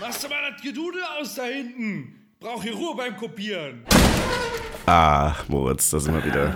Machst 0.00 0.22
du 0.24 0.28
mal 0.28 0.52
das 0.52 0.62
Gedudel 0.62 1.00
aus 1.20 1.34
da 1.34 1.44
hinten? 1.44 2.14
Brauch 2.40 2.62
hier 2.62 2.74
Ruhe 2.74 2.94
beim 2.96 3.16
Kopieren. 3.16 3.82
Ah, 4.86 5.34
Moritz, 5.48 5.90
da 5.90 5.98
sind 5.98 6.14
wir 6.14 6.24
wieder. 6.24 6.54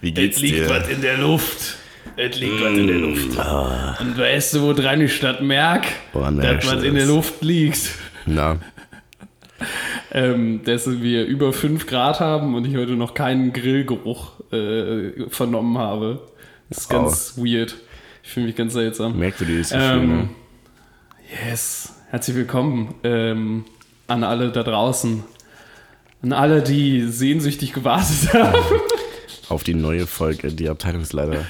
Wie 0.00 0.12
geht's 0.12 0.36
Es 0.36 0.42
liegt 0.42 0.56
dir? 0.58 0.70
was 0.70 0.88
in 0.88 1.00
der 1.02 1.18
Luft. 1.18 1.76
Es 2.16 2.38
liegt 2.38 2.60
was 2.62 2.72
in 2.72 2.86
der 2.86 2.96
Luft. 2.96 4.00
Und 4.00 4.18
weißt 4.18 4.54
du, 4.54 4.62
wo 4.62 4.72
dran 4.72 5.00
die 5.00 5.08
Stadt 5.08 5.42
merkt, 5.42 5.88
Woran 6.12 6.38
dass 6.38 6.64
was 6.66 6.82
in 6.82 6.94
der? 6.94 7.06
Luft 7.06 7.42
liegt? 7.42 7.90
Na, 8.26 8.58
Ähm, 10.16 10.60
dass 10.64 10.88
wir 11.02 11.24
über 11.26 11.52
5 11.52 11.86
Grad 11.88 12.20
haben 12.20 12.54
und 12.54 12.64
ich 12.66 12.76
heute 12.76 12.92
noch 12.92 13.14
keinen 13.14 13.52
Grillgeruch 13.52 14.30
äh, 14.52 15.28
vernommen 15.28 15.76
habe. 15.76 16.22
Das 16.68 16.78
ist 16.78 16.88
ganz 16.88 17.34
weird. 17.36 17.74
Ich 18.22 18.30
fühle 18.30 18.46
mich 18.46 18.54
ganz 18.54 18.74
seltsam. 18.74 19.18
merkwürdiges 19.18 19.70
Gefühl, 19.70 19.84
Ähm, 19.84 20.08
ne? 20.16 20.28
yes, 21.50 21.94
herzlich 22.10 22.36
willkommen 22.36 22.94
ähm, 23.02 23.64
an 24.06 24.22
alle 24.22 24.52
da 24.52 24.62
draußen. 24.62 25.24
An 26.22 26.32
alle, 26.32 26.62
die 26.62 27.08
sehnsüchtig 27.08 27.72
gewartet 27.72 28.32
haben. 28.32 28.54
Auf 29.48 29.64
die 29.64 29.74
neue 29.74 30.06
Folge, 30.06 30.52
die 30.52 30.68
Abteilungsleiter. 30.68 31.44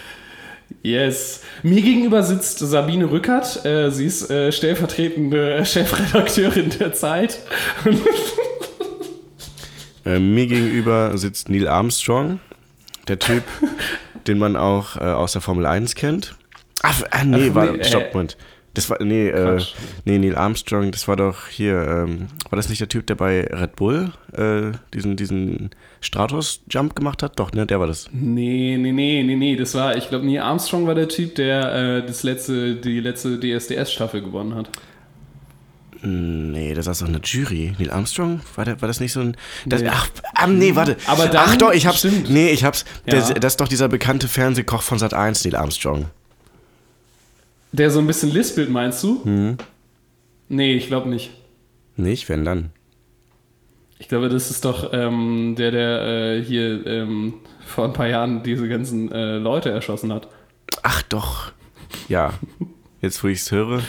Yes. 0.82 1.42
Mir 1.62 1.82
gegenüber 1.82 2.22
sitzt 2.22 2.58
Sabine 2.60 3.10
Rückert. 3.10 3.64
Äh, 3.66 3.90
sie 3.90 4.06
ist 4.06 4.30
äh, 4.30 4.50
stellvertretende 4.50 5.64
Chefredakteurin 5.66 6.70
der 6.70 6.94
Zeit. 6.94 7.40
Äh, 10.04 10.18
mir 10.18 10.46
gegenüber 10.46 11.16
sitzt 11.16 11.48
Neil 11.48 11.68
Armstrong, 11.68 12.40
der 13.08 13.18
Typ, 13.18 13.44
den 14.26 14.38
man 14.38 14.56
auch 14.56 14.96
äh, 14.96 15.00
aus 15.00 15.32
der 15.32 15.40
Formel 15.40 15.66
1 15.66 15.94
kennt. 15.94 16.36
Ach, 16.82 17.02
ah, 17.10 17.24
nee, 17.24 17.48
Ach, 17.50 17.54
war, 17.54 17.72
nee, 17.72 17.78
äh, 17.78 17.84
stopp, 17.84 18.12
Moment. 18.12 18.36
Das 18.74 18.90
war, 18.90 19.00
nee, 19.02 19.28
äh, 19.28 19.60
nee, 20.04 20.18
Neil 20.18 20.34
Armstrong, 20.34 20.90
das 20.90 21.06
war 21.06 21.14
doch 21.14 21.46
hier, 21.46 21.80
ähm, 21.80 22.26
war 22.50 22.56
das 22.56 22.68
nicht 22.68 22.80
der 22.80 22.88
Typ, 22.88 23.06
der 23.06 23.14
bei 23.14 23.42
Red 23.44 23.76
Bull 23.76 24.12
äh, 24.32 24.76
diesen, 24.92 25.16
diesen 25.16 25.70
Stratos-Jump 26.00 26.96
gemacht 26.96 27.22
hat? 27.22 27.38
Doch, 27.38 27.52
ne, 27.52 27.66
der 27.66 27.78
war 27.78 27.86
das. 27.86 28.10
Nee, 28.12 28.76
nee, 28.76 28.90
nee, 28.90 29.22
nee, 29.22 29.36
nee. 29.36 29.54
Das 29.54 29.76
war, 29.76 29.96
ich 29.96 30.08
glaube, 30.08 30.26
Neil 30.26 30.40
Armstrong 30.40 30.88
war 30.88 30.96
der 30.96 31.08
Typ, 31.08 31.36
der 31.36 31.72
äh, 31.72 32.06
das 32.06 32.24
letzte, 32.24 32.74
die 32.74 32.98
letzte 32.98 33.38
DSDS-Staffel 33.38 34.22
gewonnen 34.22 34.56
hat. 34.56 34.68
Nee, 36.06 36.74
das 36.74 36.84
saß 36.84 36.98
doch 37.00 37.08
eine 37.08 37.20
Jury. 37.22 37.74
Neil 37.78 37.90
Armstrong? 37.90 38.40
War, 38.56 38.64
der, 38.64 38.80
war 38.82 38.88
das 38.88 39.00
nicht 39.00 39.12
so 39.12 39.20
ein. 39.20 39.36
Das, 39.64 39.80
Nee. 39.82 39.88
Ach, 39.90 40.08
ah, 40.34 40.46
nee, 40.46 40.74
warte. 40.74 40.96
Aber 41.06 41.26
dann- 41.28 41.48
ach 41.48 41.56
doch, 41.56 41.72
ich 41.72 41.86
hab's. 41.86 42.00
stimmt. 42.00 42.28
Nee, 42.30 42.50
ich 42.50 42.64
hab's. 42.64 42.84
Ja. 43.06 43.20
Der, 43.20 43.34
das 43.40 43.54
ist 43.54 43.60
doch 43.60 43.68
dieser 43.68 43.88
bekannte 43.88 44.28
Fernsehkoch 44.28 44.82
von 44.82 44.98
Sat 44.98 45.14
1, 45.14 45.44
Neil 45.44 45.56
Armstrong. 45.56 46.06
Der 47.72 47.90
so 47.90 47.98
ein 47.98 48.06
bisschen 48.06 48.30
lispelt, 48.30 48.70
meinst 48.70 49.02
du? 49.02 49.22
Mhm. 49.24 49.56
Nee, 50.48 50.74
ich 50.74 50.86
glaube 50.88 51.08
nicht. 51.08 51.30
Nicht, 51.96 52.28
wenn 52.28 52.44
dann. 52.44 52.70
Ich 53.98 54.08
glaube, 54.08 54.28
das 54.28 54.50
ist 54.50 54.64
doch 54.64 54.92
ähm, 54.92 55.54
der, 55.56 55.70
der 55.70 56.02
äh, 56.02 56.42
hier 56.44 56.86
ähm, 56.86 57.34
vor 57.64 57.86
ein 57.86 57.92
paar 57.94 58.08
Jahren 58.08 58.42
diese 58.42 58.68
ganzen 58.68 59.10
äh, 59.10 59.38
Leute 59.38 59.70
erschossen 59.70 60.12
hat. 60.12 60.28
Ach 60.82 61.02
doch. 61.02 61.52
Ja. 62.08 62.34
Jetzt, 63.00 63.22
wo 63.24 63.28
ich's 63.28 63.50
höre, 63.50 63.78
ja, 63.78 63.84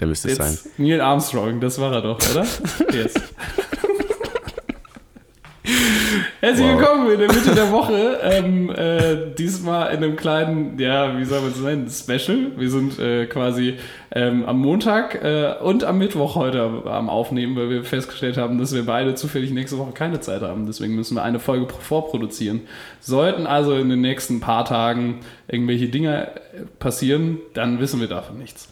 der 0.00 0.06
müsste 0.06 0.30
es 0.30 0.36
sein. 0.36 0.58
Neil 0.76 1.00
Armstrong, 1.00 1.60
das 1.60 1.80
war 1.80 1.92
er 1.92 2.02
doch, 2.02 2.18
oder? 2.30 2.46
yes. 2.92 3.14
Herzlich 6.40 6.66
Wow. 6.66 6.78
willkommen 6.78 7.10
in 7.10 7.18
der 7.18 7.28
Mitte 7.28 7.54
der 7.54 7.70
Woche. 7.70 8.20
Ähm, 8.22 8.70
äh, 8.70 9.34
diesmal 9.36 9.92
in 9.92 10.02
einem 10.02 10.16
kleinen, 10.16 10.78
ja, 10.78 11.18
wie 11.18 11.26
soll 11.26 11.42
man 11.42 11.50
es 11.50 11.60
nennen, 11.60 11.90
Special. 11.90 12.52
Wir 12.56 12.70
sind 12.70 12.98
äh, 12.98 13.26
quasi 13.26 13.74
ähm, 14.10 14.46
am 14.46 14.60
Montag 14.60 15.22
äh, 15.22 15.56
und 15.60 15.84
am 15.84 15.98
Mittwoch 15.98 16.36
heute 16.36 16.62
am, 16.86 17.10
Aufnehmen, 17.10 17.54
weil 17.54 17.68
wir 17.68 17.84
festgestellt 17.84 18.38
haben, 18.38 18.58
dass 18.58 18.74
wir 18.74 18.86
beide 18.86 19.14
zufällig 19.14 19.50
nächste 19.50 19.76
Woche 19.76 19.92
keine 19.92 20.20
Zeit 20.20 20.40
haben. 20.40 20.64
Deswegen 20.64 20.94
müssen 20.94 21.16
wir 21.16 21.22
eine 21.22 21.38
Folge 21.38 21.66
vorproduzieren. 21.74 22.62
Sollten 23.00 23.46
also 23.46 23.74
in 23.74 23.90
den 23.90 24.00
nächsten 24.00 24.40
paar 24.40 24.64
Tagen 24.64 25.20
irgendwelche 25.48 25.88
Dinge 25.88 26.28
äh, 26.28 26.62
passieren, 26.78 27.40
dann 27.52 27.78
wissen 27.78 28.00
wir 28.00 28.08
davon 28.08 28.38
nichts. 28.38 28.70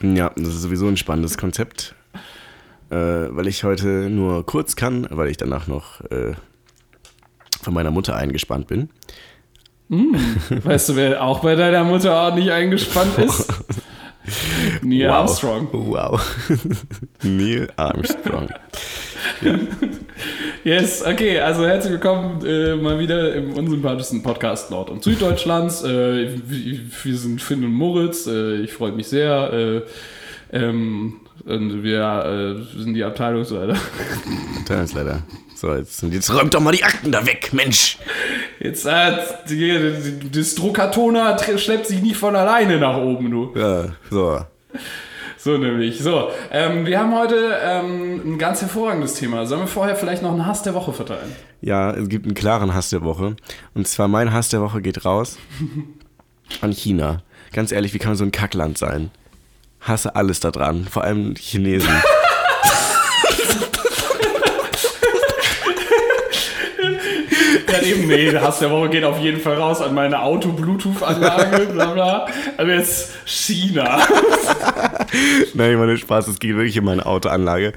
Ja, 0.00 0.30
das 0.36 0.48
ist 0.48 0.62
sowieso 0.62 0.86
ein 0.86 0.96
spannendes 0.96 1.36
Konzept. 1.38 1.96
Äh, 2.90 2.96
weil 2.96 3.46
ich 3.46 3.62
heute 3.64 4.10
nur 4.10 4.44
kurz 4.44 4.74
kann, 4.74 5.06
weil 5.10 5.28
ich 5.28 5.36
danach 5.36 5.66
noch 5.68 6.00
äh, 6.10 6.34
von 7.62 7.72
meiner 7.74 7.90
Mutter 7.90 8.16
eingespannt 8.16 8.66
bin. 8.66 8.90
Weißt 9.88 10.88
du, 10.88 10.96
wer 10.96 11.22
auch 11.22 11.40
bei 11.40 11.54
deiner 11.56 11.84
Mutter 11.84 12.14
ordentlich 12.14 12.50
eingespannt 12.52 13.18
ist? 13.18 13.48
Neil 14.82 15.08
Wow. 15.08 15.14
Armstrong. 15.16 15.68
Wow. 15.72 16.36
Neil 17.22 17.68
Armstrong. 17.76 18.48
Yes, 20.64 21.04
okay, 21.04 21.40
also 21.40 21.64
herzlich 21.66 21.92
willkommen 21.94 22.44
äh, 22.44 22.76
mal 22.76 22.98
wieder 22.98 23.34
im 23.34 23.54
unsympathischsten 23.54 24.22
Podcast 24.22 24.70
Nord- 24.70 24.90
und 24.90 25.02
Süddeutschlands. 25.02 25.82
Äh, 25.82 26.38
wir 26.46 26.80
wir 27.02 27.16
sind 27.16 27.40
Finn 27.40 27.64
und 27.64 27.72
Moritz, 27.72 28.26
äh, 28.26 28.56
ich 28.56 28.72
freue 28.72 28.92
mich 28.92 29.08
sehr. 29.08 29.52
Äh, 29.52 29.82
ähm, 30.52 31.14
und 31.44 31.82
wir 31.82 32.56
äh, 32.56 32.78
sind 32.78 32.94
die 32.94 33.04
Abteilungsleiter. 33.04 33.76
Abteilungsleiter. 34.60 35.22
So, 35.54 35.74
jetzt, 35.74 36.02
und 36.02 36.14
jetzt 36.14 36.32
räumt 36.32 36.54
doch 36.54 36.60
mal 36.60 36.72
die 36.72 36.84
Akten 36.84 37.12
da 37.12 37.26
weg, 37.26 37.50
Mensch. 37.52 37.98
Jetzt, 38.60 38.86
äh, 38.86 39.18
das 40.32 40.54
Druckertoner 40.54 41.36
schleppt 41.58 41.86
sich 41.86 42.00
nicht 42.00 42.16
von 42.16 42.34
alleine 42.34 42.78
nach 42.78 42.96
oben, 42.96 43.30
du. 43.30 43.52
Ja, 43.54 43.86
so. 44.10 44.40
So 45.42 45.56
nämlich. 45.56 45.98
So, 46.02 46.30
ähm, 46.50 46.84
wir 46.84 46.98
haben 46.98 47.14
heute 47.14 47.58
ähm, 47.62 48.34
ein 48.34 48.38
ganz 48.38 48.60
hervorragendes 48.60 49.14
Thema. 49.14 49.46
Sollen 49.46 49.62
wir 49.62 49.66
vorher 49.66 49.96
vielleicht 49.96 50.22
noch 50.22 50.32
einen 50.32 50.44
Hass 50.44 50.62
der 50.62 50.74
Woche 50.74 50.92
verteilen? 50.92 51.32
Ja, 51.62 51.92
es 51.92 52.08
gibt 52.10 52.26
einen 52.26 52.34
klaren 52.34 52.74
Hass 52.74 52.90
der 52.90 53.02
Woche. 53.02 53.36
Und 53.74 53.88
zwar 53.88 54.08
mein 54.08 54.32
Hass 54.34 54.50
der 54.50 54.60
Woche 54.60 54.82
geht 54.82 55.06
raus 55.06 55.38
an 56.60 56.72
China. 56.72 57.22
Ganz 57.52 57.72
ehrlich, 57.72 57.94
wie 57.94 57.98
kann 57.98 58.10
man 58.10 58.16
so 58.18 58.24
ein 58.24 58.32
Kackland 58.32 58.76
sein? 58.76 59.10
Hasse 59.90 60.16
alles 60.16 60.40
da 60.40 60.50
dran, 60.50 60.86
vor 60.90 61.04
allem 61.04 61.34
die 61.34 61.42
Chinesen. 61.42 61.90
Ja, 67.70 67.82
eben, 67.82 68.08
nee, 68.08 68.30
der 68.30 68.42
Hass 68.42 68.58
der 68.58 68.70
Woche 68.70 68.88
geht 68.88 69.04
auf 69.04 69.18
jeden 69.20 69.40
Fall 69.40 69.54
raus 69.54 69.80
an 69.80 69.94
meine 69.94 70.22
Auto-Bluetooth-Anlage, 70.22 71.66
bla 71.72 71.92
bla. 71.92 72.26
Aber 72.56 72.74
jetzt 72.74 73.12
China. 73.24 74.00
Nein, 75.54 75.78
meine 75.78 75.96
Spaß, 75.96 76.28
es 76.28 76.38
geht 76.40 76.56
wirklich 76.56 76.78
um 76.78 76.86
meine 76.86 77.06
Autoanlage. 77.06 77.72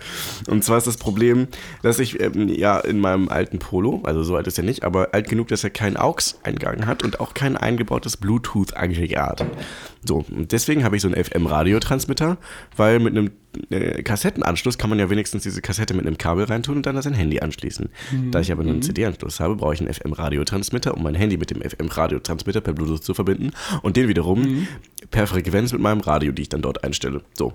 Und 0.48 0.64
zwar 0.64 0.78
ist 0.78 0.88
das 0.88 0.98
Problem, 0.98 1.48
dass 1.84 2.00
ich 2.00 2.20
ähm, 2.20 2.50
ja 2.50 2.80
in 2.80 3.00
meinem 3.00 3.30
alten 3.30 3.60
Polo, 3.60 4.02
also 4.04 4.24
so 4.24 4.36
alt 4.36 4.48
ist 4.48 4.58
er 4.58 4.64
nicht, 4.64 4.84
aber 4.84 5.10
alt 5.12 5.30
genug, 5.30 5.48
dass 5.50 5.64
er 5.64 5.70
keinen 5.70 5.98
AUX-Eingang 5.98 6.88
hat 6.88 7.04
und 7.04 7.20
auch 7.20 7.34
kein 7.34 7.56
eingebautes 7.56 8.18
Bluetooth-Aggregat. 8.18 9.46
So, 10.06 10.26
und 10.36 10.52
deswegen 10.52 10.84
habe 10.84 10.96
ich 10.96 11.02
so 11.02 11.08
einen 11.08 11.24
FM-Radiotransmitter, 11.24 12.38
weil 12.76 13.00
mit 13.00 13.16
einem 13.16 13.32
äh, 13.70 14.04
Kassettenanschluss 14.04 14.78
kann 14.78 14.90
man 14.90 15.00
ja 15.00 15.10
wenigstens 15.10 15.44
diese 15.44 15.62
Kassette 15.62 15.94
mit 15.94 16.06
einem 16.06 16.18
Kabel 16.18 16.46
reintun 16.46 16.78
und 16.78 16.86
dann 16.86 16.96
an 16.98 17.02
sein 17.02 17.14
Handy 17.14 17.40
anschließen. 17.40 17.90
Da 18.32 18.40
ich 18.40 18.52
aber 18.52 18.64
nur 18.64 18.74
einen 18.74 18.82
CD-Anschluss 18.82 19.40
habe, 19.40 19.56
brauche 19.56 19.74
ich 19.74 19.82
einen 19.82 19.94
FM-Radiotransmitter, 19.94 20.96
um 20.96 21.04
mein 21.04 21.16
Handy 21.16 21.38
mit 21.38 21.52
dem 21.52 21.62
FM-Radiotransmitter 21.62 22.62
per 22.62 22.74
Bluetooth 22.74 23.04
zu 23.04 23.14
verbinden 23.14 23.52
und 23.82 23.96
den 23.96 24.08
wiederum 24.08 24.68
per 25.12 25.28
Frequenz 25.28 25.72
mit 25.72 25.82
meinem 25.82 26.02
Radio, 26.02 26.32
die 26.32 26.44
ich 26.44 26.50
dann 26.50 26.62
dort 26.62 26.84
einstelle. 26.84 27.22
So. 27.34 27.54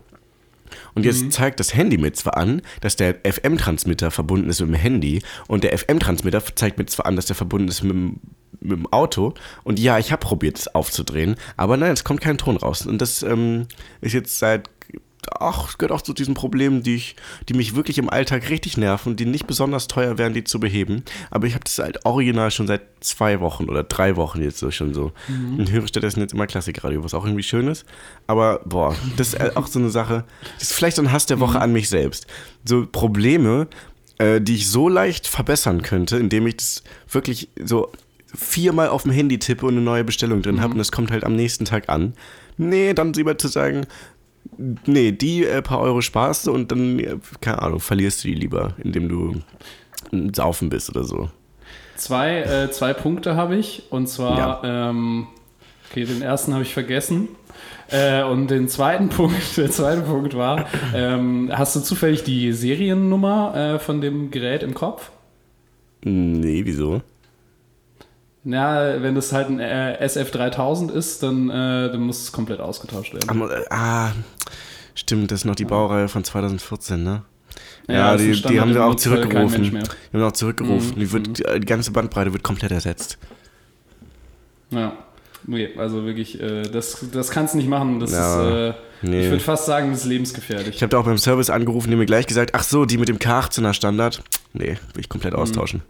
Und 0.94 1.04
jetzt 1.04 1.32
zeigt 1.32 1.60
das 1.60 1.74
Handy 1.74 1.98
mir 1.98 2.12
zwar 2.12 2.36
an, 2.36 2.62
dass 2.80 2.96
der 2.96 3.16
FM-Transmitter 3.24 4.10
verbunden 4.10 4.48
ist 4.50 4.60
mit 4.60 4.70
dem 4.70 4.74
Handy 4.74 5.22
und 5.46 5.64
der 5.64 5.76
FM-Transmitter 5.76 6.42
zeigt 6.54 6.78
mir 6.78 6.86
zwar 6.86 7.06
an, 7.06 7.16
dass 7.16 7.26
der 7.26 7.36
verbunden 7.36 7.68
ist 7.68 7.82
mit 7.82 7.92
dem, 7.92 8.20
mit 8.60 8.78
dem 8.78 8.86
Auto 8.92 9.34
und 9.64 9.78
ja, 9.78 9.98
ich 9.98 10.12
habe 10.12 10.20
probiert, 10.20 10.58
es 10.58 10.74
aufzudrehen, 10.74 11.36
aber 11.56 11.76
nein, 11.76 11.92
es 11.92 12.04
kommt 12.04 12.20
kein 12.20 12.38
Ton 12.38 12.56
raus. 12.56 12.86
Und 12.86 13.00
das 13.00 13.22
ähm, 13.22 13.66
ist 14.00 14.12
jetzt 14.12 14.38
seit 14.38 14.68
ach, 15.38 15.68
es 15.68 15.78
gehört 15.78 15.92
auch 15.92 16.02
zu 16.02 16.12
diesen 16.12 16.34
Problemen, 16.34 16.82
die, 16.82 16.96
ich, 16.96 17.16
die 17.48 17.54
mich 17.54 17.74
wirklich 17.74 17.98
im 17.98 18.08
Alltag 18.08 18.50
richtig 18.50 18.76
nerven 18.76 19.10
und 19.10 19.20
die 19.20 19.26
nicht 19.26 19.46
besonders 19.46 19.88
teuer 19.88 20.18
wären, 20.18 20.34
die 20.34 20.44
zu 20.44 20.60
beheben. 20.60 21.02
Aber 21.30 21.46
ich 21.46 21.54
habe 21.54 21.64
das 21.64 21.78
halt 21.78 22.04
original 22.04 22.50
schon 22.50 22.66
seit 22.66 22.82
zwei 23.00 23.40
Wochen 23.40 23.64
oder 23.64 23.84
drei 23.84 24.16
Wochen 24.16 24.42
jetzt 24.42 24.58
so 24.58 24.70
schon 24.70 24.94
so. 24.94 25.12
Und 25.28 25.70
höre 25.70 25.86
stattdessen 25.86 26.20
jetzt 26.20 26.34
immer 26.34 26.46
Klassikradio, 26.46 27.04
was 27.04 27.14
auch 27.14 27.24
irgendwie 27.24 27.42
schön 27.42 27.68
ist. 27.68 27.84
Aber 28.26 28.60
boah, 28.64 28.94
das 29.16 29.34
ist 29.34 29.56
auch 29.56 29.66
so 29.66 29.78
eine 29.78 29.90
Sache, 29.90 30.24
das 30.58 30.70
ist 30.70 30.72
vielleicht 30.72 30.96
so 30.96 31.02
ein 31.02 31.12
Hass 31.12 31.26
der 31.26 31.40
Woche 31.40 31.60
an 31.60 31.72
mich 31.72 31.88
selbst. 31.88 32.26
So 32.64 32.86
Probleme, 32.86 33.68
äh, 34.18 34.40
die 34.40 34.56
ich 34.56 34.68
so 34.68 34.88
leicht 34.88 35.26
verbessern 35.26 35.82
könnte, 35.82 36.16
indem 36.16 36.46
ich 36.46 36.56
das 36.56 36.82
wirklich 37.10 37.48
so 37.62 37.90
viermal 38.34 38.88
auf 38.88 39.04
dem 39.04 39.12
Handy 39.12 39.38
tippe 39.38 39.66
und 39.66 39.74
eine 39.74 39.82
neue 39.82 40.04
Bestellung 40.04 40.42
drin 40.42 40.60
habe 40.60 40.74
und 40.74 40.80
es 40.80 40.92
kommt 40.92 41.10
halt 41.10 41.24
am 41.24 41.34
nächsten 41.34 41.64
Tag 41.64 41.88
an. 41.88 42.14
Nee, 42.58 42.92
dann 42.92 43.12
lieber 43.12 43.38
zu 43.38 43.46
sagen, 43.48 43.86
nee, 44.86 45.12
die 45.12 45.44
äh, 45.44 45.62
paar 45.62 45.80
Euro 45.80 46.00
sparst 46.00 46.46
du 46.46 46.52
und 46.52 46.70
dann, 46.70 46.98
äh, 46.98 47.16
keine 47.40 47.62
Ahnung, 47.62 47.80
verlierst 47.80 48.24
du 48.24 48.28
die 48.28 48.34
lieber, 48.34 48.74
indem 48.82 49.08
du 49.08 49.40
ein 50.12 50.34
Saufen 50.34 50.68
bist 50.68 50.90
oder 50.90 51.04
so. 51.04 51.30
zwei, 51.96 52.40
äh, 52.42 52.70
zwei 52.70 52.92
Punkte 52.92 53.36
habe 53.36 53.56
ich. 53.56 53.84
Und 53.90 54.08
zwar, 54.08 54.62
ähm, 54.64 55.26
okay, 55.90 56.04
den 56.04 56.22
ersten 56.22 56.52
habe 56.52 56.62
ich 56.62 56.72
vergessen. 56.74 57.28
Äh, 57.90 58.22
und 58.22 58.50
den 58.50 58.68
zweiten 58.68 59.08
Punkt, 59.08 59.56
der 59.56 59.70
zweite 59.70 60.02
Punkt 60.02 60.36
war, 60.36 60.66
ähm, 60.94 61.50
hast 61.52 61.74
du 61.74 61.80
zufällig 61.80 62.22
die 62.22 62.52
Seriennummer 62.52 63.54
äh, 63.74 63.78
von 63.78 64.00
dem 64.00 64.30
Gerät 64.30 64.62
im 64.62 64.74
Kopf? 64.74 65.10
Nee, 66.02 66.62
wieso? 66.64 67.02
Na, 68.50 69.02
wenn 69.02 69.14
das 69.14 69.34
halt 69.34 69.50
ein 69.50 69.60
äh, 69.60 69.98
SF3000 70.02 70.90
ist, 70.90 71.22
dann, 71.22 71.50
äh, 71.50 71.90
dann 71.92 72.00
muss 72.00 72.22
es 72.22 72.32
komplett 72.32 72.60
ausgetauscht 72.60 73.12
werden. 73.12 73.42
Ah, 73.68 74.06
Ah, 74.08 74.12
stimmt, 74.94 75.30
das 75.30 75.40
ist 75.40 75.44
noch 75.44 75.54
die 75.54 75.66
Baureihe 75.66 76.08
von 76.08 76.24
2014, 76.24 77.02
ne? 77.04 77.22
Ja, 77.88 77.94
Ja, 77.94 78.16
die, 78.16 78.32
die 78.40 78.58
haben 78.58 78.72
wir 78.72 78.86
auch 78.86 78.94
zurückgerufen. 78.94 79.64
Die 79.64 79.76
haben 79.76 79.86
wir 80.12 80.26
auch 80.26 80.32
zurückgerufen. 80.32 80.92
Mhm, 80.94 80.98
Die, 81.00 81.12
wird, 81.12 81.38
die 81.38 81.66
ganze 81.66 81.90
Bandbreite 81.90 82.32
wird 82.32 82.42
komplett 82.42 82.70
ersetzt. 82.72 83.18
Ja. 84.70 84.94
Nee, 85.46 85.68
also 85.76 86.06
wirklich, 86.06 86.40
äh, 86.40 86.62
das, 86.62 87.04
das 87.12 87.30
kannst 87.30 87.52
du 87.52 87.58
nicht 87.58 87.68
machen. 87.68 88.00
Das 88.00 88.12
Ja, 88.12 88.68
ist, 88.70 88.74
äh, 88.74 88.78
nee. 89.02 89.24
ich 89.24 89.30
würde 89.30 89.44
fast 89.44 89.66
sagen, 89.66 89.90
das 89.90 90.00
ist 90.00 90.06
lebensgefährlich. 90.06 90.76
Ich 90.76 90.82
habe 90.82 90.88
da 90.90 90.98
auch 90.98 91.04
beim 91.04 91.18
Service 91.18 91.50
angerufen, 91.50 91.90
die 91.90 91.96
mir 91.96 92.06
gleich 92.06 92.26
gesagt, 92.26 92.52
ach 92.54 92.62
so, 92.62 92.86
die 92.86 92.96
mit 92.96 93.08
dem 93.10 93.18
K18er 93.18 93.74
Standard. 93.74 94.22
Nee, 94.54 94.78
will 94.94 95.00
ich 95.00 95.10
komplett 95.10 95.34
austauschen. 95.34 95.82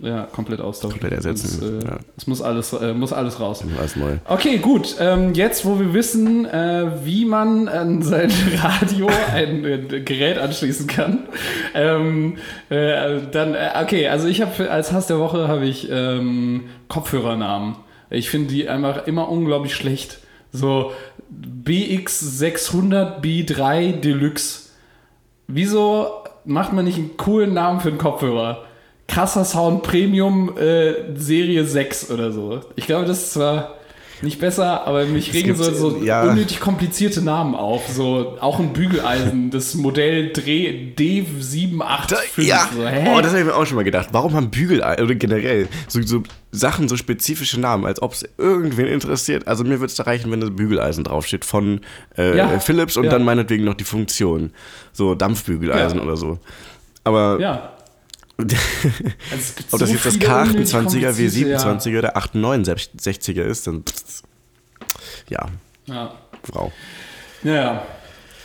Ja, 0.00 0.22
komplett 0.24 0.60
austauschen. 0.60 1.00
Komplett 1.00 1.24
ersetzen, 1.24 1.46
Es, 1.46 1.84
äh, 1.84 1.88
ja. 1.88 1.98
es 2.16 2.26
muss, 2.26 2.42
alles, 2.42 2.72
äh, 2.72 2.94
muss 2.94 3.12
alles 3.12 3.40
raus. 3.40 3.64
Alles 3.78 3.96
neu. 3.96 4.18
Okay, 4.26 4.58
gut. 4.58 4.96
Ähm, 5.00 5.34
jetzt, 5.34 5.64
wo 5.64 5.78
wir 5.78 5.92
wissen, 5.92 6.44
äh, 6.46 7.04
wie 7.04 7.24
man 7.24 7.68
an 7.68 8.02
sein 8.02 8.30
Radio 8.62 9.08
ein 9.32 9.64
äh, 9.64 10.00
Gerät 10.00 10.38
anschließen 10.38 10.86
kann, 10.86 11.28
ähm, 11.74 12.36
äh, 12.68 13.20
dann, 13.30 13.54
äh, 13.54 13.70
okay, 13.82 14.08
also 14.08 14.28
ich 14.28 14.40
habe 14.40 14.70
als 14.70 14.92
Hass 14.92 15.06
der 15.06 15.18
Woche 15.18 15.48
habe 15.48 15.66
ich 15.66 15.88
ähm, 15.90 16.64
Kopfhörernamen. 16.88 17.76
Ich 18.10 18.30
finde 18.30 18.52
die 18.52 18.68
einfach 18.68 19.06
immer 19.06 19.28
unglaublich 19.28 19.74
schlecht. 19.74 20.18
So 20.52 20.92
BX600 21.64 23.20
B3 23.20 24.00
Deluxe. 24.00 24.70
Wieso 25.46 26.08
macht 26.44 26.72
man 26.72 26.84
nicht 26.84 26.98
einen 26.98 27.16
coolen 27.16 27.52
Namen 27.54 27.80
für 27.80 27.88
einen 27.88 27.98
Kopfhörer? 27.98 28.64
Krasser 29.08 29.44
Sound 29.44 29.82
Premium 29.82 30.56
äh, 30.56 31.16
Serie 31.16 31.64
6 31.64 32.10
oder 32.10 32.30
so. 32.30 32.60
Ich 32.76 32.86
glaube, 32.86 33.06
das 33.06 33.22
ist 33.24 33.32
zwar 33.32 33.78
nicht 34.22 34.40
besser, 34.40 34.86
aber 34.86 35.04
mich 35.06 35.32
regen 35.32 35.54
so, 35.54 35.72
so 35.72 35.98
ja. 36.02 36.24
unnötig 36.24 36.60
komplizierte 36.60 37.22
Namen 37.22 37.54
auf. 37.54 37.88
So 37.88 38.36
auch 38.40 38.58
ein 38.58 38.72
Bügeleisen, 38.72 39.50
das 39.50 39.74
Modell 39.74 40.32
Dreh 40.32 40.92
D785. 40.96 42.42
Ja, 42.42 42.68
So, 42.74 42.80
oh, 42.82 43.20
das 43.20 43.30
habe 43.30 43.40
ich 43.40 43.46
mir 43.46 43.54
auch 43.54 43.64
schon 43.64 43.76
mal 43.76 43.84
gedacht. 43.84 44.08
Warum 44.12 44.34
haben 44.34 44.50
Bügel 44.50 44.80
oder 44.80 45.14
generell 45.14 45.68
so, 45.86 46.02
so 46.02 46.22
Sachen 46.50 46.88
so 46.88 46.96
spezifische 46.96 47.60
Namen, 47.60 47.86
als 47.86 48.02
ob 48.02 48.12
es 48.12 48.28
irgendwen 48.38 48.86
interessiert? 48.86 49.46
Also 49.46 49.62
mir 49.64 49.80
würde 49.80 49.86
es 49.86 49.94
da 49.94 50.02
reichen, 50.02 50.30
wenn 50.30 50.40
das 50.40 50.50
Bügeleisen 50.50 51.04
draufsteht 51.04 51.44
von 51.44 51.80
äh, 52.16 52.36
Ja, 52.36 52.58
Philips 52.58 52.96
und 52.96 53.04
ja. 53.04 53.10
dann 53.10 53.24
meinetwegen 53.24 53.64
noch 53.64 53.74
die 53.74 53.84
Funktion. 53.84 54.50
So 54.92 55.14
Dampfbügeleisen 55.14 56.00
oder 56.00 56.16
so. 56.16 56.38
Aber 57.04 57.38
ja. 57.40 57.72
Also 58.38 59.54
ob 59.72 59.80
das 59.80 59.88
so 59.88 59.94
jetzt 59.94 60.06
das 60.06 60.14
viele 60.16 60.36
unnötig 60.42 60.72
K28er, 60.74 61.12
komplizierte- 61.12 61.58
W27er 61.58 61.98
oder 61.98 62.16
869er 62.16 63.42
ist, 63.42 63.66
dann 63.66 63.84
ja, 65.28 65.46
Ja. 65.86 65.94
ja. 65.94 66.12
Frau. 66.44 66.72
Ja, 67.42 67.54
ja. 67.54 67.82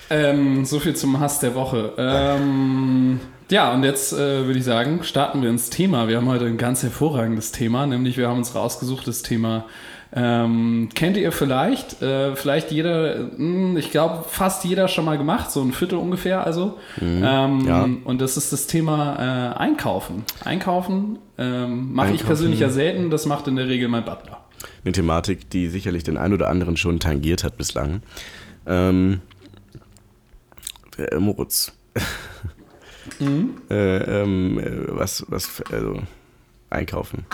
Ähm, 0.09 0.65
so 0.65 0.79
viel 0.79 0.95
zum 0.95 1.19
Hass 1.19 1.39
der 1.39 1.55
Woche. 1.55 1.93
Ähm, 1.97 3.19
ja, 3.49 3.71
und 3.73 3.83
jetzt 3.83 4.13
äh, 4.13 4.45
würde 4.45 4.57
ich 4.59 4.65
sagen, 4.65 5.03
starten 5.03 5.41
wir 5.41 5.49
ins 5.49 5.69
Thema. 5.69 6.07
Wir 6.07 6.17
haben 6.17 6.27
heute 6.27 6.45
ein 6.45 6.57
ganz 6.57 6.81
hervorragendes 6.83 7.51
Thema, 7.51 7.85
nämlich 7.85 8.17
wir 8.17 8.27
haben 8.27 8.37
uns 8.39 8.55
rausgesucht 8.55 9.07
das 9.07 9.21
Thema. 9.21 9.65
Ähm, 10.15 10.89
kennt 10.93 11.17
ihr 11.17 11.31
vielleicht? 11.31 12.01
Äh, 12.01 12.35
vielleicht 12.35 12.71
jeder, 12.71 13.29
mh, 13.35 13.79
ich 13.79 13.89
glaube, 13.89 14.25
fast 14.27 14.63
jeder 14.63 14.87
schon 14.87 15.05
mal 15.05 15.17
gemacht, 15.17 15.49
so 15.51 15.61
ein 15.61 15.73
Viertel 15.73 15.97
ungefähr, 15.97 16.45
also. 16.45 16.77
ähm, 17.01 17.65
ja. 17.65 17.89
Und 18.03 18.21
das 18.21 18.37
ist 18.37 18.53
das 18.53 18.67
Thema 18.67 19.53
äh, 19.55 19.57
Einkaufen. 19.57 20.23
Einkaufen 20.43 21.17
ähm, 21.39 21.93
mache 21.93 22.13
ich 22.13 22.25
persönlich 22.25 22.59
ja 22.59 22.69
selten, 22.69 23.09
das 23.09 23.25
macht 23.25 23.47
in 23.47 23.55
der 23.55 23.67
Regel 23.67 23.87
mein 23.87 24.05
Butler. 24.05 24.43
Eine 24.83 24.91
Thematik, 24.91 25.49
die 25.49 25.67
sicherlich 25.67 26.03
den 26.03 26.17
einen 26.17 26.33
oder 26.35 26.49
anderen 26.49 26.77
schon 26.77 26.99
tangiert 26.99 27.43
hat 27.43 27.57
bislang. 27.57 28.03
Ähm, 28.67 29.21
äh, 30.97 31.17
Moritz. 31.17 31.73
äh, 33.19 33.75
ähm, 33.75 34.59
äh, 34.59 34.71
was, 34.89 35.25
was, 35.27 35.61
also, 35.71 35.99
einkaufen. 36.69 37.25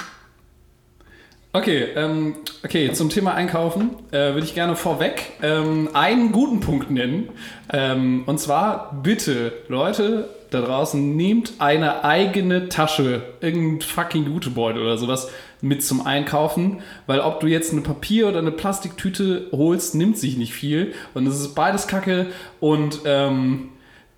Okay, 1.51 1.87
ähm, 1.95 2.35
okay, 2.63 2.93
zum 2.93 3.09
Thema 3.09 3.33
Einkaufen 3.33 3.95
äh, 4.11 4.33
würde 4.33 4.43
ich 4.43 4.53
gerne 4.53 4.75
vorweg 4.75 5.31
ähm, 5.41 5.89
einen 5.93 6.31
guten 6.31 6.59
Punkt 6.59 6.91
nennen. 6.91 7.29
Ähm, 7.73 8.21
und 8.27 8.39
zwar 8.39 8.99
bitte, 9.01 9.53
Leute 9.67 10.29
da 10.51 10.61
draußen, 10.61 11.15
nehmt 11.15 11.53
eine 11.57 12.03
eigene 12.03 12.69
Tasche, 12.69 13.23
irgendein 13.41 13.81
fucking 13.81 14.25
Jutebeutel 14.25 14.81
oder 14.81 14.97
sowas 14.99 15.31
mit 15.61 15.83
zum 15.83 16.05
Einkaufen, 16.05 16.81
weil 17.07 17.19
ob 17.19 17.39
du 17.39 17.47
jetzt 17.47 17.71
eine 17.71 17.81
Papier- 17.81 18.27
oder 18.27 18.39
eine 18.39 18.51
Plastiktüte 18.51 19.47
holst, 19.51 19.95
nimmt 19.95 20.19
sich 20.19 20.37
nicht 20.37 20.53
viel 20.53 20.93
und 21.15 21.25
es 21.25 21.39
ist 21.39 21.55
beides 21.55 21.87
Kacke 21.87 22.27
und 22.59 23.01
ähm, 23.05 23.69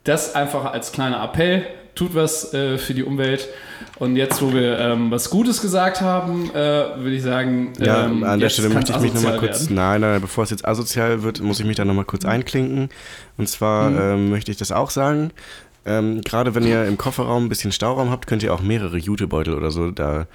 das 0.03 0.35
einfach 0.35 0.65
als 0.73 0.91
kleiner 0.91 1.23
Appell. 1.23 1.65
Tut 1.95 2.15
was 2.15 2.53
äh, 2.53 2.77
für 2.77 2.93
die 2.93 3.03
Umwelt. 3.03 3.47
Und 3.99 4.15
jetzt, 4.15 4.41
wo 4.41 4.53
wir 4.53 4.79
ähm, 4.79 5.11
was 5.11 5.29
Gutes 5.29 5.61
gesagt 5.61 6.01
haben, 6.01 6.49
äh, 6.51 6.53
würde 6.55 7.11
ich 7.11 7.21
sagen, 7.23 7.73
Ja, 7.79 8.05
ähm, 8.05 8.23
an 8.23 8.39
der 8.39 8.47
jetzt 8.47 8.53
Stelle 8.57 8.69
möchte 8.73 8.91
ich 8.93 8.99
mich 8.99 9.13
nochmal 9.13 9.37
kurz, 9.37 9.63
werden. 9.65 9.75
nein, 9.75 10.01
nein, 10.01 10.21
bevor 10.21 10.43
es 10.45 10.49
jetzt 10.49 10.65
asozial 10.65 11.23
wird, 11.23 11.41
muss 11.41 11.59
ich 11.59 11.65
mich 11.65 11.75
da 11.75 11.85
nochmal 11.85 12.05
kurz 12.05 12.23
einklinken. 12.25 12.89
Und 13.37 13.49
zwar 13.49 13.89
Mhm. 13.89 13.99
ähm, 13.99 14.29
möchte 14.29 14.51
ich 14.51 14.57
das 14.57 14.71
auch 14.71 14.89
sagen. 14.89 15.31
Ähm, 15.85 16.21
Gerade 16.21 16.53
wenn 16.55 16.65
ihr 16.65 16.85
im 16.85 16.97
Kofferraum 16.97 17.45
ein 17.45 17.49
bisschen 17.49 17.71
Stauraum 17.71 18.11
habt, 18.11 18.27
könnt 18.27 18.43
ihr 18.43 18.53
auch 18.53 18.61
mehrere 18.61 18.97
Jutebeutel 18.97 19.55
oder 19.55 19.71
so 19.71 19.89
da, 19.91 20.27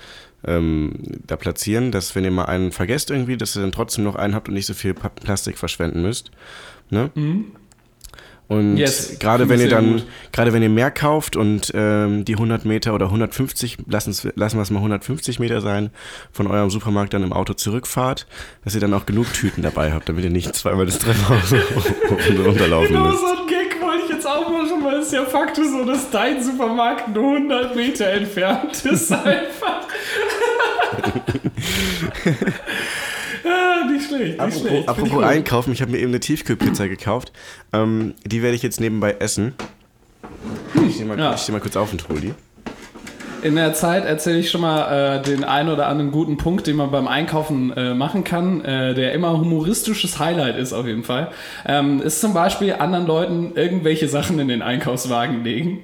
ähm, 0.45 0.93
da 1.27 1.37
platzieren, 1.37 1.93
dass 1.93 2.15
wenn 2.17 2.25
ihr 2.25 2.33
mal 2.33 2.47
einen 2.47 2.73
vergesst 2.73 3.11
irgendwie, 3.11 3.37
dass 3.37 3.57
ihr 3.57 3.63
dann 3.63 3.73
trotzdem 3.73 4.05
noch 4.05 4.17
einen 4.17 4.35
habt 4.35 4.49
und 4.49 4.55
nicht 4.55 4.67
so 4.67 4.75
viel 4.75 4.93
Plastik 4.95 5.57
verschwenden 5.57 6.03
müsst. 6.03 6.31
Ne? 6.91 7.11
Und. 8.49 8.77
Yes, 8.77 9.19
gerade 9.19 9.49
wenn 9.49 9.61
ihr 9.61 9.69
dann, 9.69 10.03
gerade 10.33 10.53
wenn 10.53 10.63
ihr 10.63 10.69
mehr 10.69 10.91
kauft 10.93 11.35
und 11.37 11.73
ähm, 11.75 12.25
die 12.25 12.35
100 12.35 12.65
Meter 12.65 12.95
oder 12.95 13.07
150, 13.07 13.79
lassen, 13.89 14.15
lassen 14.37 14.57
wir 14.57 14.63
es 14.63 14.71
mal 14.71 14.79
150 14.79 15.41
Meter 15.41 15.61
sein, 15.61 15.91
von 16.31 16.47
eurem 16.47 16.71
Supermarkt 16.71 17.13
dann 17.13 17.25
im 17.25 17.33
Auto 17.33 17.55
zurückfahrt, 17.55 18.27
dass 18.65 18.75
ihr 18.75 18.81
dann 18.81 18.95
auch 18.95 19.05
genug 19.05 19.33
Tüten 19.33 19.63
dabei 19.63 19.93
habt, 19.93 20.09
damit 20.09 20.23
ihr 20.25 20.31
nicht 20.31 20.55
zweimal 20.55 20.87
das 20.87 20.99
Treppenhaus 21.01 21.53
runterlaufen 22.47 22.89
Genau 22.95 23.09
müsst. 23.09 23.21
so 23.21 23.27
ein 23.27 23.47
Gag 23.49 23.83
wollte 23.83 24.05
ich 24.05 24.11
jetzt 24.13 24.27
auch 24.27 24.49
machen, 24.49 24.85
weil 24.85 24.97
es 25.01 25.07
ist 25.07 25.13
ja 25.13 25.25
faktisch 25.25 25.67
so, 25.67 25.85
dass 25.85 26.09
dein 26.11 26.41
Supermarkt 26.43 27.09
nur 27.15 27.33
100 27.35 27.75
Meter 27.75 28.07
entfernt 28.11 28.85
ist 28.85 29.11
einfach. 29.13 29.87
nicht 34.19 34.27
schlecht, 34.27 34.31
nicht 34.31 34.41
Apropos, 34.41 34.61
schlecht. 34.61 34.77
Find 34.77 34.89
apropos 34.89 35.21
ich 35.23 35.27
einkaufen, 35.29 35.73
ich 35.73 35.83
habe 35.83 35.93
mir 35.93 35.99
eben 35.99 36.09
eine 36.09 36.21
Tiefkühlpizza 36.21 36.87
gekauft. 36.87 37.33
Ähm, 37.73 38.15
die 38.25 38.43
werde 38.43 38.57
ich 38.57 38.63
jetzt 38.63 38.81
nebenbei 38.81 39.17
essen. 39.19 39.55
Ich 40.87 40.95
stehe 40.95 41.07
mal, 41.07 41.19
Ja. 41.19 41.37
steh 41.37 41.53
mal 41.53 41.61
kurz 41.61 41.77
auf 41.77 41.93
und 41.93 42.09
hol 42.09 42.21
die. 42.21 42.35
In 43.43 43.55
der 43.55 43.75
Zeit 43.75 44.05
erzähle 44.07 44.39
ich 44.39 44.51
schon 44.51 44.63
mal 44.63 45.19
äh, 45.19 45.23
den 45.23 45.45
einen 45.45 45.69
oder 45.69 45.87
anderen 45.87 46.11
guten 46.11 46.37
Punkt, 46.37 46.67
den 46.67 46.75
man 46.75 46.91
beim 46.91 47.07
Einkaufen 47.07 47.71
äh, 47.77 47.95
machen 47.95 48.25
kann, 48.25 48.65
äh, 48.65 48.93
der 48.95 49.13
immer 49.13 49.39
humoristisches 49.39 50.19
Highlight 50.19 50.57
ist 50.57 50.73
auf 50.73 50.87
jeden 50.87 51.05
Fall. 51.05 51.31
Ähm, 51.65 52.01
ist 52.03 52.21
zum 52.21 52.33
Beispiel 52.35 52.73
anderen 52.73 53.07
Leuten 53.07 53.53
irgendwelche 53.55 54.09
Sachen 54.09 54.39
in 54.41 54.49
den 54.49 54.63
Einkaufswagen 54.63 55.45
legen. 55.45 55.81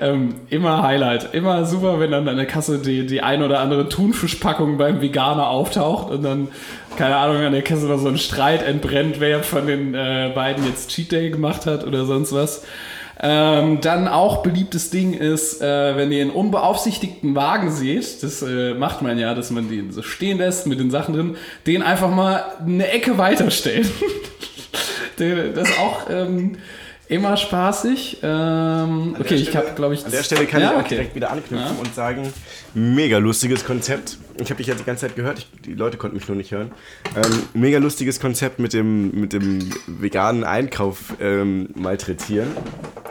Ähm, 0.00 0.34
immer 0.50 0.82
Highlight. 0.82 1.32
Immer 1.34 1.64
super, 1.64 1.98
wenn 1.98 2.10
dann 2.10 2.28
an 2.28 2.36
der 2.36 2.46
Kasse 2.46 2.78
die, 2.78 3.06
die 3.06 3.22
ein 3.22 3.42
oder 3.42 3.60
andere 3.60 3.88
Thunfischpackung 3.88 4.76
beim 4.76 5.00
Veganer 5.00 5.48
auftaucht 5.48 6.10
und 6.10 6.22
dann, 6.24 6.48
keine 6.98 7.16
Ahnung, 7.16 7.36
an 7.36 7.52
der 7.52 7.62
Kasse 7.62 7.86
noch 7.86 8.00
so 8.00 8.08
ein 8.08 8.18
Streit 8.18 8.62
entbrennt, 8.62 9.20
wer 9.20 9.44
von 9.44 9.68
den 9.68 9.94
äh, 9.94 10.32
beiden 10.34 10.66
jetzt 10.66 10.90
Cheat 10.90 11.12
Day 11.12 11.30
gemacht 11.30 11.64
hat 11.64 11.86
oder 11.86 12.04
sonst 12.04 12.32
was. 12.32 12.64
Ähm, 13.20 13.80
dann 13.80 14.08
auch 14.08 14.42
beliebtes 14.42 14.90
Ding 14.90 15.14
ist, 15.14 15.62
äh, 15.62 15.96
wenn 15.96 16.10
ihr 16.10 16.22
einen 16.22 16.32
unbeaufsichtigten 16.32 17.36
Wagen 17.36 17.70
seht, 17.70 18.22
das 18.24 18.42
äh, 18.42 18.74
macht 18.74 19.00
man 19.00 19.16
ja, 19.16 19.34
dass 19.34 19.50
man 19.50 19.70
den 19.70 19.92
so 19.92 20.02
stehen 20.02 20.38
lässt 20.38 20.66
mit 20.66 20.80
den 20.80 20.90
Sachen 20.90 21.14
drin, 21.14 21.36
den 21.68 21.82
einfach 21.82 22.10
mal 22.10 22.44
eine 22.60 22.88
Ecke 22.88 23.16
weiterstellen. 23.16 23.88
Das 25.18 25.76
auch 25.80 26.08
ähm, 26.08 26.58
immer 27.08 27.36
spaßig. 27.36 28.18
Ähm, 28.22 29.16
okay, 29.18 29.34
ich 29.34 29.56
habe, 29.56 29.72
glaube 29.74 29.94
ich... 29.94 30.04
An 30.04 30.10
der 30.10 30.22
Stelle 30.22 30.46
kann 30.46 30.60
ja, 30.60 30.70
ich 30.70 30.76
auch 30.76 30.80
okay. 30.80 30.88
direkt 30.90 31.14
wieder 31.14 31.30
anknüpfen 31.30 31.74
Ja. 31.74 31.80
und 31.80 31.94
sagen, 31.94 32.32
mega 32.74 33.18
lustiges 33.18 33.64
Konzept. 33.64 34.18
Ich 34.40 34.50
habe 34.50 34.58
dich 34.58 34.66
ja 34.66 34.74
die 34.74 34.84
ganze 34.84 35.06
Zeit 35.06 35.16
gehört, 35.16 35.38
ich, 35.38 35.48
die 35.64 35.74
Leute 35.74 35.96
konnten 35.96 36.16
mich 36.16 36.28
nur 36.28 36.36
nicht 36.36 36.52
hören. 36.52 36.70
Ähm, 37.16 37.42
mega 37.54 37.78
lustiges 37.78 38.20
Konzept 38.20 38.58
mit 38.58 38.72
dem, 38.72 39.10
mit 39.12 39.32
dem 39.32 39.70
veganen 39.86 40.44
Einkauf 40.44 41.14
ähm, 41.20 41.70
malträtieren. 41.74 42.48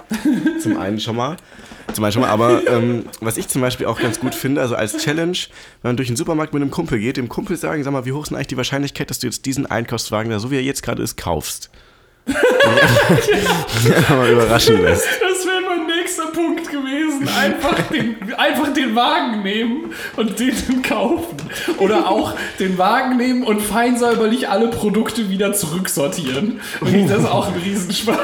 Zum 0.62 0.78
einen 0.78 1.00
schon 1.00 1.16
mal. 1.16 1.38
Zum 1.94 2.02
Beispiel, 2.02 2.26
aber 2.26 2.68
ähm, 2.68 3.06
was 3.22 3.38
ich 3.38 3.48
zum 3.48 3.62
Beispiel 3.62 3.86
auch 3.86 4.00
ganz 4.00 4.20
gut 4.20 4.36
finde, 4.36 4.62
also 4.62 4.76
als 4.76 4.98
Challenge, 4.98 5.38
wenn 5.82 5.90
man 5.90 5.98
durch 5.98 6.08
den 6.08 6.18
Supermarkt 6.18 6.54
mit 6.54 6.62
einem 6.62 6.70
Kumpel 6.70 7.00
geht, 7.00 7.18
dem 7.18 7.30
Kumpel 7.30 7.56
sagen, 7.56 7.84
sag 7.84 7.92
mal, 7.94 8.06
wie 8.06 8.12
hoch 8.12 8.24
ist 8.24 8.30
denn 8.30 8.36
eigentlich 8.36 8.48
die 8.48 8.58
Wahrscheinlichkeit, 8.58 9.10
dass 9.10 9.20
du 9.20 9.28
jetzt 9.28 9.46
diesen 9.46 9.66
Einkaufswagen 9.66 10.30
da, 10.30 10.40
so 10.40 10.52
wie 10.52 10.58
er 10.58 10.64
jetzt 10.64 10.84
gerade 10.84 11.02
ist, 11.02 11.16
kaufst? 11.16 11.72
mal 14.10 14.30
überraschen 14.30 14.82
lässt. 14.82 15.08
Einfach 17.38 17.82
den, 17.90 18.16
einfach 18.38 18.74
den 18.74 18.96
Wagen 18.96 19.44
nehmen 19.44 19.94
und 20.16 20.40
den 20.40 20.82
kaufen. 20.82 21.38
Oder 21.78 22.10
auch 22.10 22.34
den 22.60 22.78
Wagen 22.78 23.18
nehmen 23.18 23.44
und 23.44 23.62
fein 23.62 23.98
säuberlich 23.98 24.50
alle 24.50 24.68
Produkte 24.70 25.30
wieder 25.30 25.54
zurücksortieren. 25.54 26.62
Und 26.82 27.10
das 27.10 27.20
ist 27.20 27.26
auch 27.26 27.48
ein 27.48 27.60
Riesenspaß. 27.64 28.18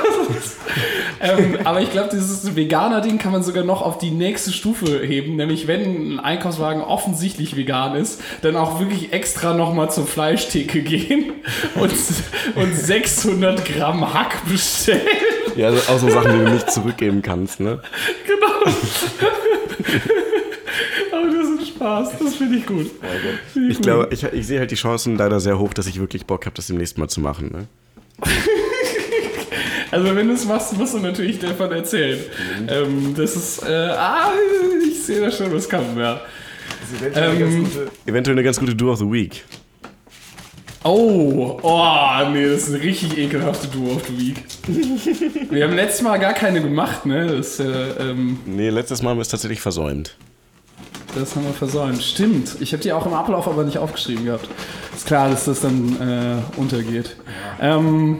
ähm, 1.21 1.57
aber 1.63 1.81
ich 1.81 1.91
glaube, 1.91 2.09
dieses 2.11 2.55
Veganer-Ding 2.55 3.17
kann 3.17 3.31
man 3.31 3.43
sogar 3.43 3.63
noch 3.63 3.81
auf 3.81 3.97
die 3.97 4.11
nächste 4.11 4.51
Stufe 4.51 4.99
heben. 4.99 5.35
Nämlich, 5.35 5.67
wenn 5.67 6.15
ein 6.15 6.19
Einkaufswagen 6.19 6.81
offensichtlich 6.81 7.55
vegan 7.55 7.95
ist, 7.95 8.21
dann 8.41 8.55
auch 8.55 8.79
wirklich 8.79 9.13
extra 9.13 9.53
nochmal 9.53 9.91
zur 9.91 10.05
Fleischtheke 10.05 10.81
gehen 10.81 11.33
und, 11.75 11.93
und 12.55 12.75
600 12.75 13.65
Gramm 13.65 14.13
Hack 14.13 14.45
bestellen. 14.47 15.01
Ja, 15.55 15.67
also 15.67 15.91
auch 15.91 15.99
so 15.99 16.09
Sachen, 16.09 16.31
die 16.31 16.45
du 16.45 16.51
nicht 16.51 16.71
zurückgeben 16.71 17.21
kannst, 17.21 17.59
ne? 17.59 17.79
Genau. 18.25 18.42
Aber 21.11 21.27
das 21.27 21.47
ist 21.47 21.59
ein 21.59 21.65
Spaß, 21.65 22.09
das 22.19 22.35
finde 22.35 22.57
ich 22.57 22.65
gut. 22.65 22.89
Find 23.53 23.71
Ich 23.71 23.77
gut. 23.77 23.85
glaube, 23.85 24.07
ich, 24.11 24.23
ich 24.23 24.47
sehe 24.47 24.59
halt 24.59 24.71
die 24.71 24.75
Chancen 24.75 25.17
leider 25.17 25.39
sehr 25.39 25.59
hoch, 25.59 25.73
dass 25.73 25.87
ich 25.87 25.99
wirklich 25.99 26.25
Bock 26.25 26.45
habe, 26.45 26.55
das 26.55 26.67
demnächst 26.67 26.97
mal 26.97 27.07
zu 27.07 27.21
machen, 27.21 27.51
ne? 27.51 27.67
Also 29.91 30.15
wenn 30.15 30.27
du 30.27 30.33
es 30.33 30.45
machst, 30.45 30.75
musst 30.75 30.95
du 30.95 30.99
natürlich 30.99 31.37
davon 31.37 31.71
erzählen. 31.71 32.19
Ähm, 32.67 33.13
das 33.15 33.35
ist, 33.35 33.61
äh, 33.63 33.71
ah, 33.71 34.31
ich 34.89 35.03
sehe 35.03 35.21
da 35.21 35.29
schon 35.29 35.53
was 35.53 35.69
kommen, 35.69 35.95
ja. 35.99 36.19
Ähm, 37.13 37.67
Eventuell 38.07 38.35
eine 38.35 38.43
ganz 38.43 38.59
gute 38.59 38.73
Do 38.73 38.91
of 38.91 38.97
the 38.97 39.05
Week. 39.05 39.43
Oh, 40.83 41.59
oh, 41.61 42.29
nee, 42.31 42.45
das 42.45 42.67
ist 42.67 42.73
eine 42.73 42.83
richtig 42.83 43.17
ekelhafte 43.17 43.67
Duo 43.67 43.95
of 43.95 44.03
the 44.07 44.17
Week. 44.17 44.43
Wir 45.51 45.65
haben 45.65 45.75
letztes 45.75 46.01
Mal 46.01 46.17
gar 46.17 46.33
keine 46.33 46.61
gemacht, 46.61 47.05
ne? 47.05 47.27
Das, 47.27 47.59
äh, 47.59 47.65
ähm, 47.65 48.39
Nee, 48.45 48.69
letztes 48.69 49.01
Mal 49.01 49.11
haben 49.11 49.17
wir 49.17 49.21
es 49.23 49.29
tatsächlich 49.29 49.61
versäumt. 49.61 50.15
Das 51.15 51.35
haben 51.35 51.45
wir 51.45 51.53
versäumt. 51.53 52.01
Stimmt, 52.01 52.57
ich 52.59 52.73
habe 52.73 52.83
die 52.83 52.93
auch 52.93 53.05
im 53.05 53.13
Ablauf 53.13 53.47
aber 53.47 53.63
nicht 53.63 53.77
aufgeschrieben 53.77 54.25
gehabt. 54.25 54.47
Ist 54.95 55.05
klar, 55.05 55.29
dass 55.29 55.45
das 55.45 55.61
dann 55.61 55.97
äh, 56.01 56.59
untergeht. 56.59 57.15
Ähm, 57.61 58.19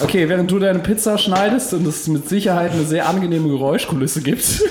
okay, 0.00 0.28
während 0.28 0.50
du 0.50 0.58
deine 0.58 0.78
Pizza 0.80 1.18
schneidest 1.18 1.74
und 1.74 1.86
es 1.86 2.08
mit 2.08 2.28
Sicherheit 2.28 2.72
eine 2.72 2.84
sehr 2.84 3.08
angenehme 3.08 3.48
Geräuschkulisse 3.48 4.22
gibt, 4.22 4.44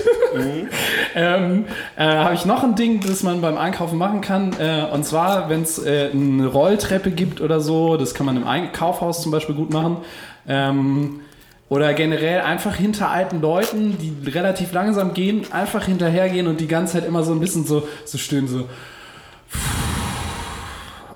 ähm, 1.14 1.64
äh, 1.96 2.04
habe 2.04 2.34
ich 2.34 2.44
noch 2.44 2.62
ein 2.62 2.74
Ding, 2.74 3.00
das 3.06 3.22
man 3.22 3.40
beim 3.40 3.56
Einkaufen 3.56 3.98
machen 3.98 4.20
kann. 4.20 4.54
Äh, 4.58 4.86
und 4.92 5.04
zwar, 5.04 5.48
wenn 5.48 5.62
es 5.62 5.78
äh, 5.78 6.10
eine 6.12 6.46
Rolltreppe 6.46 7.10
gibt 7.10 7.40
oder 7.40 7.60
so, 7.60 7.96
das 7.96 8.14
kann 8.14 8.26
man 8.26 8.36
im 8.36 8.46
Ein 8.46 8.72
Kaufhaus 8.72 9.22
zum 9.22 9.32
Beispiel 9.32 9.54
gut 9.54 9.72
machen. 9.72 9.98
Ähm, 10.46 11.20
oder 11.68 11.92
generell 11.94 12.40
einfach 12.40 12.74
hinter 12.74 13.10
alten 13.10 13.40
Leuten, 13.40 13.96
die 13.98 14.30
relativ 14.30 14.72
langsam 14.72 15.12
gehen, 15.14 15.42
einfach 15.52 15.84
hinterhergehen 15.84 16.46
und 16.46 16.60
die 16.60 16.66
ganze 16.68 16.94
Zeit 16.94 17.04
immer 17.06 17.22
so 17.24 17.32
ein 17.32 17.40
bisschen 17.40 17.64
so, 17.66 17.86
so 18.04 18.16
stöhnen, 18.18 18.48
so. 18.48 18.68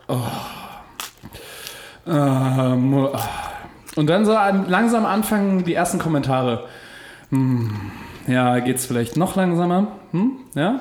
Oh. 0.09 0.19
Ähm, 2.07 2.95
oh. 2.95 3.17
Und 3.97 4.07
dann 4.09 4.25
so 4.25 4.35
an- 4.37 4.69
langsam 4.69 5.05
anfangen 5.07 5.65
die 5.65 5.75
ersten 5.75 5.99
Kommentare. 5.99 6.67
Hm, 7.31 7.71
ja, 8.27 8.59
geht's 8.61 8.87
vielleicht 8.87 9.17
noch 9.17 9.37
langsamer? 9.37 9.89
Hm? 10.13 10.33
Ja? 10.55 10.81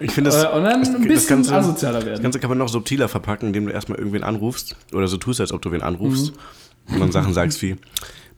Ich 0.00 0.12
finde 0.12 0.30
das, 0.30 0.44
Äh, 0.44 0.48
und 0.48 0.64
dann 0.64 0.80
das, 0.80 0.88
ein 0.88 0.94
das 1.02 1.06
bisschen 1.06 1.36
Ganze, 1.36 1.54
asozialer 1.54 1.98
Das 1.98 2.06
werden. 2.06 2.22
Ganze 2.22 2.38
kann 2.40 2.48
man 2.48 2.58
noch 2.58 2.68
subtiler 2.68 3.08
verpacken, 3.08 3.48
indem 3.48 3.66
du 3.66 3.72
erstmal 3.72 3.98
irgendwen 3.98 4.24
anrufst 4.24 4.76
oder 4.92 5.06
so 5.06 5.16
tust, 5.16 5.40
als 5.40 5.52
ob 5.52 5.60
du 5.62 5.70
wen 5.70 5.82
anrufst 5.82 6.32
Mhm. 6.88 6.94
und 6.94 7.00
dann 7.00 7.12
Sachen 7.12 7.34
sagst 7.34 7.60
wie, 7.62 7.76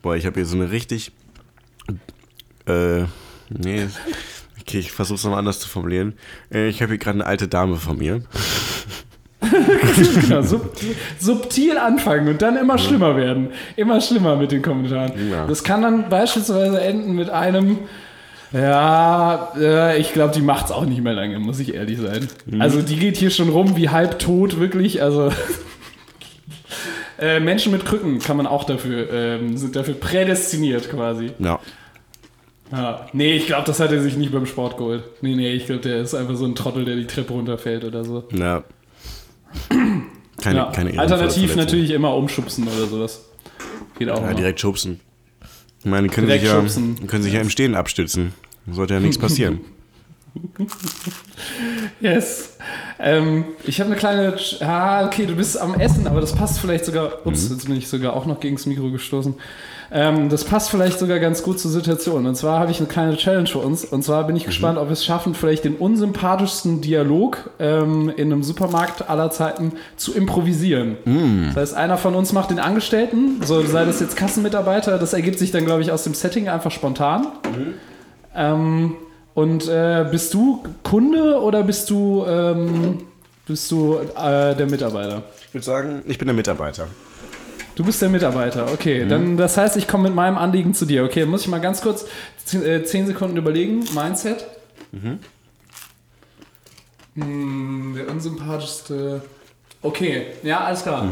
boah, 0.04 0.14
ich 0.14 0.26
habe 0.26 0.34
hier 0.36 0.44
so 0.44 0.56
eine 0.56 0.70
richtig, 0.70 1.12
äh, 2.68 3.04
nee, 3.48 3.86
okay, 4.60 4.78
ich 4.78 4.92
versuche 4.92 5.16
es 5.16 5.24
nochmal 5.24 5.38
anders 5.38 5.60
zu 5.60 5.68
formulieren. 5.68 6.12
Äh, 6.52 6.68
ich 6.68 6.82
habe 6.82 6.92
hier 6.92 6.98
gerade 6.98 7.16
eine 7.16 7.26
alte 7.26 7.48
Dame 7.48 7.76
von 7.76 7.98
mir. 7.98 8.20
Genau, 10.20 10.42
sub 10.42 10.74
subtil 11.18 11.76
anfangen 11.76 12.28
und 12.28 12.42
dann 12.42 12.56
immer 12.56 12.78
schlimmer 12.78 13.16
werden. 13.16 13.48
Immer 13.76 14.00
schlimmer 14.00 14.36
mit 14.36 14.52
den 14.52 14.62
Kommentaren. 14.62 15.12
Ja. 15.30 15.46
Das 15.46 15.62
kann 15.64 15.82
dann 15.82 16.08
beispielsweise 16.08 16.80
enden 16.80 17.14
mit 17.14 17.30
einem, 17.30 17.78
ja, 18.52 19.52
äh, 19.58 20.00
ich 20.00 20.12
glaube, 20.12 20.34
die 20.34 20.40
macht's 20.40 20.70
auch 20.70 20.86
nicht 20.86 21.02
mehr 21.02 21.12
lange, 21.12 21.38
muss 21.38 21.60
ich 21.60 21.74
ehrlich 21.74 21.98
sein. 21.98 22.28
Also 22.58 22.82
die 22.82 22.96
geht 22.96 23.16
hier 23.16 23.30
schon 23.30 23.48
rum 23.48 23.76
wie 23.76 23.90
halb 23.90 24.18
tot, 24.18 24.58
wirklich. 24.58 25.02
Also 25.02 25.30
äh, 27.18 27.40
Menschen 27.40 27.72
mit 27.72 27.84
Krücken 27.84 28.18
kann 28.18 28.36
man 28.36 28.46
auch 28.46 28.64
dafür, 28.64 29.10
ähm, 29.12 29.56
sind 29.56 29.76
dafür 29.76 29.94
prädestiniert 29.94 30.90
quasi. 30.90 31.30
Ja. 31.38 31.60
Ja. 32.72 33.06
Nee, 33.12 33.34
ich 33.34 33.46
glaube, 33.46 33.64
das 33.66 33.78
hat 33.78 33.92
er 33.92 34.00
sich 34.02 34.16
nicht 34.16 34.32
beim 34.32 34.46
Sport 34.46 34.78
geholt. 34.78 35.04
Nee, 35.20 35.36
nee, 35.36 35.52
ich 35.52 35.66
glaube, 35.66 35.82
der 35.82 36.00
ist 36.00 36.14
einfach 36.14 36.34
so 36.34 36.44
ein 36.44 36.54
Trottel, 36.54 36.84
der 36.84 36.96
die 36.96 37.06
Treppe 37.06 37.32
runterfällt 37.34 37.84
oder 37.84 38.04
so. 38.04 38.24
Ja. 38.32 38.64
Keine, 40.42 40.58
Ja. 40.58 40.70
keine 40.72 40.98
Alternativ 40.98 41.54
natürlich 41.56 41.90
immer 41.90 42.14
umschubsen 42.16 42.66
oder 42.66 42.86
sowas. 42.86 43.24
Geht 43.98 44.10
auch. 44.10 44.18
Ja, 44.20 44.26
immer. 44.28 44.34
direkt 44.34 44.60
schubsen. 44.60 45.00
Ich 45.80 45.86
meine, 45.86 46.08
die 46.08 46.14
können, 46.14 46.26
Direkt 46.26 46.44
sich 46.44 46.52
ja, 46.52 46.58
schubsen. 46.60 47.06
können 47.06 47.22
sich 47.22 47.34
ja 47.34 47.40
im 47.40 47.50
Stehen 47.50 47.74
abstützen. 47.74 48.32
Sollte 48.70 48.94
ja 48.94 49.00
nichts 49.00 49.18
passieren. 49.20 49.60
Yes. 52.00 52.56
Ähm, 52.98 53.44
ich 53.64 53.80
habe 53.80 53.90
eine 53.90 53.98
kleine. 53.98 54.34
Ah, 54.60 55.04
okay, 55.06 55.26
du 55.26 55.34
bist 55.34 55.60
am 55.60 55.74
Essen, 55.78 56.06
aber 56.06 56.20
das 56.20 56.34
passt 56.34 56.58
vielleicht 56.58 56.84
sogar. 56.84 57.24
Ups, 57.26 57.48
Mhm. 57.48 57.54
jetzt 57.56 57.66
bin 57.66 57.76
ich 57.76 57.88
sogar 57.88 58.14
auch 58.14 58.26
noch 58.26 58.40
gegen 58.40 58.56
das 58.56 58.66
Mikro 58.66 58.90
gestoßen. 58.90 59.34
Ähm, 59.92 60.28
das 60.28 60.44
passt 60.44 60.70
vielleicht 60.70 60.98
sogar 60.98 61.18
ganz 61.18 61.42
gut 61.42 61.60
zur 61.60 61.70
Situation. 61.70 62.26
Und 62.26 62.34
zwar 62.36 62.58
habe 62.58 62.70
ich 62.70 62.78
eine 62.78 62.88
kleine 62.88 63.16
Challenge 63.16 63.46
für 63.46 63.58
uns. 63.58 63.84
Und 63.84 64.02
zwar 64.02 64.22
Mhm. 64.22 64.26
bin 64.28 64.36
ich 64.36 64.44
gespannt, 64.44 64.78
ob 64.78 64.88
wir 64.88 64.92
es 64.92 65.04
schaffen, 65.04 65.34
vielleicht 65.34 65.64
den 65.64 65.76
unsympathischsten 65.76 66.80
Dialog 66.80 67.50
ähm, 67.58 68.10
in 68.16 68.32
einem 68.32 68.42
Supermarkt 68.42 69.08
aller 69.08 69.30
Zeiten 69.30 69.72
zu 69.96 70.14
improvisieren. 70.14 70.96
Mhm. 71.04 71.46
Das 71.48 71.56
heißt, 71.56 71.74
einer 71.74 71.96
von 71.98 72.14
uns 72.14 72.32
macht 72.32 72.50
den 72.50 72.58
Angestellten, 72.58 73.40
so 73.44 73.62
sei 73.64 73.84
das 73.84 74.00
jetzt 74.00 74.16
Kassenmitarbeiter. 74.16 74.98
Das 74.98 75.12
ergibt 75.12 75.38
sich 75.38 75.52
dann, 75.52 75.64
glaube 75.64 75.82
ich, 75.82 75.92
aus 75.92 76.04
dem 76.04 76.14
Setting 76.14 76.48
einfach 76.48 76.70
spontan. 76.70 77.26
Ähm, 78.34 78.94
und 79.34 79.68
äh, 79.68 80.06
bist 80.10 80.32
du 80.34 80.62
Kunde 80.82 81.40
oder 81.40 81.62
bist 81.62 81.90
du, 81.90 82.24
ähm, 82.26 82.98
bist 83.46 83.70
du 83.70 83.96
äh, 84.16 84.54
der 84.54 84.66
Mitarbeiter? 84.66 85.22
Ich 85.48 85.54
würde 85.54 85.64
sagen, 85.64 86.02
ich 86.06 86.18
bin 86.18 86.26
der 86.26 86.34
Mitarbeiter. 86.34 86.86
Du 87.76 87.84
bist 87.84 88.00
der 88.00 88.08
Mitarbeiter, 88.08 88.66
okay. 88.72 89.04
Dann, 89.08 89.36
das 89.36 89.56
heißt, 89.56 89.76
ich 89.76 89.88
komme 89.88 90.04
mit 90.04 90.14
meinem 90.14 90.38
Anliegen 90.38 90.74
zu 90.74 90.86
dir. 90.86 91.04
Okay, 91.04 91.26
muss 91.26 91.42
ich 91.42 91.48
mal 91.48 91.60
ganz 91.60 91.82
kurz 91.82 92.06
z- 92.44 92.64
äh, 92.64 92.84
10 92.84 93.08
Sekunden 93.08 93.36
überlegen. 93.36 93.80
Mindset. 93.94 94.46
Hm, 97.14 97.94
der 97.96 98.08
unsympathischste. 98.10 99.22
Okay, 99.82 100.26
ja, 100.42 100.60
alles 100.60 100.82
klar. 100.82 101.06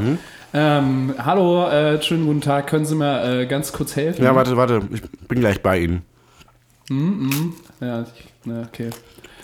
Ähm, 0.55 1.15
hallo, 1.19 1.67
äh, 1.69 2.01
schönen 2.03 2.27
guten 2.27 2.41
Tag. 2.41 2.67
Können 2.69 2.85
Sie 2.87 2.95
mir 2.95 3.41
äh, 3.41 3.47
ganz 3.47 3.73
kurz 3.73 3.97
helfen? 3.97 4.23
Ja, 4.25 4.35
warte, 4.35 4.57
warte. 4.57 4.83
Ich 4.93 5.03
bin 5.29 5.41
gleich 5.41 5.63
bei 5.63 5.79
Ihnen. 5.79 6.03
Ja, 6.91 8.03
ich, 8.03 8.25
na, 8.45 8.63
okay. 8.63 8.91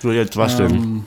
So, 0.03 0.13
jetzt 0.13 0.37
was 0.37 0.57
denn? 0.57 1.05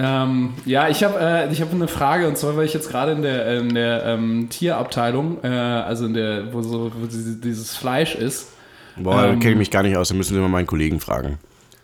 Ähm, 0.00 0.54
ja, 0.64 0.88
ich 0.88 1.02
habe 1.02 1.18
äh, 1.18 1.52
ich 1.52 1.60
hab 1.60 1.72
eine 1.72 1.88
Frage 1.88 2.28
und 2.28 2.38
zwar, 2.38 2.56
weil 2.56 2.64
ich 2.66 2.72
jetzt 2.74 2.88
gerade 2.90 3.12
in 3.12 3.22
der, 3.22 3.58
in 3.58 3.74
der 3.74 4.04
ähm, 4.06 4.48
Tierabteilung, 4.48 5.38
äh, 5.42 5.48
also 5.48 6.06
in 6.06 6.14
der, 6.14 6.52
wo 6.52 6.62
so 6.62 6.92
wo 6.94 7.06
diese- 7.06 7.36
dieses 7.40 7.74
Fleisch 7.76 8.14
ist. 8.14 8.48
Boah, 8.96 9.22
da 9.22 9.28
ähm, 9.32 9.40
kenne 9.40 9.52
ich 9.52 9.58
mich 9.58 9.70
gar 9.72 9.82
nicht 9.82 9.96
aus. 9.96 10.08
Da 10.08 10.14
müssen 10.14 10.34
Sie 10.34 10.40
mal 10.40 10.48
meinen 10.48 10.66
Kollegen 10.68 11.00
fragen. 11.00 11.38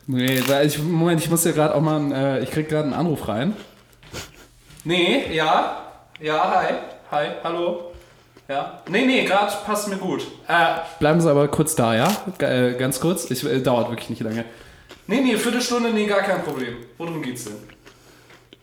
Nee, 0.06 0.40
weil 0.46 0.66
ich, 0.66 0.80
Moment, 0.80 1.20
ich 1.22 1.30
muss 1.30 1.44
ja 1.44 1.50
gerade 1.52 1.74
auch 1.74 1.80
mal, 1.80 1.96
einen, 1.96 2.12
äh, 2.12 2.40
ich 2.42 2.50
krieg 2.52 2.68
gerade 2.68 2.84
einen 2.84 2.92
Anruf 2.94 3.26
rein. 3.26 3.54
Nee, 4.84 5.34
ja, 5.34 5.82
ja, 6.20 6.62
hi, 6.62 6.74
hi, 7.10 7.26
hallo. 7.42 7.93
Ja. 8.48 8.82
Nee, 8.90 9.06
nee, 9.06 9.24
gerade 9.24 9.52
passt 9.64 9.88
mir 9.88 9.96
gut. 9.96 10.22
Äh, 10.48 10.76
bleiben 10.98 11.20
Sie 11.20 11.30
aber 11.30 11.48
kurz 11.48 11.74
da, 11.74 11.94
ja? 11.94 12.14
G 12.38 12.44
äh, 12.44 12.74
ganz 12.78 13.00
kurz. 13.00 13.30
Ich, 13.30 13.42
äh, 13.44 13.60
dauert 13.60 13.88
wirklich 13.90 14.10
nicht 14.10 14.22
lange. 14.22 14.44
Nee, 15.06 15.20
nee, 15.22 15.36
Viertelstunde, 15.36 15.90
nee, 15.90 16.06
gar 16.06 16.22
kein 16.22 16.42
Problem. 16.42 16.76
Worum 16.98 17.22
geht's 17.22 17.44
denn? 17.44 17.54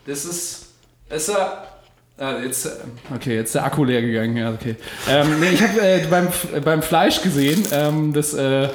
Das 0.06 0.26
ist. 0.26 0.68
Ist 1.10 1.30
er. 1.30 1.68
Ah, 2.18 2.38
jetzt, 2.44 2.66
äh, 2.68 2.70
okay, 3.16 3.36
jetzt 3.36 3.48
ist 3.48 3.56
der 3.56 3.66
Akku 3.66 3.84
leer 3.84 4.02
gegangen. 4.04 4.38
Ja, 4.38 4.52
okay. 4.52 4.76
Ähm, 5.10 5.40
nee, 5.40 5.50
ich 5.50 5.62
habe 5.64 5.82
äh, 5.82 6.06
beim, 6.08 6.28
äh, 6.54 6.60
beim 6.60 6.84
Fleisch 6.84 7.22
gesehen, 7.24 7.64
ähm, 7.72 8.14
das, 8.14 8.34
äh, 8.36 8.70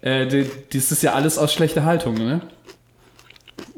äh, 0.00 0.26
die- 0.26 0.50
das 0.72 0.90
ist 0.90 1.02
ja 1.04 1.12
alles 1.12 1.38
aus 1.38 1.52
schlechter 1.52 1.84
Haltung, 1.84 2.14
ne? 2.14 2.40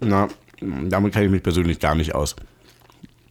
Na, 0.00 0.28
damit 0.60 1.12
kenne 1.12 1.26
ich 1.26 1.30
mich 1.30 1.42
persönlich 1.42 1.78
gar 1.80 1.94
nicht 1.94 2.14
aus. 2.14 2.34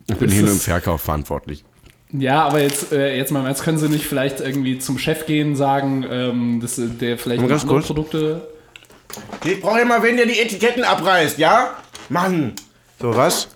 Ich 0.08 0.16
bin 0.18 0.30
hier 0.30 0.42
nur 0.44 0.52
im 0.52 0.58
ist- 0.58 0.64
Verkauf 0.66 1.02
verantwortlich. 1.02 1.64
Ja, 2.12 2.44
aber 2.44 2.62
jetzt, 2.62 2.94
äh, 2.94 3.18
jetzt 3.18 3.32
mal, 3.32 3.48
jetzt 3.48 3.64
können 3.64 3.78
Sie 3.78 3.90
nicht 3.90 4.06
vielleicht 4.06 4.40
irgendwie 4.40 4.80
zum 4.80 4.98
Chef 4.98 5.26
gehen, 5.26 5.56
sagen, 5.56 6.06
ähm, 6.10 6.60
dass 6.62 6.78
äh, 6.78 6.88
der 6.88 7.18
vielleicht 7.18 7.42
andere 7.42 7.60
kurz. 7.66 7.88
Produkte. 7.88 8.48
Ich 9.44 9.60
brauche 9.62 9.82
immer 9.82 10.02
wen, 10.04 10.16
der 10.16 10.26
die 10.26 10.40
Etiketten 10.40 10.84
abreißt, 10.84 11.38
ja? 11.38 11.76
Mann. 12.10 12.54
So, 13.00 13.16
was? 13.16 13.50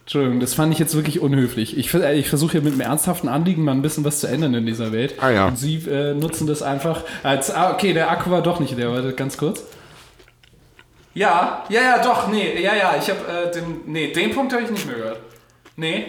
Entschuldigung, 0.00 0.40
das 0.40 0.54
fand 0.54 0.72
ich 0.72 0.78
jetzt 0.78 0.94
wirklich 0.94 1.20
unhöflich. 1.20 1.76
Ich, 1.76 1.94
ich 1.94 2.28
versuche 2.28 2.52
hier 2.52 2.62
mit 2.62 2.72
einem 2.72 2.80
ernsthaften 2.80 3.28
Anliegen 3.28 3.62
mal 3.62 3.72
ein 3.72 3.82
bisschen 3.82 4.04
was 4.04 4.20
zu 4.20 4.26
ändern 4.26 4.54
in 4.54 4.64
dieser 4.64 4.90
Welt. 4.90 5.14
Ah, 5.20 5.30
ja. 5.30 5.48
Und 5.48 5.58
Sie 5.58 5.76
äh, 5.86 6.14
nutzen 6.14 6.46
das 6.46 6.62
einfach 6.62 7.04
als. 7.22 7.50
Ah, 7.50 7.72
okay, 7.72 7.92
der 7.92 8.10
Akku 8.10 8.30
war 8.30 8.42
doch 8.42 8.58
nicht 8.58 8.76
der, 8.78 8.90
warte 8.90 9.12
ganz 9.12 9.36
kurz. 9.36 9.62
Ja, 11.14 11.64
ja, 11.68 11.80
ja, 11.82 12.02
doch, 12.02 12.28
nee, 12.28 12.60
ja, 12.60 12.74
ja, 12.74 12.94
ich 12.98 13.10
habe 13.10 13.20
äh, 13.48 13.52
den. 13.52 13.82
Nee, 13.86 14.12
den 14.12 14.30
Punkt 14.30 14.52
habe 14.52 14.62
ich 14.62 14.70
nicht 14.70 14.86
mehr 14.86 14.96
gehört. 14.96 15.20
Nee. 15.76 16.06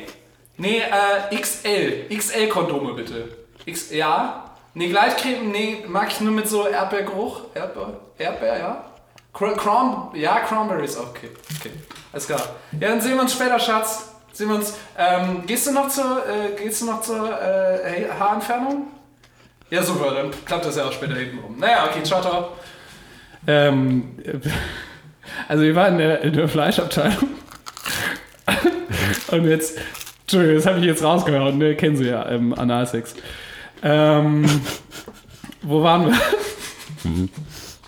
Nee, 0.59 0.81
äh, 0.81 1.35
XL. 1.35 2.05
XL-Kondome 2.15 2.93
bitte. 2.93 3.29
X, 3.65 3.91
ja. 3.91 4.43
Nee, 4.73 4.89
Gleitcreme, 4.89 5.51
nee, 5.51 5.85
mag 5.87 6.09
ich 6.11 6.19
nur 6.19 6.33
mit 6.33 6.47
so 6.47 6.67
Erdbeergeruch. 6.67 7.55
Erdbeer, 7.55 7.99
Erdbeer, 8.17 8.59
ja. 8.59 8.85
Cr 9.33 9.55
Crom 9.55 10.11
ja, 10.15 10.39
Cranberries, 10.41 10.97
okay. 10.97 11.29
Okay, 11.57 11.71
alles 12.11 12.27
klar. 12.27 12.41
Ja, 12.79 12.89
dann 12.89 12.99
sehen 12.99 13.15
wir 13.15 13.21
uns 13.21 13.33
später, 13.33 13.57
Schatz. 13.57 14.09
Sehen 14.33 14.49
wir 14.49 14.55
uns. 14.55 14.73
Ähm, 14.97 15.45
gehst 15.45 15.65
du 15.67 15.71
noch 15.71 15.87
zur, 15.87 16.23
äh, 16.27 16.61
gehst 16.61 16.81
du 16.81 16.87
noch 16.87 17.01
zur 17.01 17.29
äh, 17.41 18.09
Haarentfernung? 18.19 18.87
Ja, 19.69 19.81
super, 19.81 20.13
dann 20.13 20.31
klappt 20.45 20.65
das 20.65 20.75
ja 20.75 20.85
auch 20.85 20.91
später 20.91 21.15
hinten 21.15 21.39
rum. 21.39 21.57
Naja, 21.57 21.85
okay, 21.89 22.03
ciao, 22.03 22.21
ciao. 22.21 22.57
Ähm, 23.47 24.17
also 25.47 25.63
wir 25.63 25.75
waren 25.75 25.93
in 25.93 25.99
der, 25.99 26.21
in 26.21 26.33
der 26.33 26.49
Fleischabteilung. 26.49 27.29
Und 29.31 29.45
jetzt, 29.45 29.77
Entschuldigung, 30.29 30.57
das 30.57 30.65
habe 30.67 30.77
ich 30.77 30.85
jetzt 30.85 31.03
rausgehauen, 31.03 31.57
ne? 31.57 31.75
kennen 31.75 31.97
Sie 31.97 32.05
ja, 32.05 32.29
ähm, 32.29 32.53
Analsex. 32.53 33.15
Ähm, 33.81 34.45
wo 35.63 35.81
waren 35.81 36.05
wir? 36.05 37.29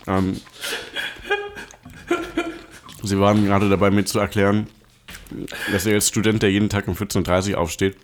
Ähm, 0.08 0.42
Sie 3.04 3.20
waren 3.20 3.46
gerade 3.46 3.70
dabei, 3.70 3.92
mir 3.92 4.06
zu 4.06 4.18
erklären, 4.18 4.66
dass 5.72 5.86
er 5.86 5.94
als 5.94 6.08
Student, 6.08 6.42
der 6.42 6.50
jeden 6.50 6.70
Tag 6.70 6.88
um 6.88 6.96
14.30 6.96 7.52
Uhr 7.52 7.60
aufsteht, 7.60 7.96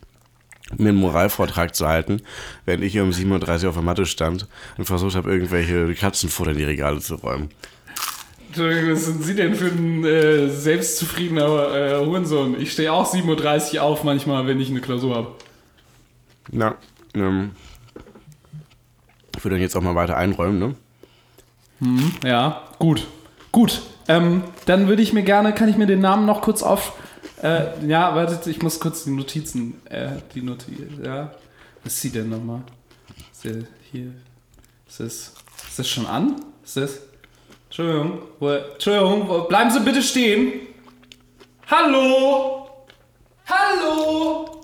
mir 0.77 0.89
einen 0.89 0.99
Moralvortrag 0.99 1.73
zu 1.73 1.87
halten, 1.87 2.21
während 2.65 2.83
ich 2.83 2.99
um 2.99 3.09
7.30 3.09 3.63
Uhr 3.63 3.69
auf 3.69 3.75
der 3.75 3.83
Matte 3.83 4.05
stand 4.05 4.47
und 4.77 4.85
versucht 4.85 5.15
habe, 5.15 5.31
irgendwelche 5.31 5.95
Katzenfutter 5.95 6.51
in 6.51 6.57
die 6.57 6.63
Regale 6.63 6.99
zu 6.99 7.15
räumen. 7.15 7.49
Entschuldigung, 8.57 8.91
was 8.91 9.05
sind 9.05 9.23
Sie 9.23 9.35
denn 9.35 9.53
für 9.53 9.67
ein 9.67 10.03
äh, 10.03 10.49
selbstzufriedener 10.49 11.75
äh, 11.75 12.03
Hurensohn? 12.03 12.59
Ich 12.59 12.71
stehe 12.71 12.91
auch 12.91 13.13
7.30 13.13 13.75
Uhr 13.75 13.83
auf 13.83 14.03
manchmal, 14.03 14.47
wenn 14.47 14.59
ich 14.59 14.71
eine 14.71 14.81
Klausur 14.81 15.15
habe. 15.15 15.35
Na, 16.51 16.73
ähm, 17.13 17.51
ich 19.35 19.45
würde 19.45 19.57
dann 19.57 19.61
jetzt 19.61 19.77
auch 19.77 19.81
mal 19.81 19.93
weiter 19.93 20.17
einräumen, 20.17 20.57
ne? 21.79 22.05
Ja, 22.23 22.63
gut. 22.79 23.05
Gut. 23.51 23.83
Ähm, 24.07 24.43
dann 24.65 24.87
würde 24.87 25.03
ich 25.03 25.13
mir 25.13 25.21
gerne, 25.21 25.53
kann 25.53 25.69
ich 25.69 25.77
mir 25.77 25.85
den 25.85 25.99
Namen 25.99 26.25
noch 26.25 26.41
kurz 26.41 26.63
auf. 26.63 26.93
Äh, 27.43 27.85
ja, 27.87 28.15
wartet, 28.15 28.47
ich 28.47 28.63
muss 28.63 28.79
kurz 28.79 29.03
die 29.03 29.11
Notizen. 29.11 29.85
Äh, 29.85 30.13
die 30.33 30.41
Notizen. 30.41 31.03
Ja. 31.05 31.31
Was 31.83 31.93
ist 31.93 32.01
sie 32.01 32.09
denn 32.09 32.29
nochmal? 32.29 32.63
Ist 33.31 33.45
der 33.45 33.67
hier. 33.91 34.13
Ist 34.87 34.99
das, 34.99 35.33
ist 35.69 35.77
das 35.77 35.87
schon 35.87 36.07
an? 36.07 36.37
Ist 36.63 36.77
das. 36.77 37.06
Entschuldigung. 37.77 38.19
Wo, 38.39 38.49
Entschuldigung, 38.49 39.29
wo, 39.29 39.41
bleiben 39.41 39.69
Sie 39.69 39.79
bitte 39.81 40.01
stehen. 40.01 40.53
Hallo! 41.69 42.67
Hallo! 43.45 44.63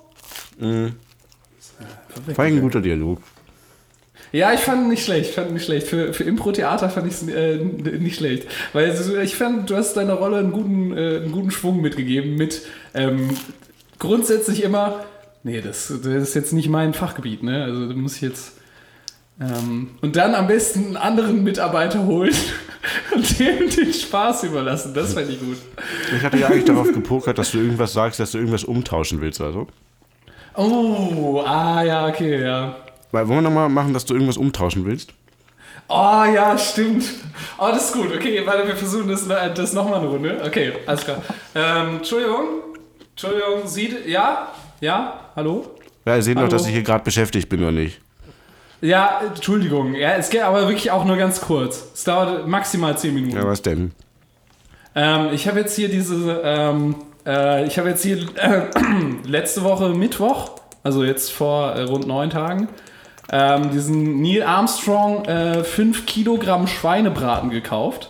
War 2.36 2.46
ein 2.46 2.60
guter 2.60 2.82
Dialog. 2.82 3.22
Ja, 4.32 4.51
ich 4.51 4.62
fand 4.62 4.86
ihn 4.86 4.89
nicht 4.89 5.05
schlecht, 5.05 5.29
ich 5.29 5.36
fand 5.36 5.53
nicht 5.53 5.65
schlecht. 5.65 5.88
Für, 5.88 6.12
für 6.12 6.24
Impro-Theater 6.24 6.89
fand 6.89 7.05
ich 7.05 7.13
es 7.13 7.27
äh, 7.27 7.58
nicht 7.58 8.15
schlecht. 8.15 8.48
Weil 8.74 8.96
ich 9.24 9.36
fand, 9.36 9.69
du 9.69 9.76
hast 9.76 9.93
deiner 9.93 10.15
Rolle 10.15 10.39
einen 10.39 10.52
guten, 10.52 10.97
äh, 10.97 11.17
einen 11.17 11.32
guten 11.32 11.52
Schwung 11.52 11.82
mitgegeben 11.82 12.36
mit 12.36 12.63
ähm, 12.95 13.30
grundsätzlich 13.99 14.63
immer, 14.63 15.06
nee, 15.43 15.62
das, 15.62 15.88
das 15.88 16.08
ist 16.08 16.34
jetzt 16.34 16.52
nicht 16.52 16.67
mein 16.67 16.95
Fachgebiet, 16.95 17.43
ne? 17.43 17.63
Also 17.63 17.89
da 17.89 17.93
muss 17.93 18.15
ich 18.15 18.21
jetzt. 18.23 18.54
Ähm, 19.41 19.89
und 20.02 20.15
dann 20.15 20.36
am 20.36 20.48
besten 20.48 20.86
einen 20.86 20.98
anderen 20.98 21.43
Mitarbeiter 21.43 22.06
holen 22.06 22.34
und 23.15 23.39
dem 23.39 23.69
den 23.69 23.93
Spaß 23.93 24.43
überlassen. 24.43 24.93
Das 24.93 25.13
fand 25.13 25.30
ich 25.30 25.39
gut. 25.39 25.58
Ich 26.15 26.24
hatte 26.24 26.38
ja 26.38 26.48
eigentlich 26.48 26.65
darauf 26.65 26.91
gepokert, 26.93 27.38
dass 27.38 27.52
du 27.52 27.58
irgendwas 27.58 27.93
sagst, 27.93 28.19
dass 28.19 28.32
du 28.32 28.38
irgendwas 28.38 28.63
umtauschen 28.63 29.22
willst, 29.22 29.41
also. 29.41 29.67
Oh, 30.56 31.41
ah 31.46 31.84
ja, 31.84 32.08
okay, 32.08 32.43
ja. 32.43 32.76
Weil, 33.12 33.28
wollen 33.28 33.39
wir 33.39 33.50
nochmal 33.50 33.69
machen, 33.69 33.93
dass 33.93 34.06
du 34.06 34.13
irgendwas 34.13 34.38
umtauschen 34.38 34.86
willst? 34.86 35.13
Oh 35.89 36.24
ja, 36.24 36.58
stimmt. 36.58 37.06
Oh, 37.58 37.67
das 37.69 37.89
ist 37.89 37.93
gut. 37.93 38.15
Okay, 38.15 38.41
warte, 38.46 38.67
wir 38.67 38.76
versuchen 38.76 39.10
das, 39.10 39.28
das 39.28 39.74
nochmal 39.74 40.00
eine 40.00 40.08
Runde. 40.08 40.41
Okay, 40.46 40.74
alles 40.86 41.04
klar. 41.04 41.22
Ähm, 41.56 41.98
Entschuldigung. 41.98 42.46
Entschuldigung, 43.12 43.67
Sie. 43.67 43.96
Ja? 44.08 44.52
Ja? 44.80 45.32
Hallo? 45.36 45.76
Ja, 46.06 46.15
ihr 46.15 46.22
seht 46.22 46.36
noch, 46.36 46.43
Hallo? 46.43 46.52
dass 46.52 46.65
ich 46.65 46.74
hier 46.74 46.84
gerade 46.84 47.04
beschäftigt 47.04 47.50
bin, 47.50 47.62
oder 47.62 47.72
nicht? 47.72 48.00
Ja, 48.84 49.22
Entschuldigung. 49.26 49.96
Ja, 49.96 50.15
es 50.17 50.30
geht 50.30 50.41
aber 50.41 50.67
wirklich 50.67 50.91
auch 50.91 51.06
nur 51.06 51.15
ganz 51.15 51.39
kurz. 51.39 51.86
Es 51.93 52.04
dauert 52.04 52.50
maximal 52.50 52.98
10 52.98 53.13
Minuten. 53.13 53.38
Ja, 53.38 53.48
was 53.48 53.62
denn? 53.62 53.93
Ähm, 54.93 55.30
ich 55.32 55.48
habe 55.48 55.62
jetzt 55.62 55.78
hier 55.78 55.88
diese, 55.88 56.41
ähm, 56.43 56.96
äh, 57.26 57.65
ich 57.65 57.80
habe 57.80 57.88
jetzt 57.88 58.04
hier 58.04 58.17
äh, 58.36 58.63
letzte 59.26 59.63
Woche 59.63 59.91
Mittwoch, 59.91 60.52
also 60.84 61.06
jetzt 61.06 61.32
vor 61.32 61.72
äh, 61.72 61.84
rund 61.84 62.08
neun 62.08 62.30
Tagen, 62.30 62.67
ähm, 63.32 63.72
diesen 63.72 64.22
Neil 64.22 64.43
Armstrong 64.43 65.24
äh, 65.26 65.63
5 65.63 66.06
Kilogramm 66.06 66.67
Schweinebraten 66.67 67.52
gekauft. 67.52 68.10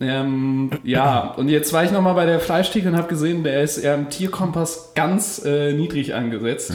Ähm, 0.00 0.70
ja, 0.82 1.34
und 1.36 1.48
jetzt 1.48 1.72
war 1.72 1.84
ich 1.84 1.92
nochmal 1.92 2.14
bei 2.14 2.26
der 2.26 2.40
Fleischtheke 2.40 2.88
und 2.88 2.96
habe 2.96 3.06
gesehen, 3.06 3.44
der 3.44 3.62
ist 3.62 3.78
eher 3.78 3.94
im 3.94 4.10
Tierkompass 4.10 4.90
ganz 4.96 5.40
äh, 5.44 5.72
niedrig 5.72 6.14
angesetzt. 6.14 6.72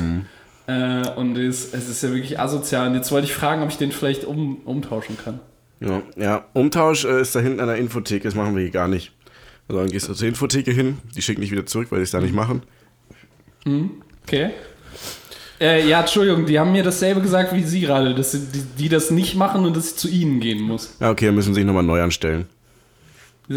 Äh, 0.70 1.10
und 1.16 1.36
ist, 1.36 1.74
es 1.74 1.90
ist 1.90 2.04
ja 2.04 2.10
wirklich 2.10 2.40
asozial. 2.40 2.90
Und 2.90 2.94
jetzt 2.94 3.12
wollte 3.12 3.26
ich 3.26 3.34
fragen, 3.34 3.64
ob 3.64 3.70
ich 3.70 3.78
den 3.78 3.92
vielleicht 3.92 4.24
um, 4.24 4.58
umtauschen 4.66 5.18
kann. 5.18 5.40
Ja, 5.80 6.04
ja. 6.16 6.46
Umtausch 6.54 7.06
äh, 7.06 7.22
ist 7.22 7.34
da 7.36 7.40
hinten 7.40 7.60
an 7.60 7.68
der 7.68 7.78
Infotheke, 7.78 8.26
das 8.26 8.36
machen 8.36 8.56
wir 8.56 8.62
hier 8.62 8.72
gar 8.72 8.88
nicht. 8.88 9.12
Also 9.68 9.82
dann 9.82 9.90
gehst 9.90 10.08
du 10.08 10.14
zur 10.14 10.28
Infotheke 10.28 10.70
hin, 10.72 11.00
die 11.16 11.24
schicken 11.24 11.42
dich 11.42 11.50
wieder 11.52 11.66
zurück, 11.66 11.88
weil 11.90 11.98
die 12.00 12.04
es 12.04 12.12
da 12.12 12.20
nicht 12.20 12.36
machen. 12.36 12.62
Okay. 14.24 14.52
Äh, 15.60 15.88
ja, 15.88 16.02
Entschuldigung, 16.02 16.46
die 16.46 16.60
haben 16.60 16.72
mir 16.72 16.84
dasselbe 16.84 17.22
gesagt 17.22 17.52
wie 17.54 17.64
Sie 17.64 17.82
gerade, 17.82 18.14
dass 18.14 18.34
sie, 18.34 18.48
die, 18.54 18.62
die 18.78 18.90
das 18.90 19.10
nicht 19.10 19.36
machen 19.36 19.66
und 19.66 19.76
dass 19.76 19.92
ich 19.92 19.96
zu 19.98 20.08
Ihnen 20.08 20.40
gehen 20.40 20.62
muss. 20.62 20.96
Ja, 21.00 21.10
okay, 21.10 21.26
dann 21.26 21.36
müssen 21.36 21.56
sie 21.56 21.62
sich 21.62 21.66
nochmal 21.66 21.84
neu 21.84 22.02
anstellen. 22.02 22.48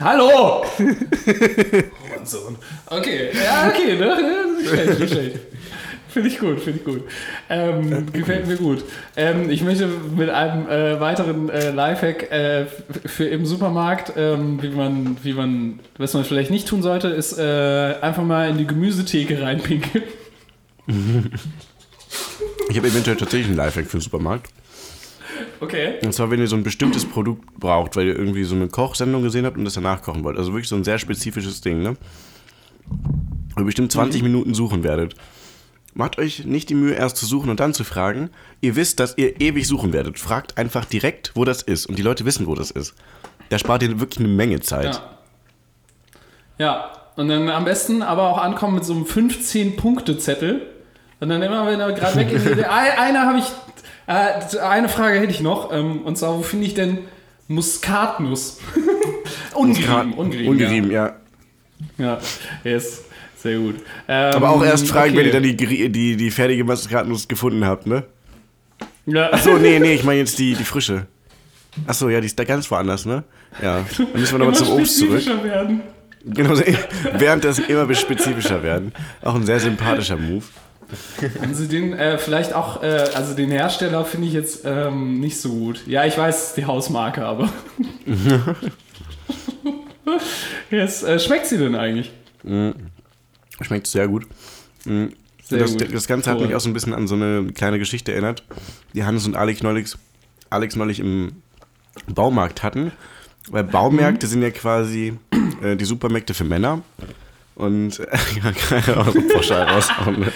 Hallo! 0.00 0.64
Sohn. 2.24 2.56
Okay, 2.86 3.30
ja, 3.32 3.68
okay, 3.68 3.96
ne? 3.96 4.53
Ja, 4.54 4.60
Nicht 4.60 4.68
schlecht, 4.68 5.00
nicht 5.00 5.12
schlecht. 5.12 5.38
Finde 6.08 6.28
ich 6.28 6.38
gut, 6.38 6.60
finde 6.60 6.78
ich 6.78 6.84
gut. 6.84 7.02
Ähm, 7.50 8.12
gefällt 8.12 8.46
mir 8.46 8.56
gut. 8.56 8.84
Ähm, 9.16 9.50
ich 9.50 9.62
möchte 9.62 9.88
mit 9.88 10.30
einem 10.30 10.68
äh, 10.68 11.00
weiteren 11.00 11.48
äh, 11.48 11.72
Lifehack 11.72 12.30
äh, 12.30 12.66
für 13.04 13.24
im 13.24 13.44
Supermarkt, 13.46 14.12
ähm, 14.16 14.62
wie 14.62 14.68
man, 14.68 15.16
wie 15.24 15.32
man, 15.32 15.80
was 15.98 16.14
man 16.14 16.24
vielleicht 16.24 16.52
nicht 16.52 16.68
tun 16.68 16.82
sollte, 16.82 17.08
ist 17.08 17.36
äh, 17.36 17.96
einfach 18.00 18.22
mal 18.22 18.48
in 18.48 18.58
die 18.58 18.66
Gemüsetheke 18.66 19.42
reinpinkeln. 19.42 20.04
Ich 22.70 22.78
habe 22.78 22.88
eventuell 22.88 23.16
tatsächlich 23.16 23.48
einen 23.48 23.56
Lifehack 23.56 23.86
für 23.86 23.98
den 23.98 24.00
Supermarkt. 24.00 24.50
Okay. 25.60 25.94
Und 26.02 26.12
zwar, 26.12 26.30
wenn 26.30 26.40
ihr 26.40 26.46
so 26.46 26.56
ein 26.56 26.62
bestimmtes 26.62 27.04
Produkt 27.04 27.58
braucht, 27.58 27.96
weil 27.96 28.06
ihr 28.06 28.16
irgendwie 28.16 28.44
so 28.44 28.54
eine 28.54 28.68
Kochsendung 28.68 29.22
gesehen 29.22 29.44
habt 29.44 29.56
und 29.56 29.64
das 29.64 29.74
danach 29.74 30.02
kochen 30.02 30.24
wollt. 30.24 30.38
Also 30.38 30.52
wirklich 30.52 30.68
so 30.68 30.76
ein 30.76 30.84
sehr 30.84 30.98
spezifisches 30.98 31.60
Ding, 31.60 31.82
ne? 31.82 31.96
Ihr 33.56 33.64
bestimmt 33.64 33.92
20 33.92 34.22
Minuten 34.22 34.54
suchen 34.54 34.82
werdet. 34.82 35.14
Macht 35.94 36.18
euch 36.18 36.44
nicht 36.44 36.70
die 36.70 36.74
Mühe, 36.74 36.94
erst 36.94 37.16
zu 37.16 37.26
suchen 37.26 37.50
und 37.50 37.60
dann 37.60 37.72
zu 37.72 37.84
fragen. 37.84 38.30
Ihr 38.60 38.74
wisst, 38.74 38.98
dass 38.98 39.16
ihr 39.16 39.40
ewig 39.40 39.68
suchen 39.68 39.92
werdet. 39.92 40.18
Fragt 40.18 40.58
einfach 40.58 40.84
direkt, 40.84 41.32
wo 41.34 41.44
das 41.44 41.62
ist. 41.62 41.86
Und 41.86 41.98
die 41.98 42.02
Leute 42.02 42.24
wissen, 42.24 42.46
wo 42.46 42.54
das 42.56 42.72
ist. 42.72 42.94
Da 43.48 43.58
spart 43.58 43.82
ihr 43.82 44.00
wirklich 44.00 44.18
eine 44.18 44.28
Menge 44.28 44.60
Zeit. 44.60 44.94
Ja. 44.94 45.14
Ja, 46.58 46.90
und 47.16 47.28
dann 47.28 47.48
am 47.48 47.64
besten 47.64 48.02
aber 48.02 48.28
auch 48.28 48.38
ankommen 48.38 48.74
mit 48.74 48.84
so 48.84 48.92
einem 48.92 49.04
15-Punkte-Zettel. 49.04 50.62
Und 51.20 51.28
dann 51.28 51.42
immer, 51.42 51.66
wenn 51.66 51.80
er 51.80 51.92
gerade 51.92 52.16
weg 52.16 52.32
ist, 52.32 52.46
eine 52.68 52.98
eine 52.98 53.20
habe 53.20 53.38
ich, 53.38 53.44
äh, 54.06 54.58
eine 54.60 54.88
Frage 54.88 55.20
hätte 55.20 55.30
ich 55.30 55.40
noch. 55.40 55.72
Ähm, 55.72 56.02
und 56.02 56.18
zwar, 56.18 56.36
wo 56.38 56.42
finde 56.42 56.66
ich 56.66 56.74
denn 56.74 56.98
Muskatnuss? 57.48 58.58
ungerieben, 59.54 60.14
ungerieben. 60.14 60.50
Ungerieben, 60.50 60.90
ja. 60.90 61.14
Ja, 61.98 62.04
ja 62.04 62.18
yes. 62.64 63.04
Sehr 63.44 63.58
gut. 63.58 63.76
Ähm, 64.08 64.34
Aber 64.34 64.48
auch 64.48 64.64
erst 64.64 64.88
fragen, 64.88 65.10
okay. 65.10 65.18
wenn 65.18 65.26
ihr 65.26 65.32
dann 65.32 65.42
die, 65.42 65.90
die, 65.90 66.16
die 66.16 66.30
fertige 66.30 66.64
Muskatnuss 66.64 67.28
gefunden 67.28 67.66
habt, 67.66 67.86
ne? 67.86 68.04
Ja. 69.04 69.30
Achso, 69.32 69.58
nee, 69.58 69.78
nee, 69.78 69.92
ich 69.92 70.02
meine 70.02 70.20
jetzt 70.20 70.38
die, 70.38 70.54
die 70.54 70.64
frische. 70.64 71.06
Achso, 71.86 72.08
ja, 72.08 72.20
die 72.20 72.26
ist 72.26 72.38
da 72.38 72.44
ganz 72.44 72.70
woanders, 72.70 73.04
ne? 73.04 73.22
Ja. 73.62 73.84
Dann 73.98 74.08
müssen 74.14 74.32
wir 74.32 74.38
nochmal 74.38 74.54
zum 74.54 74.70
Obst 74.70 74.98
zurück. 74.98 75.26
werden. 75.44 75.82
Genau, 76.24 76.54
während 77.12 77.44
das 77.44 77.58
immer 77.58 77.94
spezifischer 77.94 78.62
werden. 78.62 78.92
Auch 79.20 79.34
ein 79.34 79.44
sehr 79.44 79.60
sympathischer 79.60 80.16
Move. 80.16 80.44
Haben 81.42 81.54
Sie 81.54 81.68
den 81.68 81.92
äh, 81.92 82.16
vielleicht 82.16 82.54
auch, 82.54 82.82
äh, 82.82 82.86
also 83.14 83.34
den 83.34 83.50
Hersteller 83.50 84.06
finde 84.06 84.28
ich 84.28 84.32
jetzt 84.32 84.62
ähm, 84.64 85.20
nicht 85.20 85.38
so 85.38 85.50
gut. 85.50 85.82
Ja, 85.86 86.06
ich 86.06 86.16
weiß, 86.16 86.54
die 86.54 86.64
Hausmarke, 86.64 87.26
aber. 87.26 87.52
Jetzt, 90.70 91.04
äh, 91.04 91.18
schmeckt 91.18 91.46
sie 91.46 91.58
denn 91.58 91.74
eigentlich? 91.74 92.10
Schmeckt 93.60 93.86
sehr 93.86 94.08
gut. 94.08 94.26
Mm. 94.84 95.06
Sehr 95.46 95.58
das, 95.58 95.72
gut. 95.72 95.92
das 95.92 96.06
Ganze 96.06 96.30
hat 96.30 96.40
mich 96.40 96.54
auch 96.54 96.60
so 96.60 96.70
ein 96.70 96.72
bisschen 96.72 96.94
an 96.94 97.06
so 97.06 97.14
eine 97.14 97.52
kleine 97.52 97.78
Geschichte 97.78 98.12
erinnert, 98.12 98.42
die 98.94 99.04
Hannes 99.04 99.26
und 99.26 99.36
Alex 99.36 99.62
neulich, 99.62 99.94
Alex 100.48 100.74
neulich 100.74 101.00
im 101.00 101.32
Baumarkt 102.06 102.62
hatten. 102.62 102.92
Weil 103.50 103.64
Baumärkte 103.64 104.26
sind 104.26 104.42
ja 104.42 104.50
quasi 104.50 105.18
äh, 105.62 105.76
die 105.76 105.84
Supermärkte 105.84 106.32
für 106.32 106.44
Männer. 106.44 106.82
Und 107.56 108.00
äh, 108.00 108.06
ja, 108.42 108.52
keine 108.52 108.96
Ahnung, 108.96 109.28
pauschal 109.28 109.62
raushauen. 109.64 110.20
Ne? 110.20 110.32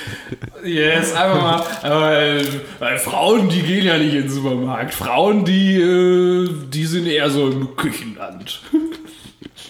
Yes, 0.62 1.14
einfach 1.14 1.42
mal. 1.82 2.38
Äh, 2.38 2.44
weil 2.78 2.98
Frauen, 2.98 3.48
die 3.48 3.62
gehen 3.62 3.86
ja 3.86 3.98
nicht 3.98 4.14
in 4.14 4.22
den 4.22 4.30
Supermarkt. 4.30 4.94
Frauen, 4.94 5.44
die, 5.44 5.80
äh, 5.80 6.48
die 6.68 6.84
sind 6.84 7.06
eher 7.06 7.30
so 7.30 7.48
im 7.48 7.76
Küchenland. 7.76 8.60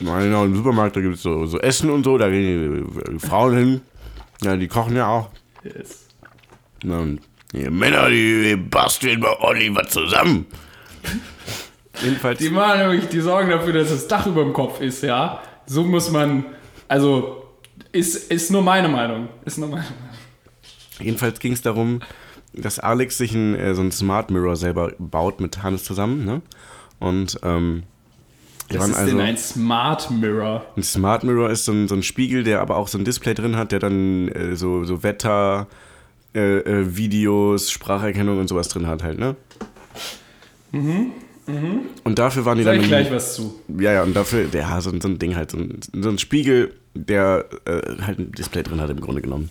Nein, 0.01 0.25
genau, 0.25 0.45
im 0.45 0.55
Supermarkt, 0.55 0.97
da 0.97 1.01
gibt 1.01 1.17
es 1.17 1.23
so, 1.23 1.47
so 1.47 1.59
Essen 1.59 1.91
und 1.91 2.05
so, 2.05 2.19
da 2.19 2.29
gehen 2.29 2.87
die, 2.87 3.13
die 3.13 3.19
Frauen 3.19 3.57
hin. 3.57 3.81
Ja, 4.43 4.57
die 4.57 4.69
kochen 4.69 4.95
ja 4.95 5.09
auch. 5.09 5.31
Yes. 5.65 6.07
Und 6.85 7.21
die 7.53 7.69
Männer, 7.71 8.09
die 8.09 8.57
basteln 8.57 9.21
mal 9.21 9.37
ordentlich 9.41 9.75
was 9.75 9.89
zusammen. 9.89 10.47
Jedenfalls. 12.03 12.39
Die 12.39 12.51
machen 12.51 12.81
nämlich, 12.81 13.09
die 13.09 13.21
sorgen 13.21 13.51
dafür, 13.51 13.73
dass 13.73 13.89
das 13.89 14.07
Dach 14.07 14.27
über 14.27 14.45
dem 14.45 14.53
Kopf 14.53 14.81
ist, 14.81 15.03
ja. 15.03 15.41
So 15.67 15.83
muss 15.83 16.11
man, 16.11 16.45
also, 16.87 17.45
ist, 17.91 18.31
ist 18.31 18.51
nur 18.51 18.63
meine 18.63 18.89
Meinung. 18.89 19.29
Ist 19.45 19.59
nur 19.59 19.69
meine 19.69 19.83
Meinung. 19.83 19.99
Jedenfalls 21.01 21.41
ging 21.41 21.53
es 21.53 21.63
darum, 21.63 22.01
dass 22.53 22.79
Alex 22.79 23.19
sich 23.19 23.35
ein, 23.35 23.55
äh, 23.55 23.75
so 23.75 23.83
ein 23.83 23.93
Smart 23.93 24.31
Mirror 24.31 24.57
selber 24.57 24.93
baut 24.99 25.41
mit 25.41 25.63
Hannes 25.63 25.85
zusammen. 25.85 26.25
Ne? 26.25 26.43
Und 26.99 27.39
ähm, 27.43 27.85
die 28.71 28.79
Was 28.79 28.89
ist 28.91 28.97
also, 28.97 29.17
denn 29.17 29.27
ein 29.27 29.37
Smart 29.39 30.11
Mirror? 30.11 30.67
ein 30.77 30.83
Smart 30.83 31.25
Mirror 31.25 31.51
ist 31.51 31.65
so 31.65 31.73
ein, 31.73 31.89
so 31.89 31.95
ein 31.95 32.03
Spiegel, 32.03 32.45
der 32.45 32.61
aber 32.61 32.77
auch 32.77 32.89
so 32.89 32.99
ein 32.99 33.05
Display 33.05 33.35
drin 33.35 33.57
hat, 33.57 33.73
der 33.73 33.79
dann 33.79 34.29
äh, 34.29 34.57
so, 34.57 34.85
so 34.85 35.03
Wetter, 35.03 35.67
äh, 36.35 36.59
äh, 36.59 36.97
Videos, 36.97 37.71
Spracherkennung 37.71 38.39
und 38.39 38.49
sowas 38.49 38.69
drin 38.69 38.87
hat 38.87 39.03
halt, 39.03 39.19
ne? 39.19 39.37
Und 42.05 42.19
dafür 42.19 42.45
waren 42.45 42.59
die 42.59 42.65
Sag 42.65 42.75
dann. 42.75 42.83
ich 42.83 42.89
gleich 42.89 43.11
was 43.11 43.35
zu. 43.37 43.59
Ja, 43.79 43.93
ja, 43.93 44.03
und 44.03 44.15
dafür, 44.15 44.47
ja, 44.53 44.81
so, 44.81 44.91
so 45.01 45.09
ein 45.09 45.19
Ding 45.19 45.35
halt, 45.35 45.51
so 45.51 45.57
ein, 45.59 45.81
so 45.95 46.11
ein 46.11 46.19
Spiegel, 46.19 46.75
der 46.95 47.47
äh, 47.65 48.03
halt 48.03 48.19
ein 48.19 48.33
Display 48.33 48.63
drin 48.63 48.81
hat 48.81 48.91
im 48.91 49.01
Grunde 49.01 49.23
genommen. 49.23 49.49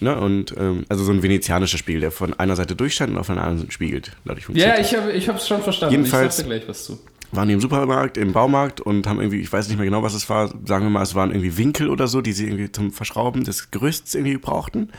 Ne, 0.00 0.18
und, 0.18 0.54
ähm, 0.56 0.84
also 0.88 1.04
so 1.04 1.12
ein 1.12 1.22
venezianischer 1.22 1.78
Spiegel, 1.78 2.00
der 2.00 2.10
von 2.10 2.34
einer 2.34 2.56
Seite 2.56 2.74
durchscheint 2.74 3.12
und 3.12 3.18
auf 3.18 3.30
einer 3.30 3.42
anderen 3.42 3.58
Seite 3.60 3.72
spiegelt. 3.72 4.16
Dadurch 4.24 4.46
funktioniert 4.46 4.78
Ja, 4.78 4.82
ich 4.82 4.94
habe 4.96 5.12
ich 5.12 5.28
hab's 5.28 5.46
schon 5.46 5.62
verstanden. 5.62 5.94
Jedenfalls- 5.94 6.38
ich 6.38 6.44
sag 6.44 6.50
dir 6.50 6.58
gleich 6.58 6.68
was 6.68 6.84
zu. 6.86 6.98
Waren 7.32 7.48
die 7.48 7.54
im 7.54 7.60
Supermarkt, 7.60 8.16
im 8.18 8.32
Baumarkt 8.32 8.80
und 8.80 9.06
haben 9.06 9.18
irgendwie, 9.20 9.40
ich 9.40 9.52
weiß 9.52 9.68
nicht 9.68 9.78
mehr 9.78 9.86
genau, 9.86 10.02
was 10.02 10.14
es 10.14 10.28
war, 10.28 10.48
sagen 10.66 10.84
wir 10.84 10.90
mal, 10.90 11.02
es 11.02 11.14
waren 11.14 11.30
irgendwie 11.30 11.56
Winkel 11.56 11.88
oder 11.88 12.06
so, 12.06 12.20
die 12.20 12.32
sie 12.32 12.44
irgendwie 12.46 12.70
zum 12.70 12.92
Verschrauben 12.92 13.44
des 13.44 13.70
Gerüsts 13.70 14.14
irgendwie 14.14 14.36
brauchten. 14.36 14.90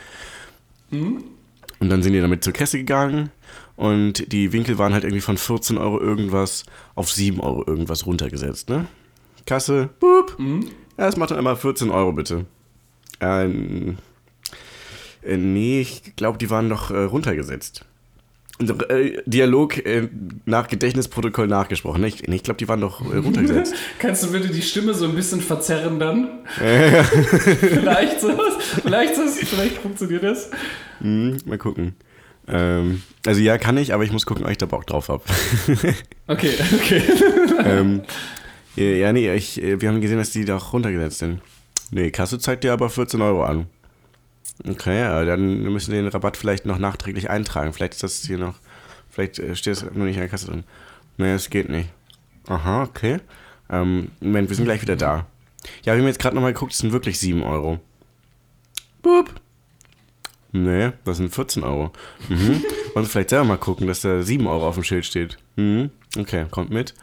Und 1.80 1.88
dann 1.90 2.02
sind 2.02 2.12
die 2.12 2.20
damit 2.20 2.44
zur 2.44 2.52
Kasse 2.52 2.78
gegangen 2.78 3.30
und 3.76 4.32
die 4.32 4.52
Winkel 4.52 4.78
waren 4.78 4.92
halt 4.92 5.04
irgendwie 5.04 5.20
von 5.20 5.36
14 5.36 5.78
Euro 5.78 6.00
irgendwas 6.00 6.64
auf 6.94 7.10
7 7.10 7.40
Euro 7.40 7.64
irgendwas 7.66 8.06
runtergesetzt, 8.06 8.68
ne? 8.68 8.86
Kasse, 9.46 9.90
boop. 10.00 10.36
Ja, 10.96 11.06
das 11.06 11.16
macht 11.16 11.30
dann 11.30 11.38
immer 11.38 11.56
14 11.56 11.90
Euro 11.90 12.12
bitte. 12.12 12.46
Ähm, 13.20 13.98
äh, 15.22 15.36
nee, 15.36 15.80
ich 15.80 16.16
glaube, 16.16 16.38
die 16.38 16.50
waren 16.50 16.68
doch 16.68 16.90
äh, 16.90 17.04
runtergesetzt. 17.04 17.84
Äh, 18.60 19.20
Dialog 19.26 19.84
äh, 19.84 20.08
nach 20.44 20.68
Gedächtnisprotokoll 20.68 21.48
nachgesprochen. 21.48 22.02
Ne? 22.02 22.08
Ich, 22.08 22.22
nee, 22.22 22.36
ich 22.36 22.44
glaube, 22.44 22.58
die 22.58 22.68
waren 22.68 22.80
doch 22.80 23.00
äh, 23.00 23.16
runtergesetzt. 23.16 23.74
Kannst 23.98 24.22
du 24.22 24.30
bitte 24.30 24.48
die 24.48 24.62
Stimme 24.62 24.94
so 24.94 25.06
ein 25.06 25.14
bisschen 25.14 25.40
verzerren 25.40 25.98
dann? 25.98 26.44
vielleicht 26.54 28.20
so. 28.20 28.30
Vielleicht, 28.82 29.16
so, 29.16 29.22
vielleicht 29.26 29.78
funktioniert 29.78 30.22
das. 30.22 30.50
hm, 31.00 31.36
mal 31.46 31.58
gucken. 31.58 31.96
Ähm, 32.46 33.02
also 33.26 33.40
ja, 33.40 33.58
kann 33.58 33.76
ich, 33.76 33.92
aber 33.92 34.04
ich 34.04 34.12
muss 34.12 34.24
gucken, 34.26 34.44
ob 34.44 34.50
ich 34.50 34.58
da 34.58 34.66
Bock 34.66 34.86
drauf 34.86 35.08
habe. 35.08 35.24
Okay, 36.26 36.54
okay. 36.72 37.02
ähm, 37.66 38.00
ja, 38.76 39.12
nee, 39.12 39.30
ich, 39.34 39.60
wir 39.60 39.86
haben 39.90 40.00
gesehen, 40.00 40.16
dass 40.16 40.30
die 40.30 40.46
doch 40.46 40.72
runtergesetzt 40.72 41.18
sind. 41.18 41.42
Nee, 41.90 42.10
Kasse 42.12 42.38
zeigt 42.38 42.64
dir 42.64 42.72
aber 42.72 42.88
14 42.88 43.20
Euro 43.20 43.44
an. 43.44 43.66
Okay, 44.62 45.00
ja, 45.00 45.24
dann 45.24 45.62
müssen 45.62 45.92
wir 45.92 46.00
den 46.00 46.08
Rabatt 46.08 46.36
vielleicht 46.36 46.64
noch 46.66 46.78
nachträglich 46.78 47.28
eintragen. 47.28 47.72
Vielleicht 47.72 47.94
ist 47.94 48.02
das 48.02 48.22
hier 48.24 48.38
noch, 48.38 48.54
vielleicht 49.10 49.38
äh, 49.38 49.56
steht 49.56 49.74
es 49.74 49.82
nur 49.82 50.06
nicht 50.06 50.14
in 50.14 50.20
der 50.20 50.28
Kasse 50.28 50.46
drin. 50.46 50.64
Nee, 51.16 51.32
das 51.32 51.50
geht 51.50 51.68
nicht. 51.68 51.90
Aha, 52.46 52.82
okay. 52.84 53.18
Ähm, 53.70 54.10
Moment, 54.20 54.48
wir 54.48 54.56
sind 54.56 54.66
gleich 54.66 54.82
wieder 54.82 54.96
da. 54.96 55.26
Ja, 55.84 55.94
wir 55.94 56.00
haben 56.00 56.06
jetzt 56.06 56.20
gerade 56.20 56.36
nochmal 56.36 56.52
geguckt, 56.52 56.72
es 56.72 56.78
sind 56.78 56.92
wirklich 56.92 57.18
7 57.18 57.42
Euro. 57.42 57.80
Boop. 59.02 59.30
Nee, 60.52 60.92
das 61.04 61.16
sind 61.16 61.34
14 61.34 61.64
Euro. 61.64 61.92
Mhm. 62.28 62.62
Wollen 62.94 63.04
Sie 63.04 63.10
vielleicht 63.10 63.30
selber 63.30 63.44
mal 63.44 63.58
gucken, 63.58 63.86
dass 63.88 64.02
da 64.02 64.22
7 64.22 64.46
Euro 64.46 64.68
auf 64.68 64.76
dem 64.76 64.84
Schild 64.84 65.04
steht. 65.04 65.38
Mhm. 65.56 65.90
Okay, 66.16 66.46
kommt 66.50 66.70
mit. 66.70 66.94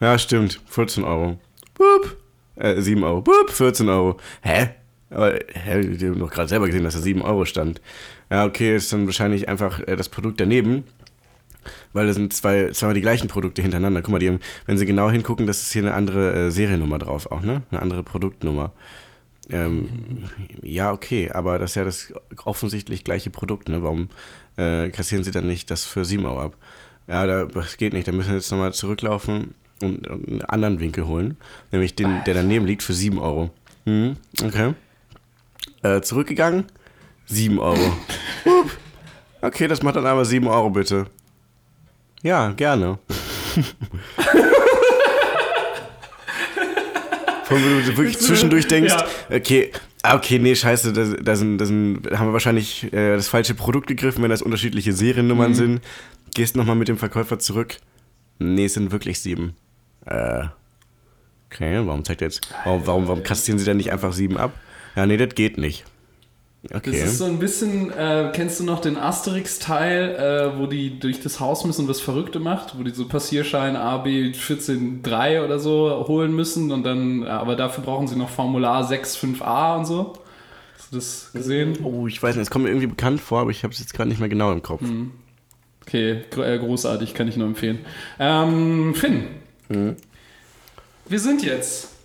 Ja, 0.00 0.18
stimmt. 0.18 0.60
14 0.66 1.04
Euro. 1.04 1.38
Boop. 1.74 2.16
Äh, 2.56 2.80
7 2.80 3.04
Euro. 3.04 3.22
Boop, 3.22 3.50
14 3.50 3.88
Euro. 3.88 4.16
Hä? 4.42 4.70
Aber, 5.10 5.38
hä, 5.52 5.80
die 5.82 6.06
haben 6.06 6.18
doch 6.18 6.30
gerade 6.30 6.48
selber 6.48 6.66
gesehen, 6.66 6.84
dass 6.84 6.94
da 6.94 7.00
7 7.00 7.22
Euro 7.22 7.44
stand. 7.44 7.80
Ja, 8.30 8.44
okay, 8.44 8.76
ist 8.76 8.92
dann 8.92 9.06
wahrscheinlich 9.06 9.48
einfach 9.48 9.80
äh, 9.80 9.96
das 9.96 10.08
Produkt 10.08 10.40
daneben. 10.40 10.84
Weil 11.92 12.06
da 12.06 12.12
sind 12.12 12.32
zwei, 12.32 12.70
zweimal 12.70 12.94
die 12.94 13.00
gleichen 13.00 13.28
Produkte 13.28 13.62
hintereinander. 13.62 14.02
Guck 14.02 14.12
mal, 14.12 14.18
die 14.18 14.28
haben, 14.28 14.40
wenn 14.66 14.78
Sie 14.78 14.86
genau 14.86 15.10
hingucken, 15.10 15.46
das 15.46 15.62
ist 15.62 15.72
hier 15.72 15.82
eine 15.82 15.94
andere 15.94 16.46
äh, 16.46 16.50
Seriennummer 16.50 16.98
drauf 16.98 17.30
auch, 17.30 17.42
ne? 17.42 17.62
Eine 17.70 17.82
andere 17.82 18.02
Produktnummer. 18.02 18.72
Ähm, 19.48 20.24
ja, 20.62 20.92
okay, 20.92 21.30
aber 21.30 21.58
das 21.58 21.72
ist 21.72 21.74
ja 21.76 21.84
das 21.84 22.12
offensichtlich 22.44 23.04
gleiche 23.04 23.30
Produkt, 23.30 23.68
ne? 23.68 23.82
Warum 23.82 24.08
äh, 24.56 24.90
kassieren 24.90 25.24
Sie 25.24 25.30
dann 25.30 25.46
nicht 25.46 25.70
das 25.70 25.84
für 25.84 26.04
7 26.04 26.24
Euro 26.24 26.40
ab? 26.40 26.56
Ja, 27.08 27.26
da, 27.26 27.44
das 27.46 27.76
geht 27.76 27.92
nicht. 27.92 28.08
Da 28.08 28.12
müssen 28.12 28.30
wir 28.30 28.36
jetzt 28.36 28.50
nochmal 28.50 28.72
zurücklaufen 28.72 29.54
und, 29.82 30.06
und 30.08 30.28
einen 30.28 30.42
anderen 30.42 30.80
Winkel 30.80 31.06
holen. 31.06 31.36
Nämlich 31.70 31.94
den, 31.94 32.22
der 32.26 32.34
daneben 32.34 32.66
liegt, 32.66 32.82
für 32.82 32.94
7 32.94 33.18
Euro. 33.18 33.50
Mhm, 33.84 34.16
okay. 34.44 34.74
Äh, 35.82 36.00
zurückgegangen, 36.00 36.64
7 37.26 37.58
Euro. 37.58 37.78
Okay, 39.42 39.68
das 39.68 39.82
macht 39.82 39.94
dann 39.94 40.06
aber 40.06 40.24
7 40.24 40.46
Euro 40.48 40.70
bitte. 40.70 41.06
Ja, 42.22 42.50
gerne. 42.52 42.98
Von 47.44 47.56
wo 47.62 47.90
du 47.90 47.96
wirklich 47.96 48.18
zwischendurch 48.18 48.66
denkst, 48.66 48.92
Ja. 48.92 49.36
okay, 49.36 49.70
ah, 50.02 50.16
okay, 50.16 50.38
nee, 50.40 50.54
scheiße, 50.56 50.92
da, 50.92 51.04
da, 51.22 51.36
sind, 51.36 51.58
da, 51.58 51.64
sind, 51.66 52.02
da 52.02 52.18
haben 52.18 52.28
wir 52.28 52.32
wahrscheinlich 52.32 52.92
äh, 52.92 53.14
das 53.14 53.28
falsche 53.28 53.54
Produkt 53.54 53.86
gegriffen, 53.86 54.22
wenn 54.22 54.30
das 54.30 54.42
unterschiedliche 54.42 54.92
Seriennummern 54.92 55.54
sind. 55.54 55.80
Gehst 56.34 56.56
nochmal 56.56 56.76
mit 56.76 56.88
dem 56.88 56.98
Verkäufer 56.98 57.38
zurück. 57.38 57.76
Nee, 58.38 58.64
es 58.64 58.74
sind 58.74 58.90
wirklich 58.90 59.20
sieben. 59.20 59.54
Äh, 60.06 60.44
okay, 61.50 61.86
warum 61.86 62.04
zeigt 62.04 62.20
er 62.22 62.28
jetzt, 62.28 62.48
warum, 62.64 62.86
warum, 62.86 63.06
warum 63.08 63.22
kassieren 63.22 63.58
sie 63.58 63.64
denn 63.64 63.76
nicht 63.76 63.92
einfach 63.92 64.12
sieben 64.12 64.36
ab? 64.38 64.52
Ja, 64.96 65.06
nee, 65.06 65.18
das 65.18 65.34
geht 65.34 65.58
nicht. 65.58 65.84
Okay. 66.74 66.90
Das 66.90 67.12
ist 67.12 67.18
so 67.18 67.26
ein 67.26 67.38
bisschen, 67.38 67.92
äh, 67.92 68.32
kennst 68.34 68.58
du 68.58 68.64
noch 68.64 68.80
den 68.80 68.96
Asterix-Teil, 68.96 70.14
äh, 70.56 70.58
wo 70.58 70.66
die 70.66 70.98
durch 70.98 71.20
das 71.20 71.38
Haus 71.38 71.64
müssen 71.64 71.82
und 71.82 71.86
das 71.86 72.00
Verrückte 72.00 72.40
macht, 72.40 72.76
wo 72.76 72.82
die 72.82 72.90
so 72.90 73.06
Passierschein 73.06 73.76
AB 73.76 74.32
14.3 74.32 75.44
oder 75.44 75.60
so 75.60 76.06
holen 76.08 76.34
müssen 76.34 76.72
und 76.72 76.82
dann, 76.82 77.24
aber 77.24 77.54
dafür 77.54 77.84
brauchen 77.84 78.08
sie 78.08 78.16
noch 78.16 78.30
Formular 78.30 78.90
6.5a 78.90 79.78
und 79.78 79.84
so. 79.84 80.14
Hast 80.76 80.92
du 80.92 80.96
das 80.96 81.30
gesehen? 81.32 81.78
oh, 81.84 82.08
ich 82.08 82.20
weiß 82.20 82.34
nicht, 82.34 82.42
es 82.42 82.50
kommt 82.50 82.64
mir 82.64 82.70
irgendwie 82.70 82.88
bekannt 82.88 83.20
vor, 83.20 83.40
aber 83.40 83.50
ich 83.50 83.62
habe 83.62 83.72
es 83.72 83.78
jetzt 83.78 83.94
gerade 83.94 84.08
nicht 84.08 84.18
mehr 84.18 84.28
genau 84.28 84.50
im 84.50 84.62
Kopf. 84.62 84.82
Okay, 85.82 86.22
gro 86.30 86.42
äh, 86.42 86.58
großartig, 86.58 87.14
kann 87.14 87.28
ich 87.28 87.36
nur 87.36 87.46
empfehlen. 87.46 87.78
Ähm, 88.18 88.92
Finn, 88.94 89.26
wir 89.68 91.20
sind 91.20 91.44
jetzt 91.44 91.95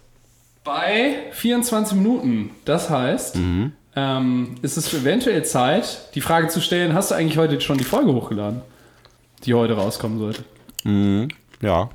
bei 0.63 1.15
24 1.31 1.97
Minuten. 1.97 2.51
Das 2.65 2.89
heißt, 2.89 3.37
ähm, 3.95 4.55
ist 4.61 4.77
es 4.77 4.93
eventuell 4.93 5.43
Zeit, 5.43 6.13
die 6.15 6.21
Frage 6.21 6.47
zu 6.47 6.61
stellen, 6.61 6.93
hast 6.93 7.11
du 7.11 7.15
eigentlich 7.15 7.37
heute 7.37 7.59
schon 7.61 7.77
die 7.77 7.83
Folge 7.83 8.13
hochgeladen, 8.13 8.61
die 9.43 9.53
heute 9.53 9.73
rauskommen 9.73 10.19
sollte? 10.19 10.43
Mhm. 10.83 11.29
Ja. 11.61 11.89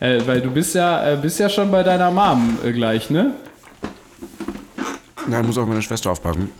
Äh, 0.00 0.20
weil 0.26 0.40
du 0.40 0.50
bist 0.50 0.74
ja, 0.74 1.12
äh, 1.12 1.16
bist 1.16 1.38
ja 1.38 1.48
schon 1.48 1.70
bei 1.70 1.82
deiner 1.82 2.10
Mom 2.10 2.58
äh, 2.64 2.72
gleich, 2.72 3.10
ne? 3.10 3.34
Ja, 5.30 5.40
ich 5.40 5.46
muss 5.46 5.58
auf 5.58 5.68
meine 5.68 5.82
Schwester 5.82 6.10
aufpassen. 6.10 6.50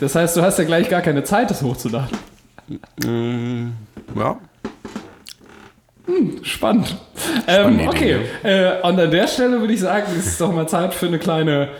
Das 0.00 0.14
heißt, 0.14 0.36
du 0.36 0.42
hast 0.42 0.58
ja 0.58 0.64
gleich 0.64 0.88
gar 0.88 1.02
keine 1.02 1.22
Zeit, 1.24 1.50
das 1.50 1.62
hochzuladen. 1.62 2.16
Mhm. 3.04 3.74
Hm, 6.06 6.44
spannend. 6.44 6.96
Ähm, 7.48 7.88
okay, 7.88 8.20
äh, 8.44 8.80
und 8.82 8.98
an 8.98 9.10
der 9.10 9.26
Stelle 9.26 9.60
würde 9.60 9.72
ich 9.72 9.80
sagen, 9.80 10.06
es 10.16 10.26
ist 10.26 10.40
doch 10.40 10.52
mal 10.52 10.68
Zeit 10.68 10.94
für 10.94 11.06
eine 11.06 11.18
kleine. 11.18 11.70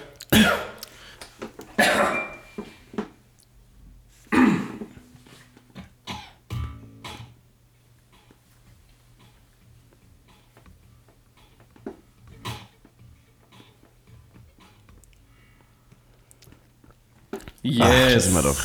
Yes. 17.63 17.81
Ach, 17.83 18.15
das 18.15 18.25
sind 18.25 18.35
wir 18.35 18.43
doch. 18.43 18.57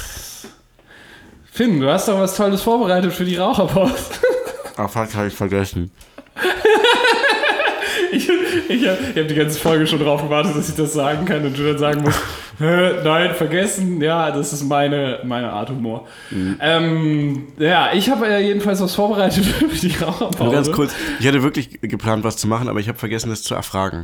Finn, 1.51 1.79
du 1.79 1.91
hast 1.91 2.07
doch 2.07 2.19
was 2.19 2.35
Tolles 2.35 2.61
vorbereitet 2.61 3.13
für 3.13 3.25
die 3.25 3.35
Raucherpost. 3.35 4.21
Ach, 4.83 4.89
fuck, 4.89 5.13
habe 5.15 5.27
ich 5.27 5.33
vergessen. 5.33 5.91
Ich, 8.13 8.27
ich 8.67 8.87
habe 8.87 8.97
hab 9.15 9.27
die 9.27 9.35
ganze 9.35 9.57
Folge 9.57 9.87
schon 9.87 9.99
drauf 9.99 10.21
gewartet, 10.21 10.53
dass 10.55 10.67
ich 10.67 10.75
das 10.75 10.91
sagen 10.91 11.25
kann 11.25 11.45
und 11.45 11.57
du 11.57 11.63
dann 11.65 11.77
sagen 11.77 12.01
musst, 12.01 12.19
"Hä, 12.59 13.01
nein, 13.05 13.33
vergessen, 13.35 14.01
ja, 14.01 14.31
das 14.31 14.51
ist 14.51 14.63
meine, 14.63 15.19
meine 15.23 15.49
Art 15.51 15.69
Humor. 15.69 16.07
Mhm. 16.29 16.57
Ähm, 16.59 17.47
ja, 17.57 17.93
ich 17.93 18.09
habe 18.09 18.27
äh, 18.27 18.39
jedenfalls 18.45 18.81
was 18.81 18.95
vorbereitet 18.95 19.45
für 19.69 19.87
die 19.87 19.95
Raucherpause. 19.95 20.43
Nur 20.43 20.51
ganz 20.53 20.71
kurz, 20.73 20.93
ich 21.21 21.27
hatte 21.27 21.41
wirklich 21.41 21.79
geplant, 21.81 22.25
was 22.25 22.35
zu 22.35 22.47
machen, 22.47 22.67
aber 22.67 22.79
ich 22.81 22.89
habe 22.89 22.97
vergessen, 22.97 23.29
das 23.29 23.43
zu 23.43 23.55
erfragen. 23.55 24.03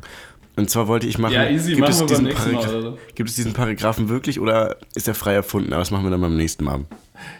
Und 0.55 0.69
zwar 0.69 0.87
wollte 0.87 1.05
ich 1.05 1.17
machen, 1.17 1.33
Ja, 1.33 1.49
easy, 1.49 1.75
gibt, 1.75 1.81
machen 1.81 1.91
es 1.91 1.99
wir 1.99 2.07
beim 2.07 2.09
diesen 2.09 2.25
nächsten 2.25 2.51
Mal 2.53 2.63
Paragra- 2.63 2.69
oder 2.79 2.81
so. 2.81 2.97
gibt 3.13 3.29
es 3.29 3.35
diesen 3.35 3.53
Paragraphen 3.53 4.07
wirklich 4.09 4.39
oder 4.39 4.77
ist 4.95 5.07
er 5.09 5.15
frei 5.15 5.33
erfunden? 5.33 5.73
Aber 5.73 5.81
das 5.81 5.91
machen 5.91 6.05
wir 6.05 6.11
dann 6.11 6.21
beim 6.21 6.37
nächsten 6.37 6.63
Mal. 6.63 6.85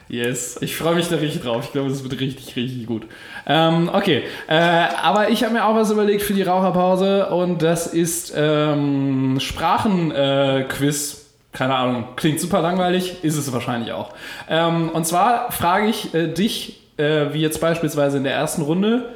Yes, 0.10 0.58
ich 0.62 0.76
freue 0.76 0.96
mich 0.96 1.10
da 1.10 1.18
richtig 1.18 1.42
drauf. 1.42 1.66
Ich 1.66 1.72
glaube, 1.72 1.90
das 1.90 2.04
wird 2.04 2.20
richtig, 2.20 2.56
richtig 2.56 2.86
gut. 2.86 3.06
Ähm, 3.46 3.90
okay, 3.92 4.24
äh, 4.48 4.54
aber 4.54 5.30
ich 5.30 5.44
habe 5.44 5.54
mir 5.54 5.66
auch 5.66 5.76
was 5.76 5.92
überlegt 5.92 6.22
für 6.22 6.34
die 6.34 6.44
Raucherpause 6.44 7.28
und 7.28 7.62
das 7.62 7.88
ist 7.88 8.34
ähm, 8.36 9.38
Sprachenquiz. 9.40 11.14
Äh. 11.14 11.28
Keine 11.58 11.76
Ahnung, 11.76 12.06
klingt 12.16 12.40
super 12.40 12.62
langweilig, 12.62 13.24
ist 13.24 13.36
es 13.36 13.52
wahrscheinlich 13.52 13.92
auch. 13.92 14.14
Ähm, 14.48 14.90
und 14.90 15.08
zwar 15.08 15.52
frage 15.52 15.88
ich 15.88 16.14
äh, 16.14 16.28
dich, 16.28 16.82
äh, 16.98 17.34
wie 17.34 17.42
jetzt 17.42 17.60
beispielsweise 17.60 18.18
in 18.18 18.24
der 18.24 18.34
ersten 18.34 18.62
Runde, 18.62 19.14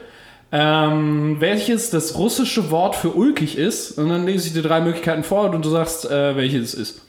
ähm, 0.51 1.37
welches 1.39 1.91
das 1.91 2.17
russische 2.17 2.71
Wort 2.71 2.95
für 2.95 3.11
ulkig 3.11 3.57
ist. 3.57 3.97
Und 3.97 4.09
dann 4.09 4.25
lese 4.25 4.47
ich 4.47 4.53
dir 4.53 4.63
drei 4.63 4.81
Möglichkeiten 4.81 5.23
vor 5.23 5.49
und 5.51 5.63
du 5.63 5.69
sagst, 5.69 6.09
äh, 6.09 6.35
welches 6.35 6.73
es 6.73 6.73
ist. 6.73 7.01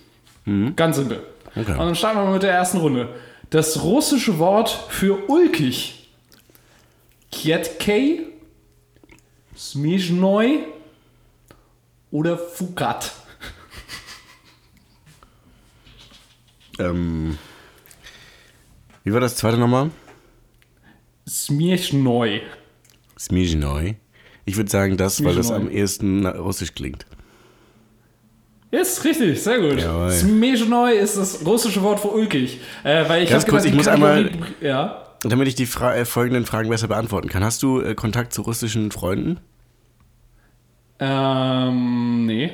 Ganz 0.76 0.96
simpel. 0.96 1.20
Okay. 1.56 1.72
Und 1.72 1.78
dann 1.78 1.94
starten 1.94 2.18
wir 2.18 2.24
mal 2.24 2.32
mit 2.34 2.42
der 2.42 2.52
ersten 2.52 2.78
Runde. 2.78 3.08
Das 3.52 3.82
russische 3.82 4.38
Wort 4.38 4.70
für 4.88 5.28
ulkig. 5.28 6.08
Kietkei, 7.30 8.20
Smizhnoi 9.54 10.60
oder 12.10 12.38
Fugat. 12.38 13.12
Ähm, 16.78 17.36
wie 19.04 19.12
war 19.12 19.20
das 19.20 19.36
zweite 19.36 19.58
nochmal? 19.58 19.90
Smizhnoi. 21.28 22.40
Smizhnoi. 23.18 23.96
Ich 24.46 24.56
würde 24.56 24.70
sagen 24.70 24.96
das, 24.96 25.22
weil 25.22 25.34
das 25.34 25.50
am 25.50 25.68
ehesten 25.70 26.26
russisch 26.26 26.72
klingt. 26.72 27.04
Ist 28.72 29.04
richtig, 29.04 29.42
sehr 29.42 29.60
gut. 29.60 29.80
Jawohl. 29.80 30.10
Smizhnoi 30.10 30.94
ist 30.94 31.16
das 31.18 31.44
russische 31.46 31.82
Wort 31.82 32.00
für 32.00 32.08
ulkig. 32.08 32.58
Äh, 32.82 33.06
weil 33.08 33.22
ich 33.22 33.30
Ganz 33.30 33.46
kurz, 33.46 33.62
gedacht, 33.64 33.66
ich 33.66 33.74
muss 33.76 33.86
einmal- 33.86 34.30
Ja. 34.60 35.04
Damit 35.22 35.46
ich 35.46 35.54
die 35.54 35.66
Fra 35.66 35.94
äh, 35.94 36.04
folgenden 36.06 36.46
Fragen 36.46 36.68
besser 36.70 36.88
beantworten 36.88 37.28
kann, 37.28 37.44
hast 37.44 37.62
du 37.62 37.80
äh, 37.80 37.94
Kontakt 37.94 38.32
zu 38.32 38.42
russischen 38.42 38.90
Freunden? 38.90 39.38
Ähm, 40.98 42.26
nee. 42.26 42.50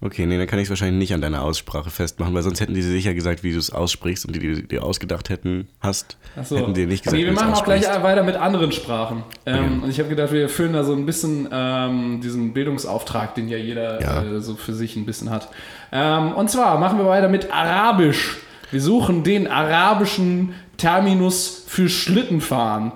Okay, 0.00 0.26
nee, 0.26 0.36
dann 0.36 0.46
kann 0.46 0.58
ich 0.58 0.64
es 0.64 0.70
wahrscheinlich 0.70 0.98
nicht 0.98 1.14
an 1.14 1.22
deiner 1.22 1.42
Aussprache 1.42 1.88
festmachen, 1.88 2.34
weil 2.34 2.42
sonst 2.42 2.60
hätten 2.60 2.74
die 2.74 2.82
sicher 2.82 3.14
gesagt, 3.14 3.42
wie 3.42 3.52
du 3.52 3.58
es 3.58 3.70
aussprichst 3.70 4.26
und 4.26 4.36
die 4.36 4.40
die 4.40 4.68
dir 4.68 4.82
ausgedacht 4.82 5.30
hätten, 5.30 5.68
hast, 5.80 6.18
Achso. 6.36 6.56
hätten 6.58 6.74
dir 6.74 6.86
nicht 6.86 7.04
gesagt, 7.04 7.18
nee, 7.18 7.24
wir 7.24 7.32
machen 7.32 7.54
auch 7.54 7.64
gleich 7.64 7.86
weiter 8.02 8.22
mit 8.22 8.36
anderen 8.36 8.72
Sprachen. 8.72 9.22
Ähm, 9.46 9.54
Okay. 9.54 9.84
Und 9.84 9.90
ich 9.90 9.98
habe 9.98 10.10
gedacht, 10.10 10.32
wir 10.32 10.42
erfüllen 10.42 10.74
da 10.74 10.84
so 10.84 10.92
ein 10.92 11.06
bisschen 11.06 11.48
ähm, 11.50 12.20
diesen 12.22 12.52
Bildungsauftrag, 12.52 13.34
den 13.34 13.48
ja 13.48 13.56
jeder 13.56 14.00
Ja. 14.02 14.22
Äh, 14.22 14.40
so 14.40 14.56
für 14.56 14.74
sich 14.74 14.96
ein 14.96 15.06
bisschen 15.06 15.30
hat. 15.30 15.48
Ähm, 15.90 16.32
und 16.32 16.50
zwar 16.50 16.78
machen 16.78 16.98
wir 16.98 17.06
weiter 17.06 17.28
mit 17.28 17.50
Arabisch. 17.52 18.36
Wir 18.70 18.80
suchen 18.82 19.22
den 19.22 19.46
arabischen 19.46 20.54
Terminus 20.76 21.64
für 21.66 21.88
Schlittenfahren. 21.88 22.92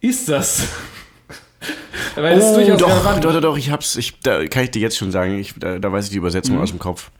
Ist 0.00 0.28
das? 0.28 0.68
Weil 2.16 2.34
das 2.36 2.44
ist 2.44 2.50
Oh, 2.50 2.54
durchaus 2.56 2.78
doch, 2.80 2.88
relevant. 2.90 3.24
doch, 3.24 3.32
doch, 3.32 3.40
doch, 3.40 3.56
ich 3.58 3.70
hab's, 3.70 3.96
ich, 3.96 4.18
da 4.20 4.44
kann 4.46 4.64
ich 4.64 4.70
dir 4.70 4.80
jetzt 4.82 4.96
schon 4.98 5.10
sagen, 5.12 5.38
ich, 5.38 5.54
da, 5.58 5.78
da 5.78 5.92
weiß 5.92 6.06
ich 6.06 6.10
die 6.10 6.16
Übersetzung 6.18 6.56
Mhm. 6.56 6.62
aus 6.62 6.70
dem 6.70 6.78
Kopf. 6.78 7.10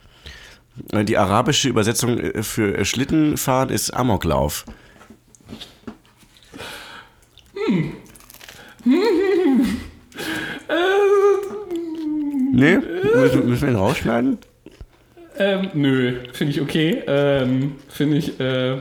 Äh, 0.92 1.04
Die 1.04 1.18
arabische 1.18 1.68
Übersetzung 1.68 2.18
äh, 2.18 2.42
für 2.42 2.76
äh, 2.78 2.84
Schlittenfahren 2.84 3.68
ist 3.70 3.90
Amoklauf. 3.90 4.64
Nee? 12.52 12.76
Müssen, 12.78 13.48
müssen 13.48 13.62
wir 13.62 13.68
ihn 13.70 13.76
rausschneiden? 13.76 14.38
Ähm, 15.38 15.68
nö, 15.74 16.16
finde 16.32 16.52
ich 16.52 16.60
okay. 16.60 17.02
Ähm, 17.06 17.76
finde 17.88 18.18
ich, 18.18 18.38
äh, 18.38 18.76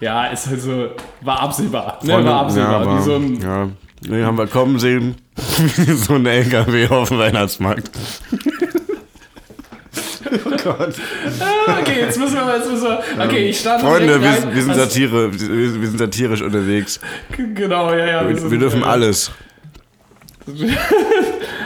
ja, 0.00 0.26
ist 0.26 0.46
halt 0.46 0.60
so, 0.60 0.90
war 1.20 1.40
absehbar. 1.40 1.98
Ne, 2.02 2.24
war 2.24 2.42
absehbar. 2.42 2.84
Ja, 2.84 2.98
wie 2.98 3.02
so 3.02 3.16
ein, 3.16 3.40
ja. 3.40 3.68
Nee, 4.08 4.22
haben 4.22 4.38
wir 4.38 4.46
kommen 4.46 4.78
sehen. 4.78 5.16
so 5.36 6.14
ein 6.14 6.26
LKW 6.26 6.88
auf 6.88 7.08
dem 7.08 7.18
Weihnachtsmarkt. 7.18 7.90
oh 10.46 10.50
Gott. 10.64 10.94
Ah, 11.40 11.80
okay, 11.80 12.00
jetzt 12.00 12.18
müssen 12.18 12.34
wir, 12.34 12.56
jetzt 12.56 12.70
müssen 12.70 12.84
wir, 12.84 13.02
okay, 13.22 13.50
ich 13.50 13.60
starte 13.60 13.84
Freunde, 13.84 14.20
wir, 14.20 14.54
wir 14.54 14.62
sind 14.62 14.70
Also, 14.70 14.82
Satire, 14.84 15.32
wir, 15.32 15.80
wir 15.80 15.88
sind 15.88 15.98
satirisch 15.98 16.42
unterwegs. 16.42 17.00
Genau, 17.36 17.92
ja, 17.92 18.06
ja. 18.06 18.28
Wir, 18.28 18.50
wir 18.50 18.58
dürfen 18.58 18.84
alles. 18.84 19.30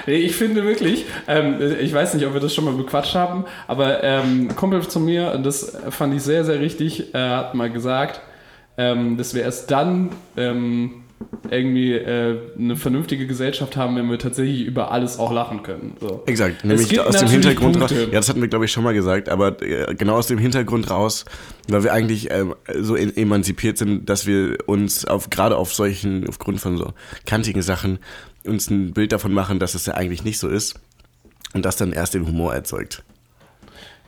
Ich 0.06 0.36
finde 0.36 0.64
wirklich, 0.64 1.06
ähm, 1.26 1.56
ich 1.80 1.94
weiß 1.94 2.12
nicht, 2.12 2.26
ob 2.26 2.34
wir 2.34 2.40
das 2.40 2.54
schon 2.54 2.66
mal 2.66 2.74
bequatscht 2.74 3.14
haben, 3.14 3.46
aber 3.66 4.04
ähm, 4.04 4.54
Kumpel 4.54 4.86
zu 4.86 5.00
mir, 5.00 5.32
und 5.32 5.46
das 5.46 5.78
fand 5.88 6.12
ich 6.14 6.22
sehr, 6.22 6.44
sehr 6.44 6.60
richtig, 6.60 7.14
äh, 7.14 7.18
hat 7.18 7.54
mal 7.54 7.70
gesagt, 7.70 8.20
ähm, 8.76 9.16
dass 9.16 9.34
wir 9.34 9.42
erst 9.42 9.70
dann 9.70 10.10
ähm, 10.36 11.03
irgendwie 11.50 11.92
äh, 11.92 12.38
eine 12.58 12.76
vernünftige 12.76 13.26
Gesellschaft 13.26 13.76
haben, 13.76 13.96
wenn 13.96 14.10
wir 14.10 14.18
tatsächlich 14.18 14.62
über 14.62 14.90
alles 14.90 15.18
auch 15.18 15.32
lachen 15.32 15.62
können. 15.62 15.96
So. 16.00 16.22
Exakt, 16.26 16.64
nämlich 16.64 16.98
aus 17.00 17.16
dem 17.16 17.28
Hintergrund 17.28 17.80
raus. 17.80 17.92
Ja, 17.92 18.06
das 18.06 18.28
hatten 18.28 18.40
wir, 18.40 18.48
glaube 18.48 18.64
ich, 18.64 18.72
schon 18.72 18.84
mal 18.84 18.94
gesagt, 18.94 19.28
aber 19.28 19.60
äh, 19.62 19.94
genau 19.94 20.16
aus 20.16 20.26
dem 20.26 20.38
Hintergrund 20.38 20.90
raus, 20.90 21.24
weil 21.68 21.84
wir 21.84 21.92
eigentlich 21.92 22.30
ähm, 22.30 22.54
so 22.80 22.96
e- 22.96 23.12
emanzipiert 23.16 23.78
sind, 23.78 24.08
dass 24.08 24.26
wir 24.26 24.56
uns 24.66 25.04
auf 25.04 25.30
gerade 25.30 25.56
auf 25.56 25.74
solchen, 25.74 26.28
aufgrund 26.28 26.60
von 26.60 26.76
so 26.76 26.92
kantigen 27.26 27.62
Sachen, 27.62 27.98
uns 28.46 28.70
ein 28.70 28.92
Bild 28.92 29.12
davon 29.12 29.32
machen, 29.32 29.58
dass 29.58 29.74
es 29.74 29.86
ja 29.86 29.94
eigentlich 29.94 30.24
nicht 30.24 30.38
so 30.38 30.48
ist. 30.48 30.74
Und 31.52 31.64
das 31.64 31.76
dann 31.76 31.92
erst 31.92 32.14
den 32.14 32.26
Humor 32.26 32.52
erzeugt. 32.52 33.04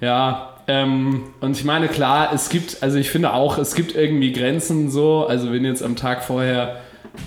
Ja, 0.01 0.57
ähm, 0.67 1.23
und 1.41 1.57
ich 1.57 1.65
meine, 1.65 1.89
klar, 1.89 2.31
es 2.35 2.49
gibt, 2.49 2.83
also 2.83 2.99
ich 2.99 3.11
finde 3.11 3.33
auch, 3.33 3.57
es 3.57 3.75
gibt 3.75 3.95
irgendwie 3.95 4.33
Grenzen 4.33 4.91
so. 4.91 5.27
Also, 5.27 5.53
wenn 5.53 5.65
jetzt 5.65 5.83
am 5.83 5.97
Tag 5.97 6.25
vorher 6.25 6.81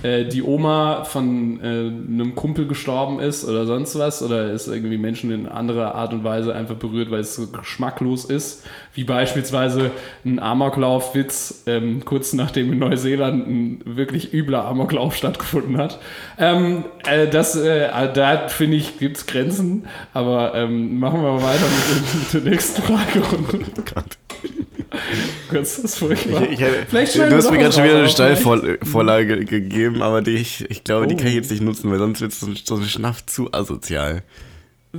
äh, 0.04 0.26
die 0.26 0.44
Oma 0.44 1.04
von 1.04 1.60
äh, 1.62 1.66
einem 1.66 2.36
Kumpel 2.36 2.68
gestorben 2.68 3.20
ist 3.20 3.46
oder 3.48 3.66
sonst 3.66 3.98
was, 3.98 4.22
oder 4.24 4.52
ist 4.52 4.68
irgendwie 4.68 4.98
Menschen 4.98 5.32
in 5.32 5.48
anderer 5.48 5.96
Art 5.96 6.14
und 6.14 6.24
Weise 6.24 6.54
einfach 6.56 6.76
berührt, 6.76 7.12
weil 7.12 7.22
es 7.22 7.36
so 7.36 7.48
geschmacklos 7.48 8.26
ist, 8.26 8.66
wie 8.94 9.04
beispielsweise 9.04 9.92
ein 10.26 10.40
Amoklaufwitz, 10.40 11.64
ähm, 11.68 12.04
kurz 12.06 12.34
nachdem 12.34 12.74
in 12.74 12.80
Neuseeland 12.80 13.48
ein 13.48 13.82
wirklich 13.86 14.34
übler 14.34 14.66
Amoklauf 14.66 15.16
stattgefunden 15.16 15.78
hat. 15.78 16.00
Ähm, 16.38 16.86
äh, 17.10 17.28
das, 17.28 17.56
äh, 17.56 17.90
da 18.14 18.48
finde 18.48 18.78
ich, 18.78 18.98
gibt 19.00 19.18
es 19.18 19.26
Grenzen, 19.26 19.88
aber 20.14 20.56
ähm, 20.56 21.00
machen 21.00 21.22
wir 21.22 21.32
mal 21.34 21.44
weiter 21.44 21.66
mit, 21.66 22.34
der- 22.34 22.50
nächsten. 22.52 22.82
Gott, 23.94 24.18
ist 25.54 25.84
das 25.84 25.98
furchtbar. 25.98 26.44
Ich, 26.44 26.60
ich, 26.60 26.68
Vielleicht 26.88 27.16
du 27.16 27.36
hast 27.36 27.52
mir 27.52 27.58
gerade 27.58 27.72
schon 27.74 27.84
wieder 27.84 28.00
eine. 28.00 28.10
Steilvorlage 28.10 29.46
gegeben, 29.46 30.02
aber 30.02 30.22
die 30.22 30.36
ich, 30.36 30.70
ich 30.70 30.84
glaube, 30.84 31.08
die 31.08 31.16
Oh. 31.16 31.18
kann 31.18 31.28
ich 31.28 31.36
jetzt 31.36 31.52
nicht 31.52 31.62
nutzen, 31.62 31.92
weil 31.92 32.00
sonst 32.00 32.22
wird 32.22 32.32
es 32.32 32.40
so, 32.40 32.48
so 32.64 32.76
ein 32.76 32.84
Schnaff 32.84 33.26
zu 33.26 33.52
asozial. 33.54 34.24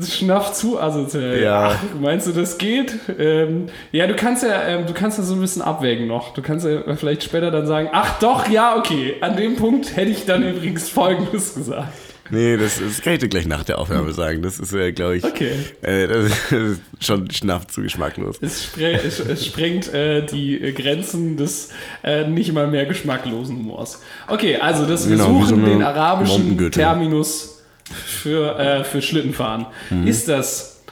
Schnaff 0.01 0.53
zu 0.53 0.81
asozial. 0.81 1.41
Ja. 1.41 1.73
Ach, 1.75 2.01
meinst 2.01 2.29
du, 2.29 2.33
das 2.33 2.59
geht? 2.59 2.95
Ähm, 3.19 3.67
ja, 3.91 4.07
du 4.07 4.15
kannst 4.15 4.45
ja, 4.45 4.63
ähm, 4.69 4.87
du 4.87 4.93
kannst 4.93 5.19
ja 5.19 5.25
so 5.25 5.35
ein 5.35 5.41
bisschen 5.41 5.63
abwägen 5.63 6.07
noch. 6.07 6.33
Du 6.33 6.43
kannst 6.43 6.65
ja 6.65 6.95
vielleicht 6.95 7.25
später 7.25 7.51
dann 7.51 7.67
sagen, 7.67 7.89
ach 7.93 8.21
doch, 8.21 8.49
ja, 8.49 8.77
okay. 8.77 9.17
An 9.21 9.37
dem 9.37 9.57
Punkt 9.57 9.97
hätte 9.97 10.13
ich 10.13 10.27
dann 10.27 10.49
übrigens 10.49 10.89
Folgendes 10.89 11.57
gesagt. 11.57 11.93
Nee, 12.31 12.57
das, 12.57 12.79
das 12.79 13.01
kann 13.03 13.15
ich 13.15 13.19
dir 13.19 13.29
gleich 13.29 13.47
nach 13.47 13.65
der 13.65 13.79
Aufnahme 13.79 14.13
sagen. 14.13 14.43
Das 14.43 14.59
ist, 14.59 14.73
äh, 14.73 14.93
glaube 14.93 15.17
ich, 15.17 15.25
Okay. 15.25 15.53
äh, 15.83 16.07
das 16.07 16.27
ist 16.53 16.81
schon 17.01 17.31
Schnaff 17.31 17.67
zu 17.67 17.83
geschmacklos. 17.83 18.37
Es, 18.41 18.65
spre 18.65 18.93
es, 18.93 19.19
es 19.21 19.45
sprengt 19.47 19.93
äh, 19.93 20.25
die 20.25 20.59
Grenzen 20.75 21.37
des 21.37 21.71
äh, 22.03 22.27
nicht 22.27 22.53
mal 22.53 22.67
mehr 22.67 22.87
geschmacklosen 22.87 23.57
Humors. 23.59 24.01
Okay, 24.29 24.57
also 24.57 24.87
das, 24.87 25.09
wir 25.09 25.17
Genau, 25.17 25.41
so 25.41 25.47
suchen 25.47 25.65
eine 25.65 25.71
den 25.75 25.83
arabischen. 25.83 26.71
Terminus 26.71 27.63
für, 28.07 28.59
äh, 28.59 28.85
für 28.85 29.03
Schlittenfahren. 29.03 29.67
Mhm. 29.91 30.07
Ist 30.07 30.29
das 30.29 30.83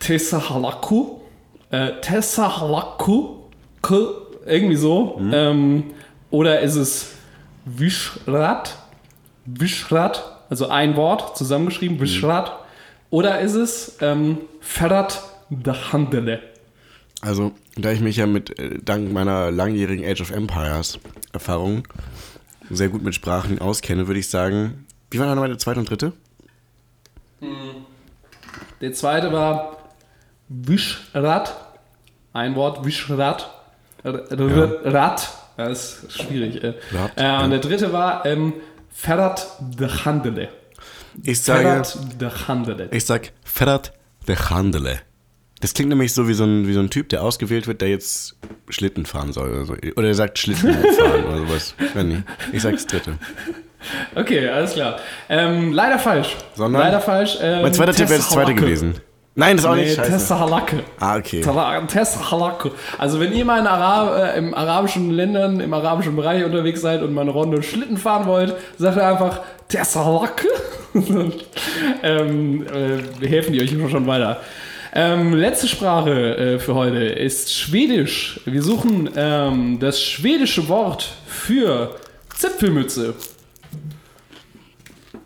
Tesahalaku? 0.00 1.20
Äh, 1.70 2.00
Tesahalaku? 2.00 3.36
Irgendwie 4.46 4.76
so. 4.76 5.18
Mhm. 5.20 5.30
Ähm, 5.32 5.84
oder 6.30 6.60
ist 6.60 6.76
es 6.76 7.12
Wischrad? 7.64 8.76
Wischrad, 9.46 10.39
also 10.50 10.68
ein 10.68 10.96
Wort 10.96 11.38
zusammengeschrieben, 11.38 11.96
Mhm. 11.96 12.02
Wischrad. 12.02 12.52
Oder 13.08 13.40
ist 13.40 13.54
es 13.54 13.96
ähm, 14.00 14.38
Ferrat 14.60 15.22
de 15.48 15.74
Handele? 15.74 16.40
Also, 17.22 17.52
da 17.76 17.90
ich 17.92 18.00
mich 18.00 18.16
ja 18.16 18.26
mit, 18.26 18.58
äh, 18.58 18.78
dank 18.82 19.12
meiner 19.12 19.50
langjährigen 19.50 20.04
Age 20.04 20.20
of 20.20 20.30
Empires 20.30 20.98
Erfahrung 21.32 21.86
sehr 22.70 22.88
gut 22.88 23.02
mit 23.02 23.14
Sprachen 23.14 23.58
auskenne, 23.60 24.06
würde 24.06 24.20
ich 24.20 24.28
sagen, 24.28 24.86
wie 25.10 25.18
war 25.18 25.26
nochmal 25.26 25.48
der 25.48 25.58
zweite 25.58 25.80
und 25.80 25.90
dritte? 25.90 26.12
Der 28.80 28.92
zweite 28.92 29.32
war 29.32 29.76
Wischrad. 30.48 31.54
Ein 32.32 32.54
Wort, 32.54 32.84
Wischrad. 32.84 33.50
Rad. 34.04 35.28
Das 35.56 36.04
ist 36.04 36.22
schwierig. 36.22 36.62
Äh. 36.62 36.74
Rad, 36.92 37.10
äh, 37.16 37.22
ja. 37.22 37.44
und 37.44 37.50
der 37.50 37.58
dritte 37.58 37.92
war 37.92 38.24
ähm, 38.24 38.54
Ferrat 39.00 39.46
de 39.78 39.88
Handele. 39.88 40.48
Ich 41.22 41.40
sage, 41.40 41.62
Ferrat 41.62 41.98
de 42.20 42.30
Handele. 42.48 42.88
ich 42.92 43.06
sag 43.06 43.32
Ferrat 43.44 43.92
de 44.28 44.36
Handele. 44.36 44.98
Das 45.60 45.72
klingt 45.72 45.88
nämlich 45.88 46.12
so 46.12 46.28
wie 46.28 46.34
so, 46.34 46.44
ein, 46.44 46.66
wie 46.66 46.74
so 46.74 46.80
ein 46.80 46.90
Typ, 46.90 47.08
der 47.08 47.22
ausgewählt 47.22 47.66
wird, 47.66 47.80
der 47.80 47.88
jetzt 47.88 48.36
Schlitten 48.68 49.06
fahren 49.06 49.32
soll 49.32 49.50
oder 49.50 49.64
so. 49.64 49.74
Oder 49.96 50.08
er 50.08 50.14
sagt 50.14 50.38
Schlitten 50.38 50.74
fahren 50.98 51.24
oder 51.24 51.38
sowas. 51.38 51.74
Ich 52.52 52.62
sag 52.62 52.72
das 52.72 52.86
dritte. 52.86 53.14
Okay, 54.14 54.46
alles 54.48 54.74
klar. 54.74 54.98
Ähm, 55.30 55.72
leider 55.72 55.98
falsch. 55.98 56.36
Sondern? 56.54 56.82
Leider 56.82 57.00
falsch. 57.00 57.38
Ähm, 57.40 57.62
Mein 57.62 57.72
zweiter 57.72 57.94
Tipp 57.94 58.08
wäre 58.10 58.18
das 58.20 58.28
zweite 58.28 58.54
gewesen. 58.54 58.96
Nein, 59.36 59.56
das 59.56 59.64
ist 59.64 59.70
auch 59.70 59.76
Nee, 59.76 59.82
nicht 59.84 59.96
scheiße. 59.96 60.10
Tessahalake. 60.10 60.84
Ah, 60.98 61.16
okay. 61.16 61.40
Tessahalake. 61.86 62.72
Also 62.98 63.20
wenn 63.20 63.32
ihr 63.32 63.44
mal 63.44 63.60
in 63.60 63.66
Arab, 63.66 64.18
äh, 64.18 64.38
im 64.38 64.54
arabischen 64.54 65.10
Ländern, 65.10 65.60
im 65.60 65.72
arabischen 65.72 66.16
Bereich 66.16 66.44
unterwegs 66.44 66.80
seid 66.80 67.02
und 67.02 67.14
mal 67.14 67.22
eine 67.22 67.30
Runde 67.30 67.62
Schlitten 67.62 67.96
fahren 67.96 68.26
wollt, 68.26 68.54
sagt 68.76 68.96
ihr 68.96 69.06
einfach 69.06 69.40
Tessahalake. 69.68 70.48
ähm, 72.02 72.66
äh, 72.66 72.98
wir 73.20 73.28
helfen 73.28 73.52
die 73.52 73.62
euch 73.62 73.70
schon 73.90 74.06
weiter. 74.08 74.40
Ähm, 74.92 75.34
letzte 75.34 75.68
Sprache 75.68 76.36
äh, 76.36 76.58
für 76.58 76.74
heute 76.74 76.98
ist 77.04 77.54
Schwedisch. 77.54 78.40
Wir 78.44 78.62
suchen 78.62 79.08
ähm, 79.14 79.78
das 79.78 80.02
schwedische 80.02 80.68
Wort 80.68 81.08
für 81.26 81.94
Zipfelmütze. 82.34 83.14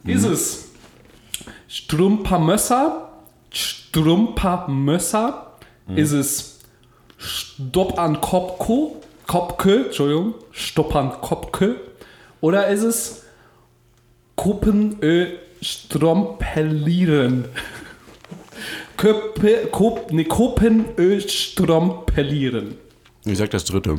Ist 0.04 0.24
es 0.24 0.68
Strumpamössa? 1.66 3.10
Strumpamössa? 3.94 5.52
Ist 5.94 6.11
es 6.11 6.59
Stopp 7.16 7.96
an 7.96 8.20
Kopko? 8.20 9.00
Kopke, 9.28 9.87
Entschuldigung, 9.87 10.35
Stopp 10.50 10.96
an 10.96 11.12
Kopke? 11.20 11.76
Oder 12.40 12.66
ist 12.68 12.83
es 12.83 13.22
Kuppenö 14.35 15.28
Strompellieren? 15.62 17.44
Köppe, 18.96 19.68
Kop, 19.70 20.11
ne, 20.12 20.24
Kuppenö 20.24 21.20
Strompellieren. 21.20 22.74
Ich 23.24 23.38
sag 23.38 23.50
das 23.52 23.64
dritte. 23.64 23.98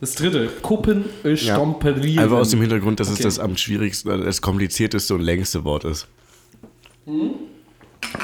Das 0.00 0.14
dritte, 0.14 0.46
Kuppenö 0.62 1.36
Strompellieren. 1.36 2.22
Einfach 2.24 2.38
aus 2.38 2.50
dem 2.50 2.60
Hintergrund, 2.60 3.00
dass 3.00 3.08
Okay. 3.08 3.18
es 3.18 3.36
das 3.36 3.38
am 3.40 3.56
schwierigsten, 3.56 4.22
das 4.24 4.40
komplizierteste 4.40 5.14
und 5.16 5.20
längste 5.22 5.64
Wort 5.64 5.84
ist. 5.84 6.06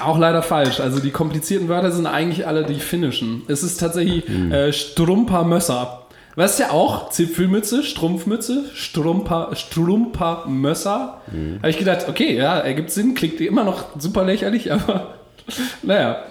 Auch 0.03 0.19
leider 0.19 0.43
falsch. 0.43 0.81
Also 0.81 1.01
die 1.01 1.11
komplizierten 1.11 1.69
Wörter 1.69 1.91
sind 1.91 2.07
eigentlich 2.07 2.47
alle 2.47 2.65
die 2.65 2.81
finnischen. 2.81 3.43
Es 3.49 3.63
ist 3.63 3.79
tatsächlich 3.79 4.29
äh, 4.29 4.73
Strumpermösser. 4.73 6.07
Was 6.37 6.59
ja 6.59 6.71
auch 6.71 7.11
Zipfelmütze, 7.11 7.83
Strumpfmütze, 7.83 8.67
Strumper, 8.73 9.51
Strumpermösser. 9.55 11.21
Habe 11.59 11.71
ich 11.71 11.77
gedacht, 11.77 12.09
okay, 12.09 12.37
ja, 12.37 12.59
ergibt 12.59 12.91
Sinn, 12.91 13.15
klingt 13.15 13.41
immer 13.41 13.65
noch 13.65 13.85
super 13.99 14.25
lächerlich, 14.25 14.73
aber 14.73 15.15
naja. 15.83 16.23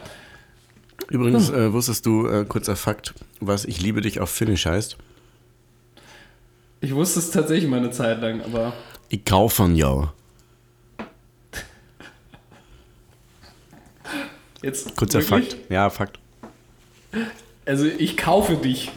Übrigens, 1.10 1.50
äh, 1.50 1.74
wusstest 1.74 2.06
du, 2.06 2.28
äh, 2.28 2.46
kurzer 2.46 2.76
Fakt, 2.76 3.14
was 3.40 3.66
Ich 3.66 3.82
liebe 3.82 4.02
dich 4.02 4.20
auf 4.20 4.30
Finnisch 4.30 4.66
heißt? 4.66 4.98
Ich 6.82 6.96
wusste 6.96 7.20
es 7.20 7.32
tatsächlich 7.32 7.70
mal 7.70 7.78
eine 7.78 7.92
Zeit 7.92 8.22
lang, 8.22 8.42
aber 8.42 8.74
Ich 9.10 9.26
kaufen 9.26 9.76
ja. 9.76 10.14
Jetzt. 14.62 14.96
Kurzer 14.96 15.20
wirklich? 15.28 15.52
Fakt. 15.52 15.72
Ja, 15.72 15.90
Fakt. 15.90 16.20
Also 17.66 17.86
ich 17.86 18.18
kaufe 18.18 18.56
dich. 18.56 18.92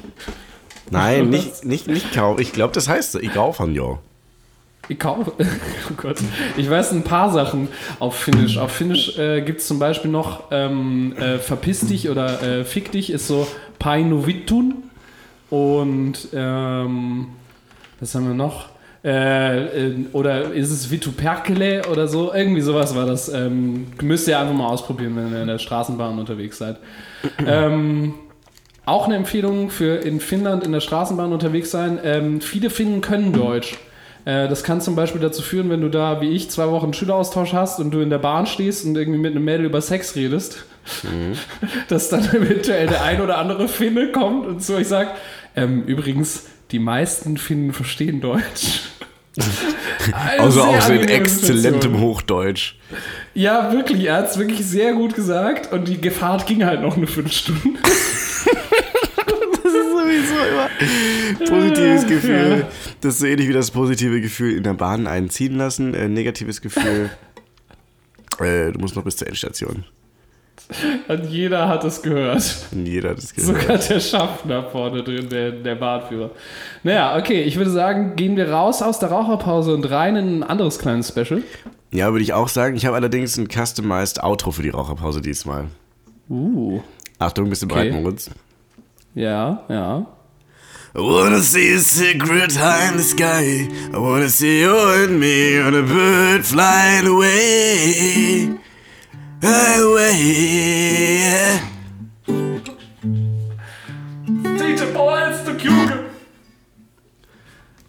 Nein, 0.90 1.30
nicht, 1.30 1.64
nicht, 1.64 1.88
nicht 1.88 2.12
kau. 2.12 2.38
Ich 2.38 2.52
glaube, 2.52 2.74
das 2.74 2.88
heißt 2.88 3.12
so. 3.12 3.20
Ich 3.20 3.32
kaufen 3.32 3.74
ja. 3.74 3.98
Ich 4.88 4.98
kaufe. 4.98 5.32
Oh 5.90 5.94
Gott. 5.96 6.18
Ich 6.56 6.68
weiß 6.68 6.92
ein 6.92 7.02
paar 7.02 7.32
Sachen 7.32 7.68
auf 7.98 8.16
Finnisch. 8.16 8.58
Auf 8.58 8.72
Finnisch 8.72 9.18
äh, 9.18 9.42
gibt 9.42 9.60
es 9.60 9.66
zum 9.66 9.78
Beispiel 9.78 10.10
noch 10.10 10.44
ähm, 10.50 11.14
äh, 11.16 11.38
Verpiss 11.38 11.80
dich 11.80 12.08
oder 12.08 12.42
äh, 12.42 12.64
Fick 12.64 12.92
dich 12.92 13.10
ist 13.10 13.26
so 13.26 13.46
Painu 13.78 14.26
Vittun. 14.26 14.84
Und 15.50 16.28
ähm, 16.32 17.28
was 18.00 18.14
haben 18.14 18.26
wir 18.26 18.34
noch? 18.34 18.71
Äh, 19.02 20.04
oder 20.12 20.52
ist 20.52 20.70
es 20.70 20.90
Vitu 20.90 21.10
Perkele 21.10 21.82
oder 21.90 22.06
so? 22.06 22.32
Irgendwie 22.32 22.60
sowas 22.60 22.94
war 22.94 23.06
das. 23.06 23.28
Ähm, 23.28 23.88
müsst 24.00 24.28
ihr 24.28 24.38
einfach 24.38 24.54
mal 24.54 24.68
ausprobieren, 24.68 25.16
wenn 25.16 25.32
ihr 25.32 25.42
in 25.42 25.48
der 25.48 25.58
Straßenbahn 25.58 26.18
unterwegs 26.18 26.58
seid. 26.58 26.76
ähm, 27.46 28.14
auch 28.84 29.06
eine 29.06 29.16
Empfehlung 29.16 29.70
für 29.70 29.96
in 29.96 30.20
Finnland 30.20 30.64
in 30.64 30.72
der 30.72 30.80
Straßenbahn 30.80 31.32
unterwegs 31.32 31.70
sein. 31.70 31.98
Ähm, 32.04 32.40
viele 32.40 32.70
Finnen 32.70 33.00
können 33.00 33.32
Deutsch. 33.32 33.76
Äh, 34.24 34.48
das 34.48 34.62
kann 34.62 34.80
zum 34.80 34.94
Beispiel 34.94 35.20
dazu 35.20 35.42
führen, 35.42 35.70
wenn 35.70 35.80
du 35.80 35.88
da, 35.88 36.20
wie 36.20 36.30
ich, 36.30 36.50
zwei 36.50 36.68
Wochen 36.68 36.92
Schüleraustausch 36.92 37.52
hast 37.52 37.80
und 37.80 37.92
du 37.92 38.00
in 38.00 38.10
der 38.10 38.18
Bahn 38.18 38.46
stehst 38.46 38.84
und 38.84 38.96
irgendwie 38.96 39.18
mit 39.18 39.32
einem 39.32 39.44
Mädel 39.44 39.66
über 39.66 39.80
Sex 39.80 40.14
redest, 40.14 40.64
dass 41.88 42.08
dann 42.08 42.24
eventuell 42.24 42.86
der 42.86 43.02
ein 43.02 43.20
oder 43.20 43.38
andere 43.38 43.68
Finne 43.68 44.12
kommt 44.12 44.46
und 44.46 44.62
zu 44.62 44.74
euch 44.74 44.88
sagt, 44.88 45.18
ähm, 45.56 45.84
übrigens, 45.84 46.46
die 46.72 46.78
meisten 46.78 47.36
Finnen 47.36 47.72
verstehen 47.72 48.20
Deutsch. 48.20 48.82
Also 50.38 50.62
auch 50.62 50.80
so 50.80 50.92
in 50.92 51.08
exzellentem. 51.08 52.00
Hochdeutsch. 52.00 52.74
Ja, 53.34 53.72
wirklich, 53.72 54.04
er 54.04 54.16
hat 54.16 54.30
es 54.30 54.36
wirklich 54.36 54.66
sehr 54.66 54.94
gut 54.94 55.14
gesagt 55.14 55.72
und 55.72 55.86
die 55.86 56.00
Gefahr 56.00 56.44
ging 56.44 56.64
halt 56.64 56.82
noch 56.82 56.96
eine 56.96 57.06
Viertelstunde. 57.06 57.60
Das 59.64 59.72
ist 59.72 59.90
sowieso 59.92 60.34
immer 60.50 61.48
positives 61.48 62.06
Gefühl. 62.06 62.66
Das 63.00 63.14
ist 63.14 63.20
so 63.20 63.26
ähnlich 63.26 63.48
wie 63.48 63.52
das 63.52 63.70
positive 63.70 64.20
Gefühl 64.20 64.56
in 64.56 64.64
der 64.64 64.74
Bahn 64.74 65.06
einziehen 65.06 65.56
lassen. 65.56 65.94
Äh, 65.94 66.08
negatives 66.08 66.60
Gefühl. 66.60 67.10
Äh, 68.40 68.72
du 68.72 68.80
musst 68.80 68.96
noch 68.96 69.04
bis 69.04 69.16
zur 69.16 69.28
Endstation. 69.28 69.84
Und 71.08 71.24
jeder 71.30 71.68
hat 71.68 71.84
es 71.84 72.02
gehört. 72.02 72.42
Jeder 72.72 73.10
hat 73.10 73.18
es 73.18 73.34
gehört. 73.34 73.60
Sogar 73.62 73.78
der 73.78 74.00
Schaffner 74.00 74.64
vorne 74.64 75.02
drin, 75.02 75.28
der, 75.28 75.50
der 75.52 75.74
Bahnführer. 75.74 76.30
Naja, 76.82 77.16
okay, 77.18 77.42
ich 77.42 77.56
würde 77.56 77.70
sagen, 77.70 78.16
gehen 78.16 78.36
wir 78.36 78.50
raus 78.50 78.82
aus 78.82 78.98
der 78.98 79.10
Raucherpause 79.10 79.74
und 79.74 79.88
rein 79.90 80.16
in 80.16 80.38
ein 80.38 80.42
anderes 80.42 80.78
kleines 80.78 81.08
Special. 81.08 81.42
Ja, 81.90 82.10
würde 82.12 82.22
ich 82.22 82.32
auch 82.32 82.48
sagen. 82.48 82.76
Ich 82.76 82.86
habe 82.86 82.96
allerdings 82.96 83.36
ein 83.36 83.48
customized 83.48 84.22
Outro 84.22 84.50
für 84.50 84.62
die 84.62 84.70
Raucherpause 84.70 85.20
diesmal. 85.20 85.66
Uh. 86.30 86.80
Achtung, 87.18 87.50
bist 87.50 87.62
du 87.62 87.66
Okay. 87.66 87.90
bereit, 87.90 88.02
Moritz? 88.02 88.30
Ja, 89.14 89.62
ja. 89.68 90.06
I 90.94 90.98
wanna 90.98 91.40
see 91.40 91.74
a 91.74 91.78
secret 91.78 92.54
high 92.58 92.90
in 92.92 92.98
the 92.98 93.04
sky. 93.04 93.66
I 93.92 93.96
wanna 93.96 94.28
see 94.28 94.62
you 94.62 94.74
and 94.74 95.18
me 95.18 95.58
on 95.66 95.74
a 95.74 95.82
bird 95.82 96.44
flying 96.44 97.06
away. 97.06 98.50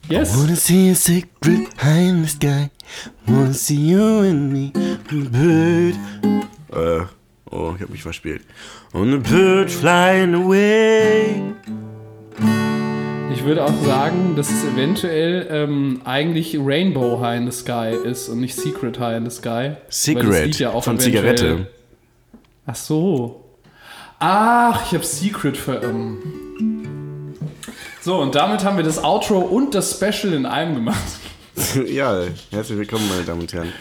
Yes. 0.09 0.35
Wanna 0.37 0.55
see 0.55 0.89
a 0.89 0.95
secret 0.95 1.73
high 1.77 2.09
in 2.09 2.21
the 2.23 2.27
sky. 2.27 2.71
Wanna 3.27 3.53
see 3.53 3.75
you 3.75 4.19
and 4.21 4.51
me 4.51 4.71
bird. 5.11 5.95
Äh, 6.71 7.05
oh, 7.51 7.73
ich 7.75 7.81
hab 7.81 7.89
mich 7.89 8.03
verspielt. 8.03 8.43
On 8.93 9.13
a 9.13 9.17
bird 9.17 9.71
flying 9.71 10.33
away. 10.33 11.41
Ich 13.43 13.49
würde 13.49 13.65
auch 13.65 13.83
sagen, 13.83 14.37
dass 14.37 14.49
es 14.49 14.63
eventuell 14.63 15.47
ähm, 15.51 15.99
eigentlich 16.05 16.57
Rainbow 16.57 17.19
High 17.19 17.41
in 17.41 17.51
the 17.51 17.57
Sky 17.57 17.93
ist 17.93 18.29
und 18.29 18.39
nicht 18.39 18.55
Secret 18.55 18.97
High 19.01 19.17
in 19.17 19.29
the 19.29 19.35
Sky. 19.35 19.71
Cigarette 19.91 20.63
ja 20.63 20.69
auch 20.69 20.85
von 20.85 20.97
Zigarette. 20.97 21.67
Ach 22.65 22.75
so. 22.75 23.43
Ach, 24.17 24.85
ich 24.85 24.93
habe 24.93 25.03
Secret 25.03 25.57
ver. 25.57 25.83
Ähm. 25.83 27.33
So, 28.01 28.21
und 28.21 28.33
damit 28.33 28.63
haben 28.63 28.77
wir 28.77 28.85
das 28.85 29.03
Outro 29.03 29.39
und 29.39 29.75
das 29.75 29.91
Special 29.91 30.31
in 30.31 30.45
einem 30.45 30.75
gemacht. 30.75 31.03
ja, 31.85 32.23
herzlich 32.49 32.77
willkommen, 32.77 33.09
meine 33.09 33.23
Damen 33.23 33.41
und 33.41 33.51
Herren. 33.51 33.73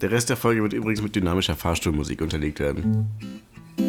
Der 0.00 0.10
Rest 0.10 0.30
der 0.30 0.38
Folge 0.38 0.62
wird 0.62 0.72
übrigens 0.72 1.02
mit 1.02 1.14
dynamischer 1.14 1.54
Fahrstuhlmusik 1.54 2.22
unterlegt 2.22 2.60
werden. 2.60 3.10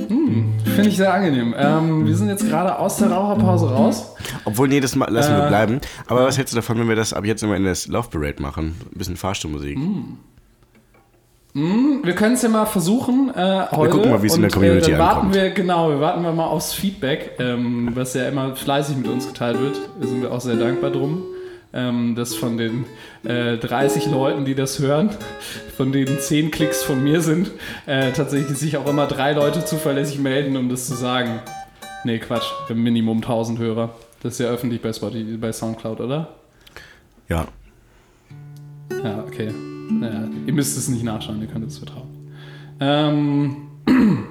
Finde 0.08 0.90
ich 0.90 0.98
sehr 0.98 1.14
angenehm. 1.14 1.54
Ähm, 1.58 2.06
wir 2.08 2.16
sind 2.16 2.30
jetzt 2.30 2.48
gerade 2.48 2.78
aus 2.80 2.98
der 2.98 3.12
Raucherpause 3.12 3.70
raus. 3.70 4.16
Obwohl, 4.46 4.68
nee, 4.68 4.80
das 4.80 4.96
lassen 4.96 5.36
wir 5.36 5.46
Äh, 5.46 5.48
bleiben. 5.50 5.82
Aber 6.08 6.26
was 6.26 6.38
hältst 6.38 6.54
du 6.54 6.56
davon, 6.56 6.80
wenn 6.80 6.88
wir 6.90 6.96
das 6.96 7.14
ab 7.14 7.26
jetzt 7.26 7.44
immer 7.44 7.56
in 7.56 7.64
der 7.64 7.76
Love 7.88 8.10
Parade 8.10 8.42
machen? 8.42 8.76
Ein 8.94 8.98
bisschen 8.98 9.16
Fahrstuhlmusik. 9.18 9.78
Wir 11.56 12.16
können 12.16 12.34
es 12.34 12.42
ja 12.42 12.50
mal 12.50 12.66
versuchen 12.66 13.30
äh, 13.36 13.68
heute. 13.72 13.92
gucken 13.92 14.10
mal, 14.10 14.24
wie 14.24 14.28
es 14.28 14.36
in 14.36 14.42
der 14.42 14.50
Und, 14.50 14.54
Community 14.56 14.90
äh, 14.90 14.94
dann 14.94 15.00
warten 15.02 15.16
ankommt. 15.18 15.36
wir, 15.36 15.50
genau, 15.52 15.90
wir 15.90 16.00
warten 16.00 16.24
wir 16.24 16.32
mal 16.32 16.48
aufs 16.48 16.74
Feedback, 16.74 17.34
ähm, 17.38 17.92
was 17.94 18.16
ja 18.16 18.28
immer 18.28 18.56
fleißig 18.56 18.98
mit 18.98 19.08
uns 19.08 19.28
geteilt 19.28 19.60
wird. 19.60 19.80
Da 20.02 20.08
sind 20.08 20.24
wir 20.24 20.32
auch 20.32 20.42
sehr 20.42 20.56
dankbar 20.56 20.90
drum. 20.90 21.22
Ähm, 21.76 22.14
dass 22.16 22.36
von 22.36 22.58
den 22.58 22.86
äh, 23.24 23.58
30 23.58 24.06
Leuten, 24.06 24.46
die 24.46 24.54
das 24.54 24.78
hören, 24.78 25.10
von 25.76 25.92
denen 25.92 26.20
10 26.20 26.52
Klicks 26.52 26.84
von 26.84 27.04
mir 27.04 27.22
sind, 27.22 27.50
äh, 27.88 28.12
tatsächlich 28.12 28.60
sich 28.60 28.78
auch 28.78 28.88
immer 28.88 29.08
drei 29.08 29.34
Leute 29.34 29.66
zuverlässig 29.66 30.20
melden, 30.20 30.56
um 30.56 30.70
das 30.70 30.88
zu 30.88 30.94
sagen. 30.94 31.40
Nee, 32.04 32.20
Quatsch, 32.20 32.46
Minimum 32.74 33.18
1000 33.18 33.60
Hörer. 33.60 33.96
Das 34.22 34.34
ist 34.34 34.40
ja 34.40 34.48
öffentlich 34.48 34.82
bei 34.82 34.94
Spotify, 34.94 35.38
bei 35.38 35.52
Soundcloud, 35.52 36.00
oder? 36.00 36.36
Ja. 37.28 37.48
Ja, 39.04 39.24
okay. 39.28 39.52
Naja, 39.90 40.28
ihr 40.46 40.54
müsst 40.54 40.78
es 40.78 40.88
nicht 40.88 41.04
nachschauen, 41.04 41.42
ihr 41.42 41.48
könnt 41.48 41.68
es 41.68 41.78
vertrauen. 41.78 42.10
Ähm, 42.80 43.56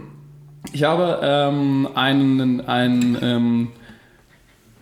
ich 0.73 0.85
habe 0.85 1.21
ähm, 1.23 1.89
einen, 1.95 2.61
einen 2.63 3.19
ähm, 3.21 3.69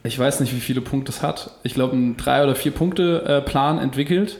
ich 0.03 0.19
weiß 0.19 0.41
nicht, 0.41 0.55
wie 0.55 0.61
viele 0.61 0.81
Punkte 0.81 1.13
es 1.13 1.23
hat. 1.23 1.51
Ich 1.63 1.75
glaube, 1.75 1.93
einen 1.95 2.17
drei- 2.17 2.43
oder 2.43 2.55
vier 2.55 2.73
Punkte-Plan 2.73 3.79
entwickelt, 3.79 4.39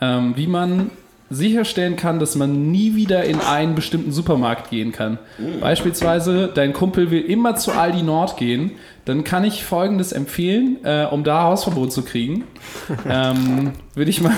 ähm, 0.00 0.32
wie 0.36 0.46
man 0.46 0.90
sicherstellen 1.30 1.96
kann, 1.96 2.18
dass 2.18 2.36
man 2.36 2.70
nie 2.70 2.94
wieder 2.96 3.24
in 3.24 3.40
einen 3.40 3.74
bestimmten 3.74 4.12
Supermarkt 4.12 4.68
gehen 4.70 4.92
kann. 4.92 5.18
Beispielsweise, 5.60 6.48
dein 6.54 6.72
Kumpel 6.74 7.10
will 7.10 7.22
immer 7.22 7.56
zu 7.56 7.72
Aldi 7.72 8.02
Nord 8.02 8.36
gehen, 8.36 8.72
dann 9.06 9.24
kann 9.24 9.42
ich 9.42 9.64
Folgendes 9.64 10.12
empfehlen, 10.12 10.76
äh, 10.84 11.06
um 11.10 11.24
da 11.24 11.44
Hausverbot 11.44 11.92
zu 11.92 12.02
kriegen. 12.02 12.44
ähm, 13.08 13.72
würde 13.94 14.10
ich, 14.10 14.20
mal- 14.20 14.34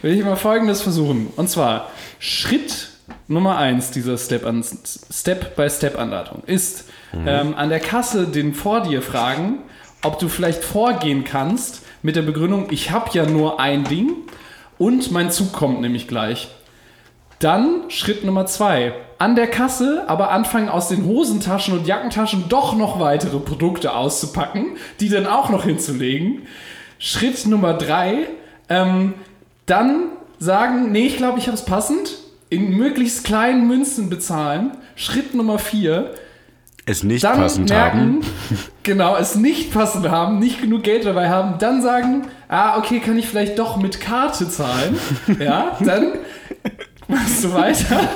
würde 0.00 0.16
ich 0.16 0.24
mal 0.24 0.36
Folgendes 0.36 0.80
versuchen. 0.80 1.26
Und 1.36 1.50
zwar, 1.50 1.90
Schritt 2.20 2.90
Nummer 3.26 3.58
eins 3.58 3.90
dieser 3.90 4.16
Step-by-Step-Anleitung 4.16 6.42
ist, 6.46 6.88
ähm, 7.14 7.54
an 7.56 7.68
der 7.68 7.80
Kasse 7.80 8.26
den 8.26 8.54
vor 8.54 8.80
dir 8.82 9.02
fragen, 9.02 9.58
ob 10.02 10.18
du 10.18 10.28
vielleicht 10.28 10.62
vorgehen 10.62 11.24
kannst 11.24 11.82
mit 12.02 12.16
der 12.16 12.22
Begründung, 12.22 12.68
ich 12.70 12.90
habe 12.90 13.10
ja 13.12 13.26
nur 13.26 13.60
ein 13.60 13.84
Ding 13.84 14.12
und 14.78 15.10
mein 15.10 15.30
Zug 15.30 15.52
kommt 15.52 15.80
nämlich 15.80 16.08
gleich. 16.08 16.48
Dann 17.40 17.88
Schritt 17.88 18.24
Nummer 18.24 18.46
zwei. 18.46 18.94
An 19.18 19.34
der 19.34 19.48
Kasse 19.48 20.04
aber 20.06 20.30
anfangen 20.30 20.68
aus 20.68 20.88
den 20.88 21.06
Hosentaschen 21.06 21.76
und 21.76 21.86
Jackentaschen 21.86 22.48
doch 22.48 22.76
noch 22.76 23.00
weitere 23.00 23.38
Produkte 23.38 23.94
auszupacken, 23.94 24.76
die 25.00 25.08
dann 25.08 25.26
auch 25.26 25.50
noch 25.50 25.64
hinzulegen. 25.64 26.46
Schritt 26.98 27.46
Nummer 27.46 27.74
drei. 27.74 28.28
Ähm, 28.68 29.14
dann 29.66 30.10
sagen, 30.38 30.92
nee, 30.92 31.06
ich 31.06 31.16
glaube, 31.16 31.38
ich 31.38 31.46
habe 31.46 31.56
es 31.56 31.64
passend. 31.64 32.10
In 32.50 32.70
möglichst 32.76 33.24
kleinen 33.24 33.66
Münzen 33.66 34.08
bezahlen. 34.08 34.76
Schritt 34.96 35.34
Nummer 35.34 35.58
vier 35.58 36.14
Es 36.88 37.02
nicht 37.02 37.22
dann 37.22 37.38
passend 37.38 37.68
merken, 37.68 37.98
haben. 37.98 38.20
genau, 38.82 39.14
es 39.16 39.34
nicht 39.34 39.74
passend 39.74 40.08
haben, 40.08 40.38
nicht 40.38 40.62
genug 40.62 40.84
Geld 40.84 41.04
dabei 41.04 41.28
haben, 41.28 41.58
dann 41.58 41.82
sagen, 41.82 42.28
ah, 42.48 42.78
okay, 42.78 43.00
kann 43.00 43.18
ich 43.18 43.28
vielleicht 43.28 43.58
doch 43.58 43.76
mit 43.76 44.00
Karte 44.00 44.48
zahlen. 44.48 44.96
Ja, 45.38 45.76
dann 45.80 46.12
machst 47.08 47.42
du 47.42 47.52
weiter 47.54 48.08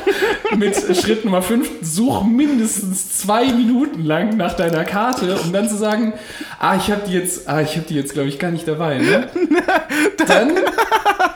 mit 0.57 0.77
Schritt 0.97 1.25
Nummer 1.25 1.43
5, 1.43 1.69
such 1.81 2.25
mindestens 2.25 3.19
zwei 3.19 3.47
Minuten 3.47 4.05
lang 4.05 4.37
nach 4.37 4.55
deiner 4.55 4.85
Karte, 4.85 5.37
um 5.43 5.53
dann 5.53 5.69
zu 5.69 5.77
sagen, 5.77 6.13
ah, 6.59 6.77
ich 6.77 6.91
habe 6.91 7.03
die 7.09 7.15
jetzt, 7.15 7.49
ah, 7.49 7.63
ich 7.63 7.77
habe 7.77 7.87
die 7.89 7.95
jetzt, 7.95 8.13
glaube 8.13 8.29
ich, 8.29 8.39
gar 8.39 8.51
nicht 8.51 8.69
dabei. 8.69 8.99
Ne? 8.99 9.29
Dann 10.27 10.59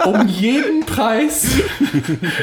um 0.05 0.29
jeden 0.29 0.85
Preis 0.85 1.47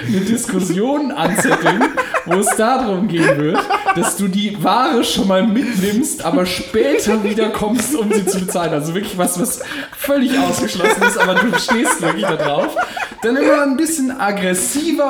eine 0.08 0.20
Diskussion 0.20 1.12
anzetteln, 1.12 1.84
wo 2.26 2.40
es 2.40 2.56
darum 2.58 3.08
gehen 3.08 3.38
wird, 3.38 3.60
dass 3.96 4.18
du 4.18 4.28
die 4.28 4.62
Ware 4.64 5.04
schon 5.04 5.28
mal 5.28 5.46
mitnimmst, 5.46 6.26
aber 6.26 6.46
später 6.46 7.24
wieder 7.24 7.50
kommst, 7.50 7.96
um 7.96 8.12
sie 8.12 8.26
zu 8.26 8.40
bezahlen. 8.40 8.74
Also 8.74 8.94
wirklich 8.94 9.18
was, 9.18 9.40
was 9.40 9.62
völlig 9.98 10.38
ausgeschlossen 10.38 11.04
ist, 11.04 11.18
aber 11.18 11.36
du 11.36 11.58
stehst 11.60 12.02
wirklich 12.02 12.26
da 12.26 12.36
drauf. 12.36 12.76
Dann 13.22 13.38
immer 13.38 13.64
ein 13.64 13.78
bisschen 13.78 14.12
aggressiver 14.20 15.03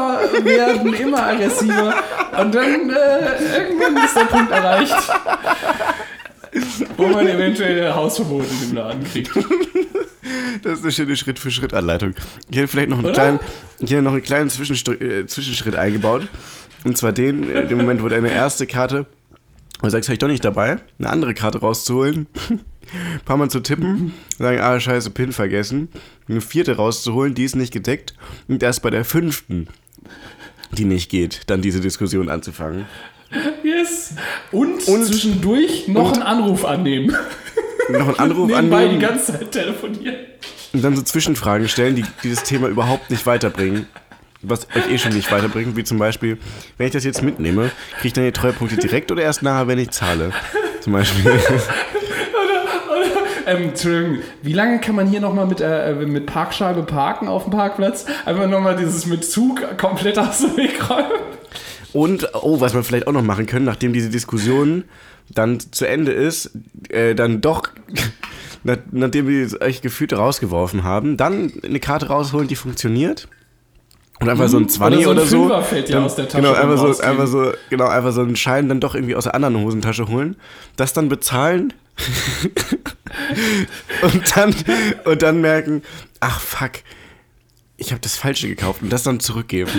werden, 0.44 0.94
immer 0.94 1.28
aggressiver. 1.28 1.94
Und 2.39 2.56
dann 2.56 2.89
äh, 2.89 3.60
irgendwann 3.60 4.04
ist 4.04 4.16
der 4.16 4.26
Punkt 4.26 4.52
erreicht, 4.52 4.96
wo 6.98 7.08
man 7.08 7.28
eventuell 7.28 7.94
Hausverbot 7.94 8.46
in 8.50 8.70
dem 8.70 8.76
Laden 8.76 9.04
kriegt. 9.04 9.32
Das 10.62 10.80
ist 10.80 10.84
eine 10.84 10.91
schöne 10.91 11.16
Schritt-für-Schritt-Anleitung. 11.16 12.14
Ich 12.50 12.58
hätte 12.58 12.68
vielleicht 12.68 12.89
noch 12.89 12.98
einen 12.98 13.08
Oder? 13.08 13.14
kleinen, 13.14 13.39
ich 13.80 13.91
hätte 13.91 14.02
noch 14.02 14.14
einen 14.14 14.24
kleinen 14.24 14.50
Zwischenstr 14.50 15.00
äh, 15.02 15.26
Zwischenschritt 15.26 15.76
eingebaut. 15.76 16.28
Und 16.84 16.98
zwar 16.98 17.12
den, 17.12 17.50
äh, 17.50 17.68
dem 17.68 17.78
Moment, 17.78 18.04
wo 18.04 18.08
deine 18.08 18.32
erste 18.32 18.68
Karte, 18.68 19.06
du 19.82 19.89
sagst, 19.89 20.10
habe 20.10 20.14
ich 20.14 20.20
doch 20.20 20.28
nicht 20.28 20.46
dabei, 20.46 20.78
eine 21.00 21.10
andere 21.10 21.34
Karte 21.34 21.60
rauszuholen, 21.60 22.28
ein 22.50 23.22
paar 23.26 23.38
Mal 23.38 23.50
zu 23.50 23.60
tippen, 23.60 24.14
sagen, 24.38 24.60
ah, 24.60 24.80
scheiße, 24.80 25.10
PIN 25.10 25.32
vergessen, 25.32 25.89
eine 26.28 26.41
vierte 26.41 26.76
rauszuholen, 26.76 27.34
die 27.34 27.44
ist 27.44 27.56
nicht 27.56 27.74
gedeckt 27.74 28.14
und 28.48 28.62
erst 28.64 28.82
bei 28.82 28.89
der 28.89 29.06
fünften, 29.06 29.68
die 30.72 30.86
nicht 30.86 31.10
geht, 31.10 31.41
dann 31.47 31.62
diese 31.62 31.82
Diskussion 31.82 32.30
anzufangen. 32.30 32.86
Yes. 33.64 34.14
Und, 34.51 34.88
Und- 34.88 35.06
zwischendurch 35.06 35.88
noch 35.88 36.08
und- 36.10 36.14
einen 36.14 36.24
Anruf 36.24 36.66
annehmen. 36.66 37.16
Noch 37.89 38.08
einen 38.08 38.20
Anruf 38.20 38.47
Nebenbei 38.49 38.84
die 38.84 38.86
annehmen 38.95 38.99
ganze 39.01 39.34
Zeit 39.34 39.51
telefonieren. 39.51 40.16
und 40.72 40.84
dann 40.84 40.95
so 40.95 41.01
Zwischenfragen 41.01 41.68
stellen, 41.68 41.95
die 41.95 42.06
dieses 42.24 42.43
Thema 42.43 42.68
überhaupt 42.68 43.10
nicht 43.10 43.26
weiterbringen. 43.26 43.88
Was 44.41 44.68
euch 44.76 44.89
eh 44.91 44.97
schon 44.97 45.14
nicht 45.14 45.32
weiterbringt, 45.32 45.76
wie 45.78 45.84
zum 45.84 45.97
Beispiel, 45.99 46.38
wenn 46.78 46.88
ich 46.88 46.93
das 46.93 47.04
jetzt 47.06 47.24
mitnehme, 47.24 47.72
kriege 47.95 48.08
ich 48.08 48.14
dann 48.14 48.26
die 48.26 48.32
Treuepunkte 48.34 48.76
direkt 48.78 49.12
oder 49.12 49.22
erst 49.24 49.41
nachher, 49.41 49.68
wenn 49.68 49.80
ich 49.80 49.89
zahle? 49.91 50.32
Zum 50.82 50.93
Beispiel. 50.93 51.32
Ähm, 53.46 53.70
Entschuldigung, 53.70 54.20
wie 54.41 54.54
lange 54.54 54.80
kann 54.80 54.96
man 54.96 55.08
hier 55.08 55.20
nochmal 55.20 55.46
mit, 55.46 55.62
äh, 55.62 55.94
mit 55.94 56.26
Parkscheibe 56.26 56.84
parken 56.84 57.28
auf 57.28 57.44
dem 57.44 57.52
Parkplatz? 57.52 58.06
Einfach 58.26 58.48
nochmal 58.48 58.76
dieses 58.76 59.06
mit 59.06 59.26
Zug 59.26 59.78
komplett 59.78 60.18
aus 60.18 60.39
dem 60.39 60.58
Weg 60.58 60.89
räumen. 60.89 61.22
Und, 61.94 62.30
oh, 62.34 62.60
was 62.60 62.74
wir 62.74 62.84
vielleicht 62.84 63.08
auch 63.08 63.12
noch 63.12 63.24
machen 63.24 63.46
können, 63.46 63.66
nachdem 63.66 63.94
diese 63.94 64.10
Diskussion 64.10 64.86
dann 65.34 65.60
zu 65.60 65.88
Ende 65.88 66.12
ist, 66.12 66.52
äh, 66.89 67.16
dann 67.16 67.41
doch, 67.41 67.70
nach, 68.64 68.78
nachdem 68.91 69.28
wir 69.28 69.62
euch 69.62 69.82
gefühlt 69.82 70.14
rausgeworfen 70.14 70.84
haben, 70.84 71.18
dann 71.18 71.52
eine 71.64 71.80
Karte 71.80 72.08
rausholen, 72.08 72.48
die 72.48 72.56
funktioniert. 72.56 73.28
Und 74.20 74.30
einfach 74.30 74.48
so 74.48 74.58
ein 74.58 74.70
20 74.70 75.06
Mhm. 75.06 75.12
Oder 75.12 75.22
so 75.22 75.28
so. 75.28 75.36
ein 75.36 75.50
Fünfer 75.50 75.62
fällt 75.64 75.94
dann, 75.94 76.04
aus 76.04 76.16
der 76.16 76.28
Tasche 76.28 76.41
Genau, 76.41 76.54
einfach 76.54 76.78
so, 76.78 77.04
einfach 77.04 77.28
so, 77.28 77.52
genau, 77.70 77.88
einfach 77.88 78.12
so 78.12 78.22
einen 78.22 78.36
Schein 78.36 78.70
dann 78.70 78.80
doch 78.80 78.96
irgendwie 78.96 79.16
aus 79.16 79.26
der 79.26 79.36
anderen 79.36 79.60
Hosentasche 79.60 80.08
holen, 80.08 80.38
das 80.76 80.94
dann 80.94 81.10
bezahlen 81.10 81.74
und 84.02 84.36
dann 84.36 84.56
und 85.06 85.22
dann 85.22 85.41
merken, 85.41 85.84
ach 86.20 86.39
fuck, 86.39 86.72
ich 87.78 87.91
habe 87.91 88.02
das 88.02 88.16
Falsche 88.16 88.48
gekauft 88.48 88.82
und 88.82 88.91
das 88.91 89.04
dann 89.04 89.20
zurückgeben. 89.20 89.72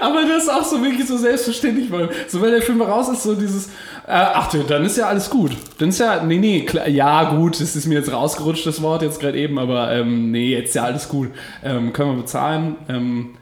Aber 0.00 0.22
das 0.22 0.44
ist 0.44 0.48
auch 0.48 0.64
so 0.64 0.82
wirklich 0.82 1.06
so 1.06 1.18
selbstverständlich, 1.18 1.90
weil 1.90 2.08
so 2.28 2.40
wenn 2.40 2.50
der 2.50 2.62
Film 2.62 2.80
raus 2.80 3.08
ist, 3.08 3.22
so 3.22 3.34
dieses, 3.34 3.66
äh, 4.06 4.12
ach 4.12 4.50
du, 4.50 4.62
dann 4.62 4.84
ist 4.84 4.96
ja 4.96 5.06
alles 5.06 5.28
gut. 5.28 5.52
Dann 5.78 5.90
ist 5.90 6.00
ja, 6.00 6.22
nee, 6.22 6.38
nee, 6.38 6.64
klar, 6.64 6.88
ja 6.88 7.34
gut, 7.34 7.60
das 7.60 7.76
ist 7.76 7.86
mir 7.86 7.98
jetzt 7.98 8.10
rausgerutscht, 8.10 8.66
das 8.66 8.80
Wort 8.80 9.02
jetzt 9.02 9.20
gerade 9.20 9.38
eben, 9.38 9.58
aber 9.58 9.92
ähm, 9.92 10.30
nee, 10.30 10.50
jetzt 10.50 10.68
ist 10.68 10.74
ja 10.76 10.84
alles 10.84 11.08
gut. 11.08 11.30
Ähm, 11.62 11.92
können 11.92 12.16
wir 12.16 12.22
bezahlen. 12.22 12.76
Ähm, 12.88 13.36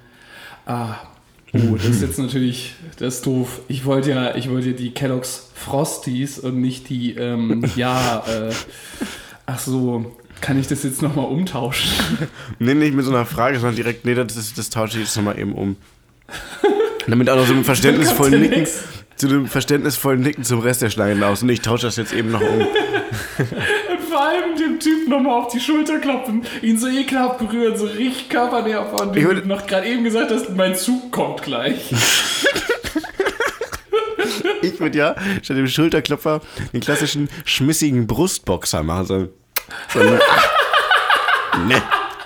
ah, 0.66 0.96
oh, 1.54 1.58
das 1.76 1.84
ist 1.86 2.02
jetzt 2.02 2.18
natürlich, 2.18 2.74
das 2.98 3.16
ist 3.16 3.26
doof. 3.26 3.60
Ich 3.68 3.84
wollte 3.84 4.10
ja, 4.10 4.34
ich 4.36 4.50
wollte 4.50 4.70
ja 4.70 4.76
die 4.76 4.92
Kellogg's 4.92 5.50
Frosties 5.54 6.38
und 6.38 6.60
nicht 6.60 6.88
die, 6.88 7.14
ähm, 7.14 7.64
ja, 7.76 8.24
äh, 8.28 8.52
ach 9.46 9.58
so, 9.58 10.16
kann 10.40 10.58
ich 10.58 10.66
das 10.66 10.82
jetzt 10.82 11.02
nochmal 11.02 11.26
umtauschen? 11.26 11.90
Nee, 12.58 12.74
nicht 12.74 12.94
mit 12.94 13.04
so 13.04 13.10
einer 13.12 13.26
Frage, 13.26 13.58
sondern 13.58 13.76
direkt, 13.76 14.04
nee, 14.04 14.14
das, 14.14 14.36
ist- 14.36 14.58
das 14.58 14.70
tausche 14.70 14.98
ich 14.98 15.04
jetzt 15.04 15.16
nochmal 15.16 15.38
eben 15.38 15.52
um. 15.54 15.76
Damit 17.06 17.28
auch 17.30 17.36
noch 17.36 17.46
so 17.46 17.52
einem 17.52 17.64
verständnisvollen 17.64 18.40
Nicken, 18.40 18.58
nix. 18.60 18.82
zu 19.16 19.26
einem 19.28 19.46
verständnisvollen 19.46 20.20
Nicken 20.20 20.44
zum 20.44 20.60
Rest 20.60 20.82
der 20.82 20.90
Schlange 20.90 21.24
aus. 21.26 21.42
Und 21.42 21.48
ich 21.48 21.60
tausche 21.60 21.86
das 21.86 21.96
jetzt 21.96 22.12
eben 22.12 22.30
noch 22.30 22.40
um. 22.40 22.66
Typen 24.82 25.10
nochmal 25.10 25.40
auf 25.40 25.52
die 25.52 25.60
Schulter 25.60 25.98
klopfen, 25.98 26.44
ihn 26.62 26.78
so 26.78 26.88
ekelhaft 26.88 27.38
berühren, 27.38 27.76
so 27.76 27.86
richtig 27.86 28.28
körpernäher 28.28 28.86
von 28.86 29.14
Ich 29.14 29.24
dem 29.24 29.36
du 29.36 29.46
noch 29.46 29.66
gerade 29.66 29.86
eben 29.86 30.04
gesagt 30.04 30.30
hast, 30.30 30.50
mein 30.50 30.74
Zug 30.74 31.10
kommt 31.10 31.42
gleich. 31.42 31.92
Ich 34.62 34.78
würde 34.78 34.96
ja 34.96 35.16
statt 35.42 35.56
dem 35.56 35.66
Schulterklopfer 35.66 36.40
den 36.72 36.80
klassischen 36.80 37.28
schmissigen 37.44 38.06
Brustboxer 38.06 38.84
machen. 38.84 39.06
So, 39.06 39.28
so 39.92 40.00
ein, 40.00 40.20
ne, 41.68 41.82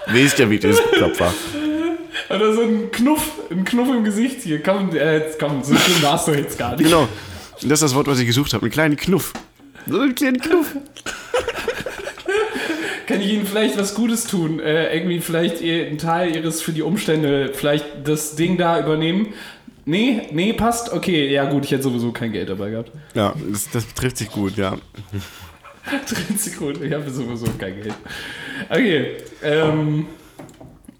wisst 0.09 0.39
ja, 0.39 0.49
wie 0.51 0.59
das 0.59 0.77
Klopfer. 0.93 1.33
Oder 2.29 2.53
so 2.53 2.63
ein 2.63 2.91
Knuff, 2.91 3.31
ein 3.51 3.65
Knuff 3.65 3.89
im 3.89 4.05
Gesicht 4.05 4.43
hier. 4.43 4.63
Komm, 4.63 4.95
äh, 4.95 5.19
jetzt, 5.19 5.39
komm, 5.39 5.63
so 5.63 5.75
schlimm 5.77 6.03
war 6.03 6.17
es 6.17 6.25
doch 6.25 6.35
jetzt 6.35 6.59
gar 6.59 6.77
nicht. 6.77 6.85
Genau. 6.85 7.09
Das 7.63 7.65
ist 7.65 7.83
das 7.83 7.95
Wort, 7.95 8.07
was 8.07 8.19
ich 8.19 8.27
gesucht 8.27 8.53
habe. 8.53 8.63
Einen 8.63 8.73
kleinen 8.73 8.97
Knuff. 8.97 9.33
So 9.87 10.01
einen 10.01 10.15
kleinen 10.15 10.41
Knuff. 10.41 10.77
Kann 13.07 13.21
ich 13.21 13.33
Ihnen 13.33 13.47
vielleicht 13.47 13.79
was 13.79 13.95
Gutes 13.95 14.27
tun? 14.27 14.61
Äh, 14.61 14.95
irgendwie 14.95 15.21
vielleicht 15.21 15.63
einen 15.63 15.99
Teil 15.99 16.35
Ihres 16.35 16.61
für 16.61 16.73
die 16.73 16.83
Umstände, 16.83 17.51
vielleicht 17.55 17.85
das 18.05 18.37
Ding 18.37 18.57
da 18.57 18.81
übernehmen? 18.81 19.33
Nee, 19.85 20.23
nee, 20.33 20.53
passt. 20.53 20.93
Okay, 20.93 21.33
ja 21.33 21.45
gut, 21.45 21.65
ich 21.65 21.71
hätte 21.71 21.85
sowieso 21.85 22.11
kein 22.11 22.33
Geld 22.33 22.49
dabei 22.49 22.71
gehabt. 22.71 22.91
Ja, 23.15 23.35
das, 23.53 23.71
das 23.71 23.95
trifft 23.95 24.19
sich 24.19 24.31
gut, 24.31 24.57
ja. 24.57 24.77
30 25.87 26.41
Sekunden, 26.41 26.85
ich 26.85 26.93
habe 26.93 27.09
sowieso 27.09 27.47
kein 27.59 27.81
Geld. 27.81 27.95
Okay, 28.69 29.19
ähm, 29.43 30.07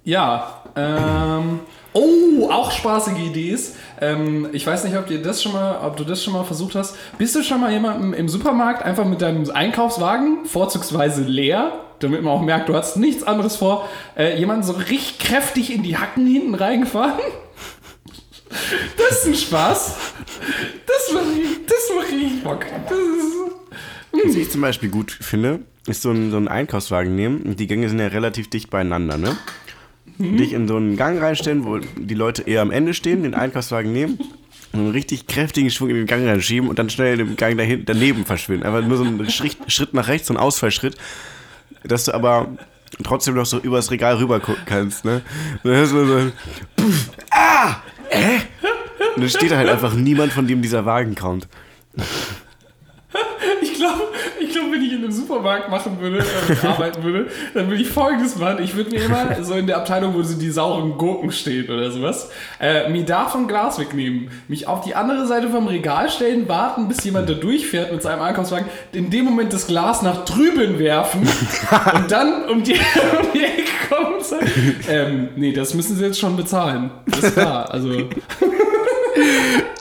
ja, 0.05 0.63
ähm, 0.77 1.61
oh, 1.93 2.49
auch 2.49 2.71
spaßige 2.71 3.19
Ideen. 3.19 3.59
Ähm, 4.01 4.49
ich 4.53 4.65
weiß 4.65 4.85
nicht, 4.85 4.97
ob, 4.97 5.07
dir 5.07 5.21
das 5.21 5.43
schon 5.43 5.53
mal, 5.53 5.81
ob 5.85 5.97
du 5.97 6.05
das 6.05 6.23
schon 6.23 6.35
mal 6.35 6.45
versucht 6.45 6.77
hast. 6.77 6.97
Bist 7.19 7.35
du 7.35 7.43
schon 7.43 7.61
mal 7.61 7.73
jemandem 7.73 8.15
im 8.15 8.29
Supermarkt 8.29 8.85
einfach 8.85 9.05
mit 9.05 9.23
deinem 9.23 9.51
Einkaufswagen, 9.51 10.45
vorzugsweise 10.45 11.23
leer, 11.23 11.86
damit 12.01 12.23
man 12.23 12.33
auch 12.33 12.43
merkt, 12.43 12.69
du 12.69 12.75
hast 12.75 12.97
nichts 12.97 13.23
anderes 13.23 13.57
vor, 13.57 13.89
äh, 14.17 14.39
jemanden 14.39 14.63
so 14.63 14.73
richtig 14.73 15.19
kräftig 15.19 15.73
in 15.73 15.83
die 15.83 15.97
Hacken 15.97 16.27
hinten 16.27 16.55
reingefahren? 16.55 17.21
Das 18.97 19.19
ist 19.19 19.27
ein 19.27 19.35
Spaß. 19.35 19.97
Das 20.87 21.13
macht 21.13 21.27
richtig, 21.37 21.67
das 21.67 21.97
macht 21.97 22.13
richtig 22.13 22.43
Bock. 22.43 22.65
Ist, 24.13 24.25
Was 24.25 24.35
ich 24.35 24.51
zum 24.51 24.61
Beispiel 24.61 24.89
gut 24.89 25.11
finde, 25.11 25.61
ist 25.87 26.03
so 26.03 26.11
ein, 26.11 26.31
so 26.31 26.37
ein 26.37 26.49
Einkaufswagen 26.49 27.15
nehmen. 27.15 27.43
Und 27.43 27.61
die 27.61 27.67
Gänge 27.67 27.89
sind 27.89 27.99
ja 27.99 28.07
relativ 28.07 28.49
dicht 28.49 28.71
beieinander, 28.71 29.19
ne? 29.19 29.37
Dich 30.19 30.55
in 30.55 30.67
so 30.67 30.77
einen 30.77 30.97
Gang 30.97 31.21
reinstellen, 31.21 31.65
wo 31.67 31.79
die 31.79 32.15
Leute 32.15 32.43
eher 32.43 32.63
am 32.63 32.71
Ende 32.71 32.95
stehen, 32.95 33.25
den 33.25 33.35
Einkaufswagen 33.35 33.93
nehmen 33.93 34.19
und 34.73 34.81
einen 34.81 34.91
richtig 34.91 35.27
kräftigen 35.27 35.71
Schwung 35.71 35.91
in 35.91 35.97
den 35.97 36.07
Gang 36.07 36.27
reinschieben 36.27 36.71
und 36.71 36.79
dann 36.79 36.89
schnell 36.89 37.19
in 37.19 37.27
dem 37.27 37.37
Gang 37.37 37.59
dahin, 37.59 37.85
daneben 37.85 38.25
verschwinden. 38.25 38.65
Einfach 38.65 38.87
nur 38.87 38.97
so 38.97 39.05
ein 39.05 39.29
Schritt, 39.29 39.57
Schritt 39.69 39.93
nach 39.93 40.09
rechts, 40.09 40.29
so 40.29 40.35
ein 40.35 40.39
Ausfallschritt, 40.39 40.97
dass 41.89 42.05
du 42.05 42.14
aber 42.14 42.49
trotzdem 43.03 43.34
noch 43.34 43.47
so 43.47 43.59
übers 43.59 43.91
Regal 43.91 44.16
rüber 44.16 44.41
gucken 44.41 44.64
kannst, 44.66 45.05
ne? 45.05 45.22
Und 45.62 45.70
dann 45.70 45.74
hörst 45.74 45.93
du 45.93 46.07
so 46.07 46.32
Puff, 46.76 47.11
Ah! 47.30 47.76
Äh? 48.11 48.39
Und 49.14 49.22
dann 49.22 49.30
steht 49.30 49.51
da 49.51 49.57
halt 49.57 49.68
einfach 49.68 49.95
niemand, 49.95 50.32
von 50.32 50.47
dem 50.47 50.62
dieser 50.62 50.84
Wagen 50.84 51.14
kommt. 51.14 51.49
Ich 53.62 53.74
glaube, 53.74 54.03
ich 54.41 54.53
glaub, 54.53 54.70
wenn 54.70 54.82
ich 54.82 54.86
in 54.97 55.05
einem 55.05 55.13
Supermarkt 55.13 55.71
machen 55.71 56.01
würde, 56.01 56.19
äh, 56.19 56.67
arbeiten 56.67 57.03
würde, 57.03 57.29
dann 57.55 57.69
würde 57.69 57.83
ich 57.83 57.89
folgendes 57.89 58.37
machen. 58.37 58.63
Ich 58.63 58.75
würde 58.75 58.91
mir 58.91 59.05
immer 59.05 59.43
so 59.43 59.55
in 59.55 59.67
der 59.67 59.79
Abteilung, 59.79 60.15
wo 60.15 60.23
so 60.23 60.39
die 60.39 60.51
sauren 60.51 60.97
Gurken 60.99 61.31
stehen 61.31 61.69
oder 61.69 61.91
sowas, 61.91 62.31
äh, 62.61 62.89
mir 62.89 63.05
davon 63.05 63.49
Glas 63.49 63.79
wegnehmen, 63.79 64.31
mich 64.49 64.67
auf 64.67 64.85
die 64.85 64.95
andere 64.95 65.27
Seite 65.27 65.49
vom 65.49 65.67
Regal 65.67 66.09
stellen, 66.09 66.49
warten, 66.49 66.89
bis 66.89 67.05
jemand 67.05 67.29
da 67.29 67.35
durchfährt 67.35 67.93
mit 67.93 68.03
seinem 68.03 68.23
Einkaufswagen, 68.23 68.67
in 68.93 69.11
dem 69.11 69.25
Moment 69.25 69.53
das 69.53 69.67
Glas 69.67 70.03
nach 70.03 70.25
drüben 70.25 70.79
werfen 70.79 71.23
und 71.95 72.11
dann 72.11 72.49
um 72.49 72.63
die, 72.63 72.75
um 72.75 73.33
die 73.35 73.45
Ecke 73.45 73.63
kommen 73.89 74.15
und 74.17 74.25
sagen, 74.25 74.77
ähm, 74.89 75.29
nee, 75.37 75.53
das 75.53 75.75
müssen 75.75 75.97
sie 75.97 76.05
jetzt 76.05 76.19
schon 76.19 76.37
bezahlen. 76.37 76.91
Das 77.07 77.23
ist 77.23 77.35
klar, 77.35 77.71
also... 77.71 77.91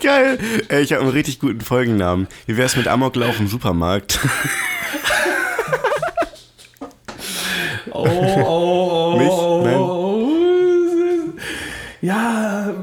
Geil. 0.02 0.38
Ich 0.82 0.94
habe 0.94 1.02
einen 1.02 1.12
richtig 1.12 1.40
guten 1.40 1.62
Folgennamen. 1.62 2.28
Wie 2.46 2.58
wär's 2.58 2.76
mit 2.76 2.88
Amoklauf 2.88 3.40
im 3.40 3.48
Supermarkt? 3.48 4.20
Oh, 7.96 8.08
oh, 8.08 8.46
oh, 8.46 9.18
Mich? 9.18 9.66
Nein. 9.66 9.80
oh. 9.80 9.96
Ja, 12.02 12.74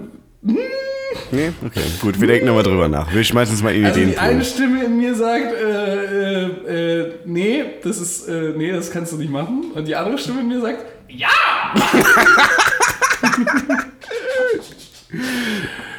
nee? 1.32 1.52
Okay, 1.64 1.82
gut. 2.00 2.20
Wir 2.20 2.28
denken 2.28 2.46
nochmal 2.46 2.62
drüber 2.62 2.88
nach. 2.88 3.12
Wir 3.12 3.24
schmeißen 3.24 3.54
uns 3.54 3.62
mal 3.62 3.74
in 3.74 3.84
also 3.84 3.98
Ideen 3.98 4.12
die 4.12 4.18
eine 4.18 4.44
Stimme 4.44 4.84
in 4.84 4.96
mir 4.96 5.14
sagt, 5.14 5.52
äh, 5.54 6.44
äh, 6.44 7.00
äh, 7.00 7.14
nee, 7.24 7.64
das 7.82 7.98
ist, 8.00 8.28
äh, 8.28 8.52
nee, 8.56 8.70
das 8.72 8.90
kannst 8.90 9.12
du 9.12 9.16
nicht 9.16 9.30
machen. 9.30 9.72
Und 9.74 9.86
die 9.86 9.94
andere 9.94 10.18
Stimme 10.18 10.40
in 10.40 10.48
mir 10.48 10.60
sagt, 10.60 10.84
ja! 11.08 11.28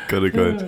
Gott, 0.10 0.24
oh 0.24 0.30
Gott. 0.30 0.66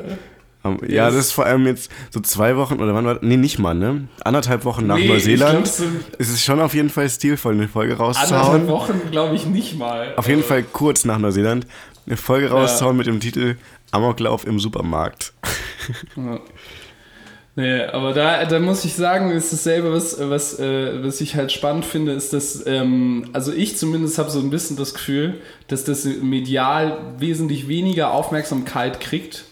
Ja, 0.87 1.05
das 1.07 1.15
ist 1.15 1.31
vor 1.31 1.45
allem 1.45 1.65
jetzt 1.67 1.91
so 2.11 2.19
zwei 2.19 2.57
Wochen 2.57 2.75
oder 2.75 2.93
wann 2.93 3.05
war 3.05 3.15
das? 3.15 3.23
Nee, 3.23 3.37
nicht 3.37 3.59
mal, 3.59 3.73
ne? 3.73 4.07
Anderthalb 4.23 4.65
Wochen 4.65 4.87
nach 4.87 4.97
Nee, 4.97 5.07
Neuseeland. 5.07 5.67
Es 5.67 6.29
ist 6.29 6.43
schon 6.43 6.59
auf 6.59 6.73
jeden 6.73 6.89
Fall 6.89 7.09
stilvoll, 7.09 7.53
eine 7.53 7.67
Folge 7.67 7.93
Anderthalb 7.93 8.17
rauszuhauen. 8.31 8.67
Wochen 8.67 9.01
glaube 9.11 9.35
ich 9.35 9.45
nicht 9.45 9.77
mal. 9.77 10.13
Auf 10.17 10.27
jeden 10.27 10.43
Fall 10.43 10.63
kurz 10.63 11.05
nach 11.05 11.17
Neuseeland. 11.17 11.67
Eine 12.07 12.17
Folge 12.17 12.49
rauszuhauen 12.49 12.97
mit 12.97 13.07
dem 13.07 13.19
Titel 13.19 13.57
Amoklauf 13.91 14.45
im 14.45 14.59
Supermarkt. 14.59 15.33
Ja. 16.15 16.39
Nee, 17.57 17.83
aber 17.83 18.11
da, 18.11 18.43
da 18.43 18.59
muss 18.59 18.83
ich 18.83 18.95
sagen, 18.95 19.31
ist 19.31 19.53
dasselbe, 19.53 19.93
was, 19.93 20.17
was, 20.19 20.59
äh, 20.59 21.01
was 21.03 21.21
ich 21.21 21.35
halt 21.35 21.53
spannend 21.53 21.85
finde, 21.85 22.11
ist, 22.11 22.33
dass, 22.33 22.65
ähm, 22.67 23.29
also 23.31 23.53
ich 23.53 23.77
zumindest 23.77 24.17
habe 24.17 24.29
so 24.29 24.39
ein 24.39 24.49
bisschen 24.49 24.75
das 24.75 24.93
Gefühl, 24.93 25.35
dass 25.69 25.85
das 25.85 26.03
medial 26.03 26.97
wesentlich 27.17 27.69
weniger 27.69 28.11
Aufmerksamkeit 28.11 28.99
kriegt. 28.99 29.45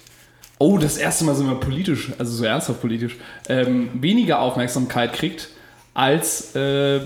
Oh, 0.64 0.78
das 0.78 0.96
erste 0.96 1.26
Mal 1.26 1.36
sind 1.36 1.48
wir 1.48 1.56
politisch, 1.56 2.14
also 2.18 2.32
so 2.32 2.46
ernsthaft 2.46 2.80
politisch, 2.80 3.18
ähm, 3.50 3.90
weniger 3.96 4.40
Aufmerksamkeit 4.40 5.12
kriegt 5.12 5.50
als 5.94 6.56
äh, 6.56 7.02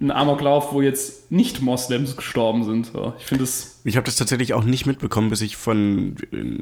ein 0.00 0.10
Amoklauf, 0.10 0.72
wo 0.72 0.82
jetzt 0.82 1.30
nicht 1.30 1.62
Moslems 1.62 2.16
gestorben 2.16 2.64
sind. 2.64 2.86
So, 2.86 3.14
ich 3.16 3.26
finde 3.26 3.44
das. 3.44 3.78
Ich 3.84 3.94
habe 3.96 4.04
das 4.04 4.16
tatsächlich 4.16 4.52
auch 4.52 4.64
nicht 4.64 4.84
mitbekommen, 4.84 5.30
bis 5.30 5.42
ich 5.42 5.56
von. 5.56 6.16
Äh, 6.32 6.58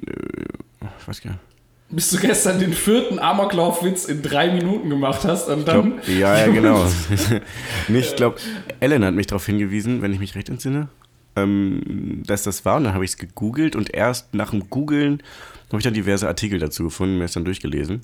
ich 1.00 1.08
weiß 1.08 1.22
gar 1.22 1.30
nicht. 1.30 1.40
Bis 1.88 2.10
du 2.10 2.18
gestern 2.18 2.60
den 2.60 2.74
vierten 2.74 3.18
Amoklaufwitz 3.18 4.04
in 4.04 4.20
drei 4.20 4.52
Minuten 4.52 4.90
gemacht 4.90 5.24
hast 5.24 5.48
und 5.48 5.66
dann. 5.66 6.02
Glaub, 6.02 6.08
ja, 6.08 6.38
ja, 6.38 6.48
genau. 6.48 6.86
ich 7.88 8.14
glaube, 8.14 8.36
Ellen 8.80 9.06
hat 9.06 9.14
mich 9.14 9.26
darauf 9.26 9.46
hingewiesen, 9.46 10.02
wenn 10.02 10.12
ich 10.12 10.18
mich 10.18 10.34
recht 10.34 10.50
entsinne, 10.50 10.88
ähm, 11.34 12.22
dass 12.26 12.42
das 12.42 12.66
war. 12.66 12.76
Und 12.76 12.84
dann 12.84 12.92
habe 12.92 13.06
ich 13.06 13.12
es 13.12 13.16
gegoogelt 13.16 13.74
und 13.74 13.94
erst 13.94 14.34
nach 14.34 14.50
dem 14.50 14.68
Googeln 14.68 15.22
habe 15.68 15.78
ich 15.78 15.84
dann 15.84 15.94
diverse 15.94 16.28
Artikel 16.28 16.58
dazu 16.58 16.84
gefunden, 16.84 17.18
mir 17.18 17.24
es 17.24 17.32
dann 17.32 17.44
durchgelesen. 17.44 18.02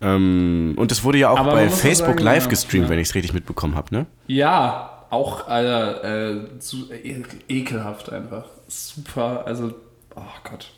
Ähm, 0.00 0.74
und 0.76 0.90
das 0.90 1.02
wurde 1.04 1.18
ja 1.18 1.30
auch 1.30 1.40
Mhm. 1.40 1.46
Aber 1.46 1.52
bei 1.52 1.68
Facebook 1.68 2.14
sagen, 2.14 2.22
live 2.24 2.44
ja, 2.44 2.50
gestreamt, 2.50 2.84
ja. 2.84 2.90
wenn 2.90 2.98
ich 2.98 3.08
es 3.08 3.14
richtig 3.14 3.32
mitbekommen 3.32 3.74
habe, 3.74 3.94
ne? 3.94 4.06
Ja, 4.26 5.06
auch 5.10 5.48
Alter, 5.48 6.04
äh, 6.04 6.58
zu, 6.58 6.92
e 6.92 7.22
ekelhaft 7.48 8.12
einfach. 8.12 8.44
Super, 8.68 9.44
also, 9.46 9.74
oh 10.14 10.22
Gott. 10.44 10.70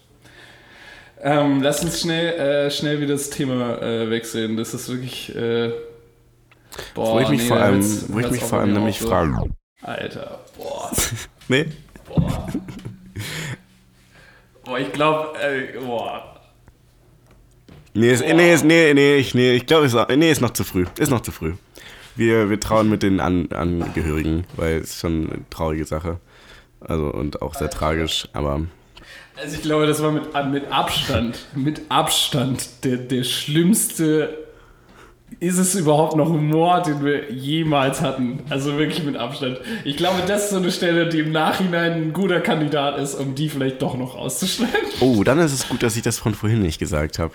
Ähm, 1.22 1.60
lass 1.62 1.84
uns 1.84 2.00
schnell, 2.00 2.32
äh, 2.38 2.70
schnell 2.70 3.00
wieder 3.00 3.12
das 3.12 3.28
Thema 3.28 3.82
äh, 3.82 4.08
wechseln. 4.08 4.56
Das 4.56 4.72
ist 4.72 4.88
wirklich. 4.88 5.34
Äh, 5.36 5.72
boah, 6.94 7.14
wo 7.14 7.20
ich 7.20 7.28
mich 7.28 7.42
nee, 7.42 7.48
vor 7.48 7.58
da 7.58 7.64
allem, 7.64 7.84
wo 8.08 8.18
ich 8.20 8.30
mich 8.30 8.40
vor 8.40 8.60
allem 8.60 8.72
nämlich 8.72 9.00
so. 9.00 9.08
frage. 9.08 9.50
Alter, 9.82 10.40
boah, 10.56 10.90
Nee? 11.48 11.66
boah. 12.06 12.46
boah, 14.70 14.78
ich 14.78 14.92
glaube, 14.92 15.38
äh, 15.40 15.78
boah. 15.78 16.40
Nee, 17.92 18.12
ist, 18.12 18.20
nee, 18.24 18.54
ist, 18.54 18.64
nee, 18.64 18.94
nee, 18.94 19.16
ich, 19.16 19.34
nee, 19.34 19.56
ich 19.56 19.66
glaube, 19.66 19.86
ist, 19.86 19.96
nee, 20.16 20.30
ist 20.30 20.40
noch 20.40 20.50
zu 20.50 20.62
früh. 20.62 20.86
Ist 20.96 21.10
noch 21.10 21.22
zu 21.22 21.32
früh. 21.32 21.54
Wir, 22.14 22.48
wir 22.48 22.60
trauen 22.60 22.88
mit 22.88 23.02
den 23.02 23.18
An 23.18 23.50
Angehörigen, 23.50 24.44
weil 24.56 24.76
es 24.76 24.90
ist 24.90 25.00
schon 25.00 25.30
eine 25.30 25.50
traurige 25.50 25.84
Sache. 25.84 26.20
Also 26.80 27.06
und 27.06 27.42
auch 27.42 27.54
sehr 27.54 27.68
tragisch, 27.68 28.28
aber 28.32 28.62
Also 29.36 29.56
ich 29.56 29.62
glaube, 29.62 29.86
das 29.86 30.02
war 30.02 30.12
mit, 30.12 30.32
mit 30.50 30.70
Abstand, 30.70 31.38
mit 31.54 31.82
Abstand 31.88 32.84
der, 32.84 32.96
der 32.98 33.24
schlimmste. 33.24 34.49
Ist 35.38 35.58
es 35.58 35.74
überhaupt 35.74 36.16
noch 36.16 36.28
Humor, 36.28 36.82
den 36.82 37.02
wir 37.04 37.30
jemals 37.32 38.02
hatten? 38.02 38.40
Also 38.50 38.76
wirklich 38.76 39.04
mit 39.04 39.16
Abstand. 39.16 39.58
Ich 39.84 39.96
glaube, 39.96 40.20
das 40.26 40.44
ist 40.44 40.50
so 40.50 40.56
eine 40.58 40.70
Stelle, 40.70 41.08
die 41.08 41.20
im 41.20 41.32
Nachhinein 41.32 41.92
ein 41.92 42.12
guter 42.12 42.40
Kandidat 42.40 42.98
ist, 42.98 43.14
um 43.14 43.34
die 43.34 43.48
vielleicht 43.48 43.80
doch 43.80 43.96
noch 43.96 44.16
rauszuschneiden. 44.16 44.74
Oh, 45.00 45.22
dann 45.24 45.38
ist 45.38 45.52
es 45.52 45.68
gut, 45.68 45.82
dass 45.82 45.96
ich 45.96 46.02
das 46.02 46.18
von 46.18 46.34
vorhin 46.34 46.60
nicht 46.60 46.78
gesagt 46.78 47.18
habe. 47.18 47.32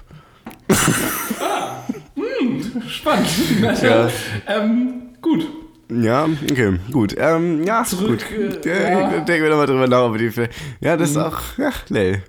Spannend. 2.88 3.28
Also, 3.66 3.86
Ja. 3.88 4.10
ähm, 4.48 4.94
gut. 5.22 5.48
Ja, 5.90 6.26
okay, 6.50 6.80
gut. 6.92 7.16
Ähm, 7.18 7.64
ja, 7.64 7.84
Zurück, 7.84 8.24
gut. 8.36 8.66
äh, 8.66 8.92
ja. 8.92 9.08
Mhm. 9.20 9.26
Denken 9.26 9.44
wir 9.44 9.50
nochmal 9.50 9.68
drüber 9.68 9.88
nach, 9.88 10.18
die. 10.18 10.50
Ja, 10.82 10.98
das 10.98 11.12
ist 11.12 11.18
auch. 11.18 11.38
Ja, 11.58 11.70
nee. 11.90 12.22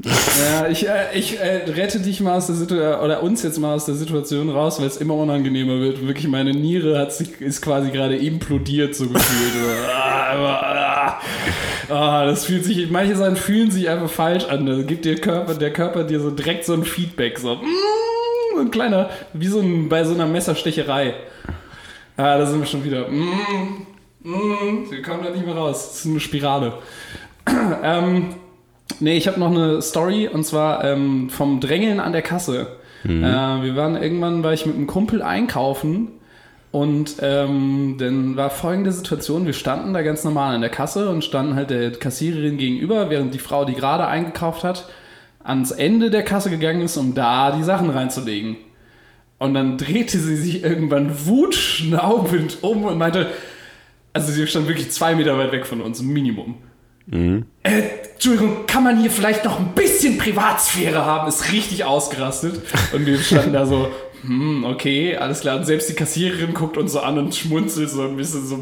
Ja, 0.00 0.68
ich, 0.68 0.86
äh, 0.86 1.18
ich 1.18 1.40
äh, 1.40 1.68
rette 1.70 1.98
dich 1.98 2.20
mal 2.20 2.36
aus 2.36 2.46
der 2.46 2.54
Situation, 2.54 3.00
oder 3.04 3.20
uns 3.22 3.42
jetzt 3.42 3.58
mal 3.58 3.74
aus 3.74 3.84
der 3.84 3.96
Situation 3.96 4.48
raus, 4.48 4.78
weil 4.78 4.86
es 4.86 4.96
immer 4.98 5.14
unangenehmer 5.14 5.80
wird. 5.80 6.06
Wirklich, 6.06 6.28
meine 6.28 6.52
Niere 6.52 6.98
hat 7.00 7.12
sich, 7.12 7.40
ist 7.40 7.62
quasi 7.62 7.90
gerade 7.90 8.16
implodiert, 8.16 8.94
so 8.94 9.08
gefühlt. 9.08 9.52
Ah, 11.90 12.26
das 12.26 12.44
fühlt 12.44 12.66
sich, 12.66 12.90
manche 12.90 13.16
Sachen 13.16 13.36
fühlen 13.36 13.70
sich 13.70 13.88
einfach 13.88 14.10
falsch 14.10 14.44
an. 14.44 14.66
Da 14.66 14.82
gibt 14.82 15.06
dir 15.06 15.18
Körper, 15.18 15.54
der 15.54 15.72
Körper 15.72 16.04
dir 16.04 16.20
so 16.20 16.30
direkt 16.30 16.66
so 16.66 16.74
ein 16.74 16.84
Feedback, 16.84 17.38
so, 17.38 17.54
mm, 17.54 17.64
so 18.54 18.60
ein 18.60 18.70
kleiner, 18.70 19.08
wie 19.32 19.46
so 19.46 19.60
ein, 19.60 19.88
bei 19.88 20.04
so 20.04 20.12
einer 20.12 20.26
Messerstecherei. 20.26 21.14
Ah, 22.18 22.36
da 22.36 22.44
sind 22.44 22.60
wir 22.60 22.66
schon 22.66 22.84
wieder. 22.84 23.08
Mm, 23.08 23.86
mm, 24.22 24.90
wir 24.90 25.02
kommen 25.02 25.24
da 25.24 25.30
nicht 25.30 25.46
mehr 25.46 25.54
raus. 25.54 25.88
Das 25.88 26.00
ist 26.00 26.06
eine 26.06 26.20
Spirale. 26.20 26.74
ähm, 27.82 28.34
Nee, 29.00 29.16
ich 29.16 29.28
habe 29.28 29.38
noch 29.38 29.50
eine 29.50 29.80
Story 29.82 30.28
und 30.28 30.44
zwar 30.44 30.84
ähm, 30.84 31.30
vom 31.30 31.60
Drängeln 31.60 32.00
an 32.00 32.12
der 32.12 32.22
Kasse. 32.22 32.78
Äh, 33.22 33.62
wir 33.62 33.76
waren 33.76 33.96
irgendwann, 34.00 34.42
war 34.42 34.52
ich 34.52 34.66
mit 34.66 34.74
einem 34.76 34.86
Kumpel 34.86 35.22
einkaufen 35.22 36.08
Und 36.70 37.16
ähm, 37.22 37.96
dann 37.98 38.36
war 38.36 38.50
folgende 38.50 38.92
Situation, 38.92 39.46
wir 39.46 39.54
standen 39.54 39.94
da 39.94 40.02
ganz 40.02 40.22
normal 40.24 40.54
an 40.54 40.60
der 40.60 40.70
Kasse 40.70 41.08
und 41.08 41.24
standen 41.24 41.54
halt 41.54 41.70
der 41.70 41.92
Kassiererin 41.92 42.58
gegenüber, 42.58 43.08
während 43.08 43.32
die 43.32 43.38
Frau, 43.38 43.64
die 43.64 43.74
gerade 43.74 44.06
eingekauft 44.06 44.64
hat, 44.64 44.88
ans 45.42 45.70
Ende 45.70 46.10
der 46.10 46.24
Kasse 46.24 46.50
gegangen 46.50 46.82
ist, 46.82 46.98
um 46.98 47.14
da 47.14 47.52
die 47.52 47.62
Sachen 47.62 47.88
reinzulegen. 47.88 48.56
Und 49.38 49.54
dann 49.54 49.78
drehte 49.78 50.18
sie 50.18 50.36
sich 50.36 50.62
irgendwann 50.62 51.26
wutschnaubend 51.26 52.58
um 52.62 52.84
und 52.84 52.98
meinte, 52.98 53.28
also 54.12 54.32
sie 54.32 54.46
stand 54.46 54.68
wirklich 54.68 54.90
zwei 54.90 55.14
Meter 55.14 55.38
weit 55.38 55.52
weg 55.52 55.64
von 55.66 55.80
uns, 55.80 56.02
Minimum. 56.02 56.56
Äh, 57.10 57.42
Entschuldigung, 58.12 58.66
kann 58.66 58.84
man 58.84 59.00
hier 59.00 59.10
vielleicht 59.10 59.44
noch 59.44 59.58
ein 59.58 59.74
bisschen 59.74 60.18
Privatsphäre 60.18 61.04
haben? 61.04 61.28
Ist 61.28 61.52
richtig 61.52 61.84
ausgerastet. 61.84 62.60
Und 62.92 63.06
wir 63.06 63.18
standen 63.18 63.52
da 63.52 63.64
so, 63.64 63.90
hm, 64.22 64.64
okay, 64.64 65.16
alles 65.16 65.40
klar. 65.40 65.56
Und 65.56 65.64
selbst 65.64 65.88
die 65.88 65.94
Kassiererin 65.94 66.52
guckt 66.52 66.76
uns 66.76 66.92
so 66.92 67.00
an 67.00 67.18
und 67.18 67.34
schmunzelt 67.34 67.90
so 67.90 68.02
ein 68.02 68.16
bisschen 68.16 68.46
so. 68.46 68.58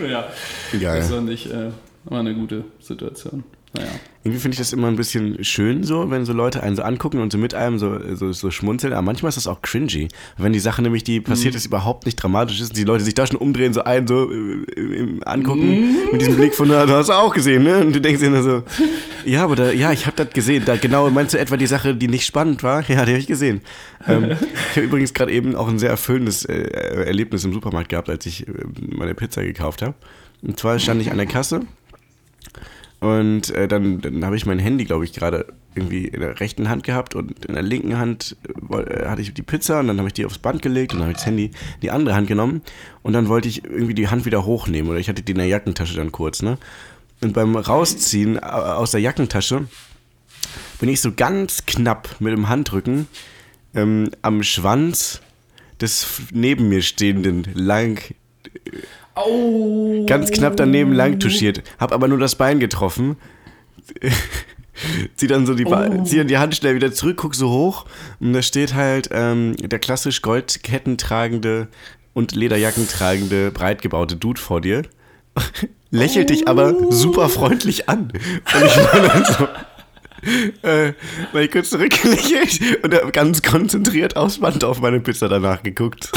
ja, 0.04 0.28
Geil. 0.72 1.00
das 1.00 1.10
war 1.10 1.20
nicht, 1.20 1.46
äh, 1.46 1.70
war 2.04 2.20
eine 2.20 2.34
gute 2.34 2.64
Situation. 2.80 3.44
Naja. 3.74 3.90
Irgendwie 4.24 4.40
finde 4.40 4.54
ich 4.54 4.58
das 4.58 4.72
immer 4.72 4.86
ein 4.86 4.94
bisschen 4.94 5.42
schön 5.42 5.82
so, 5.82 6.08
wenn 6.10 6.24
so 6.24 6.32
Leute 6.32 6.62
einen 6.62 6.76
so 6.76 6.82
angucken 6.82 7.20
und 7.20 7.32
so 7.32 7.38
mit 7.38 7.54
einem 7.54 7.80
so, 7.80 7.98
so, 8.14 8.32
so 8.32 8.52
schmunzeln. 8.52 8.92
Aber 8.92 9.02
manchmal 9.02 9.30
ist 9.30 9.34
das 9.34 9.48
auch 9.48 9.62
cringy. 9.62 10.06
Wenn 10.38 10.52
die 10.52 10.60
Sache 10.60 10.80
nämlich, 10.80 11.02
die 11.02 11.20
passiert 11.20 11.56
ist, 11.56 11.66
überhaupt 11.66 12.06
nicht 12.06 12.14
dramatisch 12.14 12.60
ist 12.60 12.70
und 12.70 12.76
die 12.76 12.84
Leute 12.84 13.02
sich 13.02 13.14
da 13.14 13.26
schon 13.26 13.36
umdrehen, 13.36 13.72
so 13.72 13.82
einen 13.82 14.06
so 14.06 14.30
äh, 14.30 14.64
im 14.76 15.22
angucken 15.24 15.96
mit 16.12 16.20
diesem 16.20 16.36
Blick 16.36 16.54
von, 16.54 16.68
na, 16.68 16.86
du 16.86 16.92
hast 16.92 17.10
auch 17.10 17.34
gesehen, 17.34 17.64
ne? 17.64 17.78
Und 17.78 17.96
du 17.96 18.00
denkst 18.00 18.20
dir 18.20 18.30
nur 18.30 18.44
so, 18.44 18.62
ja, 19.24 19.42
aber 19.42 19.56
da, 19.56 19.72
ja, 19.72 19.90
ich 19.90 20.06
habe 20.06 20.16
das 20.16 20.32
gesehen. 20.32 20.64
Da 20.64 20.76
genau, 20.76 21.10
meinst 21.10 21.34
du 21.34 21.38
etwa 21.38 21.56
die 21.56 21.66
Sache, 21.66 21.96
die 21.96 22.06
nicht 22.06 22.24
spannend 22.24 22.62
war? 22.62 22.88
Ja, 22.88 23.04
die 23.04 23.12
habe 23.12 23.20
ich 23.20 23.26
gesehen. 23.26 23.62
Ähm, 24.06 24.36
ich 24.70 24.76
habe 24.76 24.86
übrigens 24.86 25.14
gerade 25.14 25.32
eben 25.32 25.56
auch 25.56 25.68
ein 25.68 25.80
sehr 25.80 25.90
erfüllendes 25.90 26.44
äh, 26.44 26.54
Erlebnis 27.06 27.44
im 27.44 27.52
Supermarkt 27.52 27.88
gehabt, 27.88 28.08
als 28.08 28.24
ich 28.26 28.46
äh, 28.46 28.52
meine 28.76 29.14
Pizza 29.14 29.42
gekauft 29.42 29.82
habe. 29.82 29.94
Und 30.42 30.60
zwar 30.60 30.78
stand 30.78 31.02
ich 31.02 31.10
an 31.10 31.16
der 31.16 31.26
Kasse 31.26 31.62
und 33.02 33.50
äh, 33.50 33.66
dann, 33.66 34.00
dann 34.00 34.24
habe 34.24 34.36
ich 34.36 34.46
mein 34.46 34.60
Handy, 34.60 34.84
glaube 34.84 35.04
ich, 35.04 35.12
gerade 35.12 35.46
irgendwie 35.74 36.06
in 36.06 36.20
der 36.20 36.38
rechten 36.38 36.68
Hand 36.68 36.84
gehabt 36.84 37.16
und 37.16 37.44
in 37.44 37.54
der 37.54 37.62
linken 37.64 37.98
Hand 37.98 38.36
äh, 38.70 38.76
äh, 38.76 39.08
hatte 39.08 39.20
ich 39.20 39.34
die 39.34 39.42
Pizza 39.42 39.80
und 39.80 39.88
dann 39.88 39.98
habe 39.98 40.06
ich 40.06 40.14
die 40.14 40.24
aufs 40.24 40.38
Band 40.38 40.62
gelegt 40.62 40.92
und 40.92 41.00
dann 41.00 41.08
habe 41.08 41.10
ich 41.10 41.16
das 41.16 41.26
Handy 41.26 41.46
in 41.46 41.80
die 41.82 41.90
andere 41.90 42.14
Hand 42.14 42.28
genommen 42.28 42.62
und 43.02 43.12
dann 43.12 43.26
wollte 43.26 43.48
ich 43.48 43.64
irgendwie 43.64 43.94
die 43.94 44.06
Hand 44.06 44.24
wieder 44.24 44.44
hochnehmen 44.44 44.88
oder 44.88 45.00
ich 45.00 45.08
hatte 45.08 45.20
die 45.20 45.32
in 45.32 45.38
der 45.38 45.48
Jackentasche 45.48 45.96
dann 45.96 46.12
kurz, 46.12 46.42
ne? 46.42 46.58
Und 47.20 47.32
beim 47.32 47.56
Rausziehen 47.56 48.36
äh, 48.36 48.40
aus 48.40 48.92
der 48.92 49.00
Jackentasche 49.00 49.66
bin 50.78 50.88
ich 50.88 51.00
so 51.00 51.10
ganz 51.10 51.66
knapp 51.66 52.20
mit 52.20 52.32
dem 52.32 52.48
Handrücken 52.48 53.08
ähm, 53.74 54.10
am 54.22 54.44
Schwanz 54.44 55.20
des 55.80 56.06
neben 56.30 56.68
mir 56.68 56.82
stehenden 56.82 57.48
lang 57.52 58.00
Oh. 59.14 60.04
ganz 60.06 60.30
knapp 60.30 60.56
daneben 60.56 60.92
lang 60.92 61.18
touchiert, 61.18 61.62
hab 61.78 61.92
aber 61.92 62.08
nur 62.08 62.18
das 62.18 62.34
Bein 62.36 62.60
getroffen. 62.60 63.16
zieh 65.16 65.26
dann 65.26 65.46
so 65.46 65.54
die, 65.54 65.64
Ba- 65.64 65.88
Oh. 65.90 66.02
zieh 66.04 66.16
dann 66.18 66.28
die 66.28 66.38
Hand 66.38 66.54
schnell 66.56 66.74
wieder 66.74 66.92
zurück, 66.92 67.18
guck 67.18 67.34
so 67.34 67.50
hoch 67.50 67.84
und 68.20 68.32
da 68.32 68.42
steht 68.42 68.74
halt 68.74 69.10
ähm, 69.12 69.54
der 69.56 69.78
klassisch 69.78 70.22
Goldketten 70.22 70.96
tragende 70.98 71.68
und 72.14 72.34
Lederjacken 72.34 72.88
tragende, 72.88 73.50
breit 73.50 73.82
gebaute 73.82 74.16
Dude 74.16 74.40
vor 74.40 74.60
dir. 74.60 74.82
Lächelt 75.90 76.30
dich 76.30 76.48
aber 76.48 76.90
super 76.90 77.28
freundlich 77.28 77.88
an. 77.88 78.12
Und 78.12 78.64
ich 78.64 78.76
war 78.76 79.00
dann 79.08 79.24
so, 79.24 79.48
äh, 80.68 80.92
weil 81.32 81.44
ich 81.46 81.50
kurz 81.50 81.68
zurückgelächelt 81.70 82.82
und 82.82 83.12
ganz 83.12 83.42
konzentriert 83.42 84.16
aufs 84.16 84.38
Band 84.38 84.64
auf 84.64 84.80
meine 84.80 85.00
Pizza 85.00 85.28
danach 85.28 85.62
geguckt. 85.62 86.10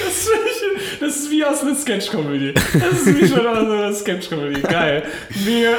Das 0.00 0.08
ist, 0.08 1.00
das 1.00 1.16
ist 1.16 1.30
wie 1.30 1.44
aus 1.44 1.62
einer 1.62 1.74
Sketch-Comedy. 1.74 2.54
Das 2.54 3.00
ist 3.06 3.20
wie 3.20 3.26
schon 3.28 3.46
aus 3.46 3.58
einer 3.58 3.92
Sketch-Comedy. 3.92 4.60
Geil. 4.62 5.04
Mega. 5.44 5.72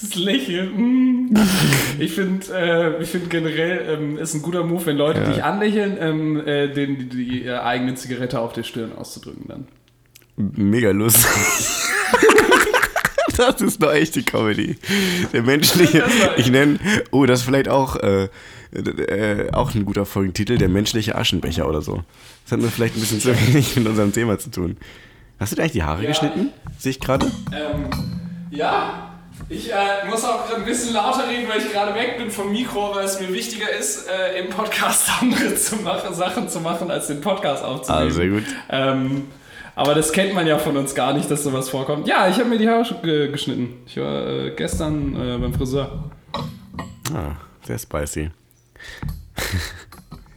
Das 0.00 0.14
Lächeln. 0.14 1.30
mm. 1.30 1.34
Ich 1.98 2.12
finde 2.12 2.46
äh, 2.54 3.02
ich 3.02 3.08
find 3.08 3.30
generell 3.30 3.96
ähm, 3.98 4.18
ist 4.18 4.34
ein 4.34 4.42
guter 4.42 4.62
Move, 4.62 4.84
wenn 4.86 4.96
Leute 4.96 5.20
Ja. 5.20 5.26
dich 5.30 5.42
anlächeln, 5.42 5.96
ähm, 6.00 6.46
äh, 6.46 6.68
denen 6.68 7.08
die, 7.08 7.08
die 7.42 7.50
eigene 7.50 7.94
Zigarette 7.94 8.38
auf 8.40 8.52
der 8.52 8.62
Stirn 8.62 8.92
auszudrücken 8.96 9.46
dann. 9.48 9.66
Mega 10.36 10.90
lustig. 10.90 11.26
Das 13.52 13.60
ist 13.60 13.82
eine 13.82 13.92
echte 13.92 14.22
Comedy. 14.22 14.76
Der 15.32 15.42
menschliche, 15.42 16.04
ich 16.36 16.50
nenne, 16.50 16.78
oh, 17.10 17.26
das 17.26 17.40
ist 17.40 17.44
vielleicht 17.46 17.68
auch, 17.68 17.96
äh, 17.96 18.28
äh, 18.74 19.52
auch 19.52 19.74
ein 19.74 19.84
guter 19.84 20.06
Folgentitel, 20.06 20.58
der 20.58 20.68
menschliche 20.68 21.14
Aschenbecher 21.16 21.68
oder 21.68 21.82
so. 21.82 22.02
Das 22.44 22.52
hat 22.52 22.60
nur 22.60 22.70
vielleicht 22.70 22.96
ein 22.96 23.00
bisschen 23.00 23.20
zu 23.20 23.28
wenig 23.48 23.76
mit 23.76 23.86
unserem 23.86 24.12
Thema 24.12 24.38
zu 24.38 24.50
tun. 24.50 24.76
Hast 25.38 25.52
du 25.52 25.56
dir 25.56 25.62
eigentlich 25.62 25.72
die 25.72 25.82
Haare 25.82 26.02
Ja. 26.02 26.08
geschnitten? 26.08 26.50
Sehe 26.78 26.90
ich 26.90 27.00
gerade? 27.00 27.26
Ähm, 27.52 27.90
ja, 28.50 29.10
ich 29.48 29.70
äh, 29.70 29.76
muss 30.08 30.24
auch 30.24 30.46
gerade 30.46 30.60
ein 30.62 30.64
bisschen 30.64 30.94
lauter 30.94 31.28
reden, 31.28 31.48
weil 31.48 31.58
ich 31.60 31.70
gerade 31.70 31.94
weg 31.94 32.16
bin 32.18 32.30
vom 32.30 32.50
Mikro, 32.50 32.94
weil 32.94 33.04
es 33.04 33.20
mir 33.20 33.32
wichtiger 33.32 33.70
ist, 33.70 34.08
äh, 34.08 34.40
im 34.40 34.48
Podcast 34.50 35.10
andere 35.20 35.54
zu 35.56 35.76
machen, 35.76 36.14
Sachen 36.14 36.48
zu 36.48 36.60
machen, 36.60 36.90
als 36.90 37.08
den 37.08 37.20
Podcast 37.20 37.62
aufzunehmen. 37.62 38.08
Ah, 38.08 38.10
sehr 38.10 38.28
gut. 38.28 38.44
Ähm, 38.70 39.24
aber 39.76 39.94
das 39.94 40.12
kennt 40.12 40.34
man 40.34 40.46
ja 40.48 40.58
von 40.58 40.76
uns 40.76 40.94
gar 40.96 41.12
nicht, 41.12 41.30
dass 41.30 41.44
sowas 41.44 41.68
vorkommt. 41.70 42.08
Ja, 42.08 42.28
ich 42.28 42.36
habe 42.40 42.48
mir 42.48 42.58
die 42.58 42.68
Haare 42.68 42.82
sch- 42.82 43.00
ge 43.02 43.30
geschnitten. 43.30 43.74
Ich 43.86 43.96
war 43.98 44.26
äh, 44.26 44.50
gestern 44.56 45.14
äh, 45.14 45.38
beim 45.38 45.54
Friseur. 45.54 46.10
Ah, 47.14 47.36
sehr 47.62 47.78
spicy. 47.78 48.30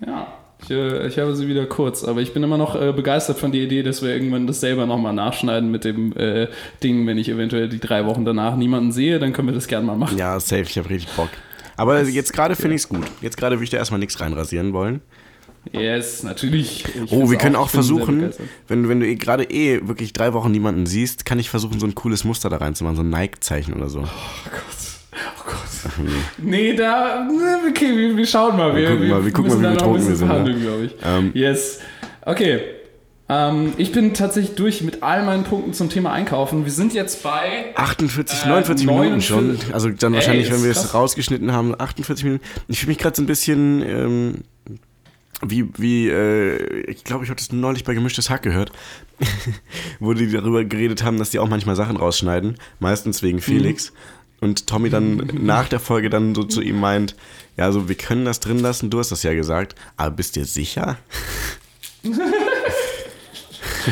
Ja, 0.06 0.28
ich, 0.64 0.72
äh, 0.72 1.08
ich 1.08 1.20
habe 1.20 1.36
sie 1.36 1.48
wieder 1.48 1.66
kurz, 1.66 2.04
aber 2.06 2.22
ich 2.22 2.34
bin 2.34 2.42
immer 2.42 2.58
noch 2.58 2.80
äh, 2.80 2.94
begeistert 2.94 3.38
von 3.38 3.52
der 3.52 3.62
Idee, 3.62 3.84
dass 3.84 4.02
wir 4.02 4.12
irgendwann 4.14 4.48
das 4.48 4.62
selber 4.62 4.86
nochmal 4.86 5.14
nachschneiden 5.14 5.70
mit 5.72 5.84
dem 5.84 6.16
äh, 6.16 6.48
Ding, 6.82 7.06
wenn 7.06 7.18
ich 7.18 7.28
eventuell 7.30 7.68
die 7.68 7.80
drei 7.82 8.06
Wochen 8.06 8.24
danach 8.24 8.56
niemanden 8.56 8.92
sehe, 8.94 9.20
dann 9.20 9.34
können 9.34 9.50
wir 9.50 9.56
das 9.56 9.68
gerne 9.68 9.86
mal 9.86 9.98
machen. 9.98 10.18
Ja, 10.18 10.40
safe, 10.40 10.62
ich 10.62 10.78
habe 10.78 10.90
richtig 10.90 11.12
Bock. 11.18 11.30
Aber 11.76 12.02
jetzt 12.04 12.32
gerade 12.34 12.56
finde 12.56 12.76
ich 12.76 12.84
es 12.84 12.90
gut. 12.90 13.06
Jetzt 13.22 13.36
gerade 13.38 13.56
würde 13.58 13.66
ich 13.66 13.70
da 13.72 13.78
erstmal 13.78 14.00
nichts 14.00 14.20
reinrasieren 14.22 14.72
wollen. 14.74 15.02
Yes, 15.72 16.24
natürlich. 16.24 16.86
Ich 17.04 17.12
Oh, 17.12 17.30
wir 17.30 17.38
können 17.38 17.56
auch 17.56 17.70
sehr 17.70 17.80
versuchen, 17.84 18.32
wenn, 18.68 18.90
wenn 18.90 19.00
du 19.00 19.08
eh 19.08 19.16
gerade 19.16 19.44
eh 19.44 19.88
wirklich 19.88 20.14
drei 20.14 20.34
Wochen 20.34 20.52
niemanden 20.52 20.86
siehst, 20.86 21.26
kann 21.26 21.38
ich 21.40 21.50
versuchen, 21.50 21.80
so 21.80 21.86
ein 21.86 21.96
cooles 21.96 22.24
Muster 22.24 22.50
da 22.50 22.58
reinzumachen, 22.58 22.96
so 22.96 23.04
ein 23.04 23.10
Nike-Zeichen 23.10 23.74
oder 23.74 23.90
so. 23.90 24.00
Oh 24.00 24.50
Gott. 24.52 24.64
Oh 25.14 25.44
Gott. 25.46 26.08
Nee, 26.38 26.74
da. 26.76 27.28
Okay, 27.70 27.96
wir, 27.96 28.18
wir 28.18 28.26
schauen 28.26 28.58
mal. 28.58 28.76
Wir, 28.76 28.90
gucken 28.90 29.10
mal, 29.10 29.26
wir 29.26 29.32
gucken 29.32 29.52
mal, 29.62 29.70
wie 29.70 29.74
betrunken 29.76 30.08
wir 30.08 30.16
sind, 30.16 30.28
ne? 30.28 30.34
verhandeln, 30.34 30.62
glaube 30.62 30.86
ich. 30.86 30.96
Ähm. 31.04 31.32
yes. 31.34 31.80
Okay. 32.26 32.60
Ähm, 33.32 33.74
ich 33.78 33.92
bin 33.92 34.14
tatsächlich 34.16 34.56
durch 34.56 34.82
mit 34.82 35.04
all 35.04 35.24
meinen 35.24 35.44
Punkten 35.44 35.74
zum 35.74 35.90
Thema 35.90 36.12
Einkaufen. 36.12 36.66
Wir 36.66 36.72
sind 36.72 36.94
jetzt 36.94 37.22
bei. 37.22 37.76
48, 37.76 38.46
Äh, 38.46 38.48
49 38.48 38.88
Minuten 38.88 39.22
schon. 39.22 39.48
49. 39.48 39.74
Also 39.74 39.90
dann 39.90 40.14
Ey, 40.14 40.18
wahrscheinlich, 40.18 40.48
ist 40.48 40.54
wenn 40.54 40.64
wir 40.64 40.72
es 40.72 40.94
rausgeschnitten 40.96 41.52
haben, 41.52 41.76
48 41.80 42.26
Minuten. 42.26 42.44
Ich 42.68 42.80
fühle 42.80 42.90
mich 42.90 42.98
gerade 42.98 43.16
so 43.16 43.22
ein 43.22 43.28
bisschen 43.28 43.84
ähm, 43.88 44.36
wie, 45.42 45.70
wie 45.78 46.10
äh, 46.10 46.82
ich 46.90 47.04
glaube, 47.04 47.24
ich 47.24 47.30
habe 47.30 47.40
das 47.40 47.52
neulich 47.52 47.84
bei 47.84 47.94
Gemischtes 47.94 48.30
Hack 48.30 48.42
gehört, 48.42 48.72
wo 50.00 50.14
die 50.14 50.32
darüber 50.32 50.64
geredet 50.64 51.04
haben, 51.04 51.18
dass 51.18 51.30
die 51.30 51.40
auch 51.40 51.50
manchmal 51.50 51.76
Sachen 51.76 51.98
rausschneiden, 51.98 52.58
meistens 52.80 53.24
wegen 53.24 53.42
Felix. 53.42 53.94
Und 54.42 54.68
Tommy 54.68 54.90
dann 54.90 55.18
nach 55.42 55.68
der 55.68 55.80
Folge 55.80 56.10
dann 56.10 56.34
so 56.36 56.44
zu 56.44 56.62
ihm 56.62 56.80
meint, 56.80 57.16
ja, 57.58 57.66
also 57.66 57.90
wir 57.90 57.96
können 57.96 58.26
das 58.26 58.40
drin 58.40 58.60
lassen, 58.60 58.90
du 58.90 59.00
hast 59.00 59.12
das 59.12 59.24
ja 59.24 59.34
gesagt, 59.34 59.76
aber 59.98 60.16
bist 60.16 60.36
dir 60.36 60.46
sicher? 60.46 60.98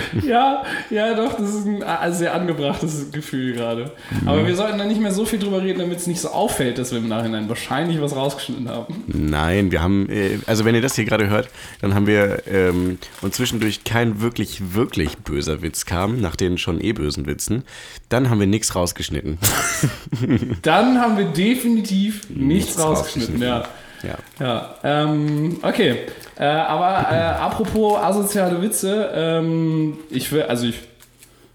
Ja, 0.27 0.63
ja, 0.89 1.13
doch, 1.13 1.37
das 1.37 1.53
ist 1.53 1.65
ein 1.65 1.81
äh, 1.81 2.11
sehr 2.11 2.33
angebrachtes 2.33 3.11
Gefühl 3.11 3.53
gerade. 3.53 3.91
Aber 4.25 4.45
wir 4.45 4.55
sollten 4.55 4.77
da 4.77 4.85
nicht 4.85 4.99
mehr 4.99 5.11
so 5.11 5.25
viel 5.25 5.39
drüber 5.39 5.61
reden, 5.61 5.79
damit 5.79 5.99
es 5.99 6.07
nicht 6.07 6.19
so 6.19 6.29
auffällt, 6.29 6.77
dass 6.77 6.91
wir 6.91 6.97
im 6.99 7.07
Nachhinein 7.07 7.47
wahrscheinlich 7.49 8.01
was 8.01 8.15
rausgeschnitten 8.15 8.69
haben. 8.69 9.03
Nein, 9.07 9.71
wir 9.71 9.81
haben, 9.81 10.09
äh, 10.09 10.39
also 10.45 10.65
wenn 10.65 10.75
ihr 10.75 10.81
das 10.81 10.95
hier 10.95 11.05
gerade 11.05 11.29
hört, 11.29 11.49
dann 11.81 11.93
haben 11.93 12.07
wir 12.07 12.43
ähm, 12.47 12.97
und 13.21 13.33
zwischendurch 13.33 13.83
kein 13.83 14.21
wirklich, 14.21 14.73
wirklich 14.73 15.17
böser 15.17 15.61
Witz 15.61 15.85
kam, 15.85 16.19
nach 16.19 16.35
den 16.35 16.57
schon 16.57 16.81
eh 16.81 16.93
bösen 16.93 17.25
Witzen, 17.25 17.63
dann 18.09 18.29
haben 18.29 18.39
wir 18.39 18.47
nichts 18.47 18.75
rausgeschnitten. 18.75 19.37
Dann 20.61 20.99
haben 20.99 21.17
wir 21.17 21.25
definitiv 21.25 22.29
nichts, 22.29 22.77
Nichts 22.77 22.79
rausgeschnitten, 22.79 23.41
ja. 23.41 23.67
Ja. 24.03 24.17
Ja, 24.39 24.75
ähm, 24.83 25.57
okay. 25.61 25.97
Äh, 26.37 26.45
aber 26.45 27.11
äh, 27.11 27.15
apropos 27.15 27.97
asoziale 27.97 28.61
Witze, 28.61 29.09
ähm, 29.13 29.97
ich 30.09 30.31
will, 30.31 30.43
also 30.43 30.67
ich 30.67 30.79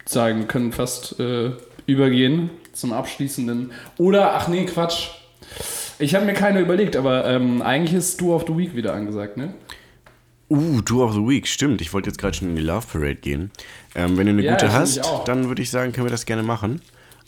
sagen, 0.05 0.41
wir 0.41 0.47
können 0.47 0.73
fast 0.73 1.19
äh, 1.21 1.51
übergehen 1.87 2.51
zum 2.73 2.93
abschließenden. 2.93 3.73
Oder, 3.99 4.35
ach 4.35 4.49
nee, 4.49 4.65
Quatsch. 4.67 5.09
Ich 5.99 6.15
habe 6.15 6.25
mir 6.25 6.35
keine 6.35 6.61
überlegt, 6.61 6.97
aber 6.97 7.27
ähm, 7.27 7.63
eigentlich 7.63 7.95
ist 7.95 8.21
Do 8.21 8.35
of 8.35 8.45
the 8.49 8.57
Week 8.57 8.75
wieder 8.75 8.93
angesagt, 8.95 9.37
ne? 9.37 9.55
Uh, 10.49 10.81
Do 10.83 11.05
of 11.05 11.15
the 11.15 11.21
Week, 11.21 11.47
stimmt. 11.47 11.81
Ich 11.81 11.95
wollte 11.95 12.11
jetzt 12.11 12.19
gerade 12.19 12.35
schon 12.35 12.51
in 12.51 12.57
die 12.57 12.63
Love 12.63 12.87
Parade 12.91 13.15
gehen. 13.15 13.51
Ähm, 13.95 14.19
wenn 14.19 14.27
du 14.27 14.33
eine 14.33 14.43
Ja, 14.43 14.53
gute 14.53 14.73
hast, 14.73 15.01
dann 15.27 15.49
würde 15.49 15.63
ich 15.63 15.71
sagen, 15.71 15.93
können 15.93 16.07
wir 16.07 16.11
das 16.11 16.27
gerne 16.27 16.43
machen. 16.43 16.83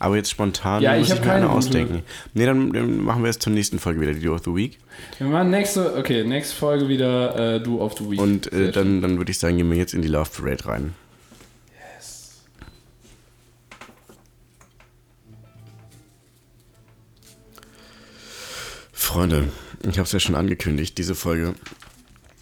Aber 0.04 0.16
jetzt 0.16 0.28
spontan 0.30 0.82
Ja, 0.82 0.94
ich 0.96 1.00
muss 1.00 1.12
hab 1.12 1.20
ich 1.20 1.24
mir 1.24 1.32
eine 1.32 1.48
ausdenken. 1.48 2.02
Nee, 2.34 2.44
dann, 2.44 2.74
dann 2.74 3.02
machen 3.02 3.22
wir 3.22 3.30
es 3.30 3.38
zur 3.38 3.54
nächsten 3.54 3.78
Folge 3.78 4.02
wieder, 4.02 4.12
die 4.12 4.20
Do 4.20 4.34
of 4.34 4.42
the 4.44 4.54
Week. 4.54 4.78
Wir 5.16 5.26
machen 5.28 5.48
nächste, 5.48 5.96
okay, 5.96 6.24
nächste 6.24 6.54
Folge 6.54 6.88
wieder 6.88 7.54
äh, 7.54 7.60
Do 7.62 7.80
of 7.80 7.94
the 7.96 8.10
Week. 8.10 8.20
Und 8.20 8.52
äh, 8.52 8.70
dann, 8.70 9.00
dann 9.00 9.16
würde 9.16 9.30
ich 9.30 9.38
sagen, 9.38 9.56
gehen 9.56 9.70
wir 9.70 9.78
jetzt 9.78 9.94
in 9.94 10.02
die 10.02 10.08
Love 10.08 10.28
Parade 10.30 10.66
rein. 10.66 10.92
Freunde, 18.92 19.48
ich 19.82 19.98
habe 19.98 20.02
es 20.02 20.12
ja 20.12 20.20
schon 20.20 20.34
angekündigt, 20.34 20.98
diese 20.98 21.14
Folge 21.14 21.54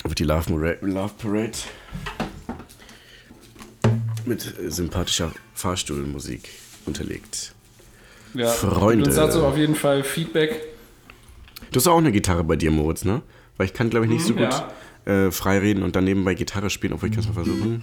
wird 0.05 0.19
die 0.19 0.25
Love, 0.25 0.51
Mora- 0.53 0.77
Love 0.81 1.15
Parade 1.19 1.53
mit 4.25 4.59
äh, 4.59 4.71
sympathischer 4.71 5.33
Fahrstuhlmusik 5.55 6.49
unterlegt. 6.87 7.53
ja, 8.35 8.47
Freunde. 8.49 9.05
Und 9.05 9.09
uns 9.09 9.17
dazu 9.17 9.45
auf 9.45 9.57
jeden 9.57 9.75
Fall 9.75 10.03
Feedback. 10.05 10.61
Du 11.71 11.77
hast 11.79 11.87
auch 11.87 11.99
eine 11.99 12.13
Gitarre 12.13 12.45
bei 12.45 12.57
dir, 12.57 12.71
Moritz, 12.71 13.05
ne? 13.05 13.23
Weil 13.57 13.67
ich 13.67 13.75
kann, 13.75 13.91
glaube 13.91 14.07
ich, 14.07 14.13
nicht 14.13 14.25
so 14.25 14.35
Mhm, 14.35 14.39
gut 14.39 14.65
äh, 15.05 15.31
frei 15.33 15.59
reden 15.59 15.83
und 15.83 15.97
dann 15.97 16.05
nebenbei 16.05 16.35
Gitarre 16.35 16.71
spielen, 16.71 16.93
obwohl 16.93 17.09
ich 17.09 17.15
kann 17.15 17.25
es 17.25 17.29
mal 17.29 17.35
versuchen. 17.35 17.83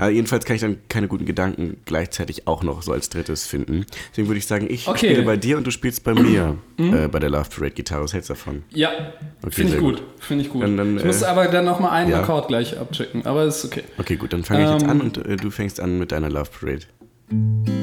Äh, 0.00 0.10
jedenfalls 0.10 0.44
kann 0.44 0.54
ich 0.56 0.62
dann 0.62 0.78
keine 0.88 1.08
guten 1.08 1.24
Gedanken 1.26 1.78
gleichzeitig 1.84 2.46
auch 2.46 2.62
noch 2.62 2.82
so 2.82 2.92
als 2.92 3.08
drittes 3.08 3.44
finden. 3.46 3.86
Deswegen 4.10 4.28
würde 4.28 4.38
ich 4.38 4.46
sagen, 4.46 4.66
ich 4.70 4.86
Okay. 4.88 5.06
Mhm. 5.08 5.10
spiele 5.12 5.22
bei 5.26 5.36
dir 5.36 5.56
und 5.56 5.66
du 5.66 5.70
spielst 5.72 6.04
bei 6.04 6.14
mir 6.14 6.58
äh, 6.78 7.08
bei 7.08 7.18
der 7.18 7.28
Love 7.30 7.48
Parade 7.50 7.72
Gitarre. 7.72 8.04
Was 8.04 8.12
hältst 8.14 8.30
du 8.30 8.34
davon? 8.34 8.62
Ja, 8.70 8.90
Okay, 9.42 9.50
finde 9.52 9.74
ich 9.74 9.80
gut. 9.80 10.02
Finde 10.20 10.44
ich 10.44 10.50
gut. 10.50 10.62
Dann- 10.62 10.76
dann, 10.76 10.96
ich 10.98 11.04
muss 11.04 11.22
äh, 11.22 11.26
aber 11.26 11.46
dann 11.48 11.64
nochmal 11.64 11.90
einen 11.90 12.10
ja. 12.10 12.20
Akkord 12.22 12.48
gleich 12.48 12.78
abchecken, 12.78 13.26
aber 13.26 13.44
ist 13.44 13.64
okay. 13.64 13.82
Okay, 13.98 14.16
gut, 14.16 14.32
dann 14.32 14.44
fange 14.44 14.64
ich 14.64 14.70
jetzt 14.70 14.84
Ähm. 14.84 14.90
an 14.90 15.00
und 15.00 15.18
äh, 15.18 15.36
du 15.36 15.50
fängst 15.50 15.80
an 15.80 15.98
mit 15.98 16.12
deiner 16.12 16.30
Love 16.30 16.50
Parade. 16.60 16.82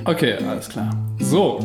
Okay, 0.05 0.35
alles 0.47 0.69
klar. 0.69 0.89
So, 1.19 1.59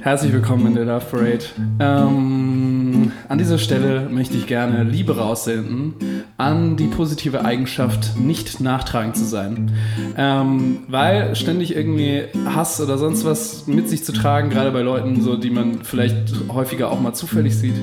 herzlich 0.00 0.32
willkommen 0.32 0.66
in 0.66 0.74
der 0.74 0.84
Love 0.86 1.04
Parade. 1.10 1.44
Ähm, 1.78 3.12
an 3.28 3.38
dieser 3.38 3.58
Stelle 3.58 4.08
möchte 4.08 4.36
ich 4.36 4.46
gerne 4.46 4.82
Liebe 4.82 5.16
raussenden 5.16 5.94
an 6.36 6.76
die 6.76 6.86
positive 6.86 7.44
Eigenschaft, 7.44 8.18
nicht 8.18 8.60
nachtragend 8.60 9.16
zu 9.16 9.24
sein. 9.24 9.70
Ähm, 10.16 10.78
weil 10.88 11.36
ständig 11.36 11.76
irgendwie 11.76 12.24
Hass 12.46 12.80
oder 12.80 12.98
sonst 12.98 13.24
was 13.24 13.66
mit 13.66 13.88
sich 13.88 14.04
zu 14.04 14.12
tragen, 14.12 14.50
gerade 14.50 14.72
bei 14.72 14.80
Leuten, 14.80 15.20
so, 15.20 15.36
die 15.36 15.50
man 15.50 15.84
vielleicht 15.84 16.32
häufiger 16.48 16.90
auch 16.90 17.00
mal 17.00 17.12
zufällig 17.12 17.56
sieht, 17.56 17.74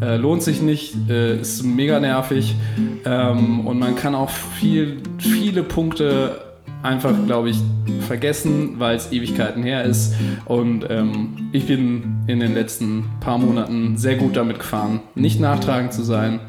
äh, 0.00 0.16
lohnt 0.16 0.42
sich 0.42 0.62
nicht, 0.62 0.94
äh, 1.08 1.38
ist 1.40 1.62
mega 1.62 2.00
nervig 2.00 2.56
ähm, 3.04 3.66
und 3.66 3.78
man 3.78 3.96
kann 3.96 4.14
auch 4.14 4.30
viel, 4.30 5.02
viele 5.18 5.62
Punkte 5.62 6.45
einfach, 6.86 7.12
glaube 7.26 7.50
ich, 7.50 7.58
vergessen, 8.06 8.76
weil 8.78 8.96
es 8.96 9.12
Ewigkeiten 9.12 9.62
her 9.62 9.84
ist. 9.84 10.14
Und 10.44 10.86
ähm, 10.88 11.48
ich 11.52 11.66
bin 11.66 12.18
in 12.26 12.40
den 12.40 12.54
letzten 12.54 13.04
paar 13.20 13.38
Monaten 13.38 13.96
sehr 13.96 14.16
gut 14.16 14.36
damit 14.36 14.58
gefahren, 14.58 15.00
nicht 15.14 15.40
nachtragend 15.40 15.92
zu 15.92 16.02
sein, 16.02 16.40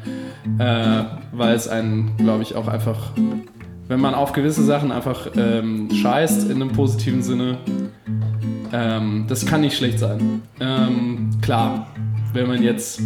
äh, 0.58 1.04
weil 1.32 1.54
es 1.54 1.68
einen, 1.68 2.16
glaube 2.16 2.42
ich, 2.42 2.54
auch 2.54 2.68
einfach, 2.68 3.10
wenn 3.88 4.00
man 4.00 4.14
auf 4.14 4.32
gewisse 4.32 4.62
Sachen 4.64 4.92
einfach 4.92 5.28
ähm, 5.36 5.88
scheißt 5.90 6.50
in 6.50 6.62
einem 6.62 6.72
positiven 6.72 7.22
Sinne, 7.22 7.58
ähm, 8.72 9.24
das 9.28 9.46
kann 9.46 9.62
nicht 9.62 9.76
schlecht 9.76 9.98
sein. 9.98 10.42
Ähm, 10.60 11.30
klar, 11.40 11.88
wenn 12.32 12.46
man 12.46 12.62
jetzt 12.62 13.00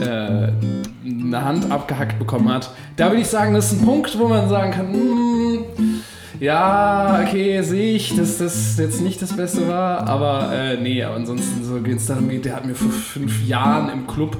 äh, 0.00 0.48
eine 1.04 1.44
Hand 1.44 1.70
abgehackt 1.70 2.18
bekommen 2.18 2.48
hat. 2.52 2.70
Da 2.96 3.08
würde 3.08 3.20
ich 3.20 3.28
sagen, 3.28 3.54
das 3.54 3.72
ist 3.72 3.80
ein 3.80 3.84
Punkt, 3.86 4.18
wo 4.18 4.28
man 4.28 4.48
sagen 4.48 4.70
kann, 4.72 4.92
"Mm, 4.92 5.59
ja, 6.40 7.22
okay, 7.22 7.62
sehe 7.62 7.94
ich, 7.94 8.16
dass 8.16 8.38
das 8.38 8.78
jetzt 8.78 9.00
nicht 9.00 9.20
das 9.20 9.36
Beste 9.36 9.68
war, 9.68 10.08
aber 10.08 10.50
äh, 10.52 10.80
nee, 10.80 11.02
aber 11.02 11.16
ansonsten 11.16 11.62
so 11.64 11.84
wenn 11.84 11.96
es 11.96 12.06
darum 12.06 12.28
geht, 12.28 12.46
der 12.46 12.56
hat 12.56 12.66
mir 12.66 12.74
vor 12.74 12.90
fünf 12.90 13.46
Jahren 13.46 13.90
im 13.90 14.06
Club 14.06 14.38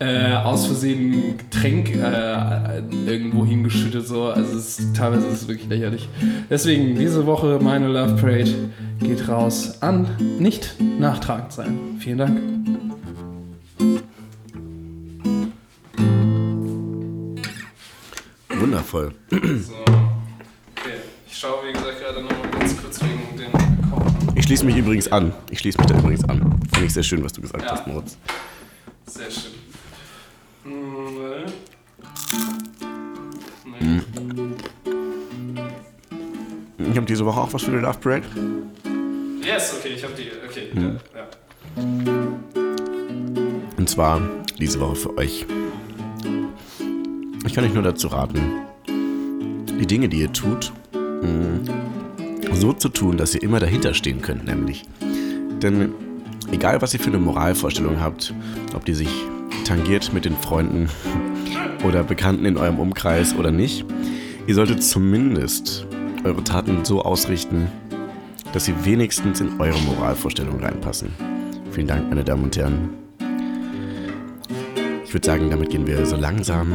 äh, 0.00 0.34
aus 0.34 0.66
Versehen 0.66 1.12
ein 1.12 1.38
Getränk 1.38 1.94
äh, 1.94 2.82
irgendwo 3.06 3.46
hingeschüttet, 3.46 4.06
so, 4.06 4.24
also 4.24 4.58
es 4.58 4.92
teilweise 4.92 5.28
ist 5.28 5.42
es 5.42 5.48
wirklich 5.48 5.68
lächerlich. 5.68 6.08
Deswegen, 6.50 6.98
diese 6.98 7.26
Woche 7.26 7.58
meine 7.62 7.88
Love 7.88 8.16
Parade 8.20 8.54
geht 9.00 9.28
raus 9.28 9.80
an 9.82 10.08
nicht 10.38 10.74
nachtragend 10.98 11.52
sein. 11.52 11.78
Vielen 12.00 12.18
Dank. 12.18 12.40
Wundervoll. 18.48 19.12
So. 19.30 20.05
Ich 21.36 21.42
schaue, 21.42 21.66
wie 21.68 21.72
gesagt, 21.74 22.00
gerade 22.00 22.22
nochmal 22.22 22.50
ganz 22.50 22.74
kurz 22.80 22.98
wegen 23.02 23.36
den 23.36 23.54
Akkorden. 23.54 24.32
Ich 24.36 24.44
schließe 24.44 24.64
mich 24.64 24.74
übrigens 24.74 25.06
an. 25.12 25.34
Ich 25.50 25.58
schließe 25.58 25.76
mich 25.76 25.86
da 25.86 25.98
übrigens 25.98 26.24
an. 26.30 26.38
Finde 26.72 26.86
ich 26.86 26.94
sehr 26.94 27.02
schön, 27.02 27.22
was 27.22 27.34
du 27.34 27.42
gesagt 27.42 27.62
Ja. 27.62 27.72
hast, 27.72 27.86
Moritz. 27.86 28.16
Sehr 29.04 29.30
schön. 29.30 29.52
Hm. 30.64 31.44
Nee. 36.78 36.86
Ich 36.90 36.96
habe 36.96 37.04
diese 37.04 37.26
Woche 37.26 37.38
auch 37.38 37.52
was 37.52 37.64
für 37.64 37.72
die 37.72 37.76
Love 37.76 37.98
Parade. 37.98 38.24
Yes, 39.42 39.74
okay, 39.78 39.88
ich 39.88 40.02
habe 40.04 40.14
die. 40.14 40.30
Okay, 40.48 40.70
ja, 40.74 40.82
ja. 41.20 41.26
Und 43.76 43.90
zwar 43.90 44.22
diese 44.58 44.80
Woche 44.80 44.96
für 44.96 45.18
euch. 45.18 45.44
Ich 47.46 47.52
kann 47.52 47.62
euch 47.64 47.74
nur 47.74 47.82
dazu 47.82 48.08
raten, 48.08 48.40
die 48.88 49.86
Dinge, 49.86 50.08
die 50.08 50.20
ihr 50.20 50.32
tut, 50.32 50.72
mh, 51.22 52.54
so 52.54 52.72
zu 52.72 52.88
tun, 52.88 53.16
dass 53.16 53.34
ihr 53.34 53.42
immer 53.42 53.60
dahinter 53.60 53.94
stehen 53.94 54.22
könnt, 54.22 54.44
nämlich. 54.46 54.84
Denn 55.62 55.92
egal, 56.50 56.80
was 56.82 56.94
ihr 56.94 57.00
für 57.00 57.10
eine 57.10 57.18
Moralvorstellung 57.18 58.00
habt, 58.00 58.34
ob 58.74 58.84
die 58.84 58.94
sich 58.94 59.10
tangiert 59.64 60.12
mit 60.12 60.24
den 60.24 60.36
Freunden 60.36 60.88
oder 61.84 62.02
Bekannten 62.02 62.44
in 62.44 62.56
eurem 62.56 62.78
Umkreis 62.78 63.34
oder 63.36 63.50
nicht, 63.50 63.84
ihr 64.46 64.54
solltet 64.54 64.82
zumindest 64.82 65.86
eure 66.24 66.42
Taten 66.42 66.84
so 66.84 67.02
ausrichten, 67.02 67.68
dass 68.52 68.64
sie 68.64 68.74
wenigstens 68.84 69.40
in 69.40 69.60
eure 69.60 69.80
Moralvorstellung 69.82 70.60
reinpassen. 70.60 71.10
Vielen 71.70 71.86
Dank, 71.86 72.08
meine 72.08 72.24
Damen 72.24 72.44
und 72.44 72.56
Herren. 72.56 72.88
Ich 75.04 75.12
würde 75.12 75.26
sagen, 75.26 75.50
damit 75.50 75.70
gehen 75.70 75.86
wir 75.86 76.04
so 76.06 76.16
langsam 76.16 76.72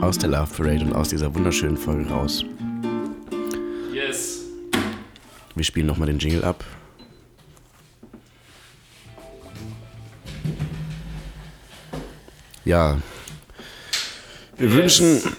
aus 0.00 0.18
der 0.18 0.30
Love 0.30 0.48
Parade 0.56 0.84
und 0.84 0.92
aus 0.94 1.08
dieser 1.08 1.34
wunderschönen 1.34 1.76
Folge 1.76 2.08
raus. 2.08 2.44
Wir 5.62 5.66
spielen 5.66 5.86
nochmal 5.86 6.08
den 6.08 6.18
Jingle 6.18 6.42
ab. 6.42 6.64
Ja. 12.64 12.98
Wir 14.56 14.68
Yes. 14.68 15.00
wünschen 15.00 15.36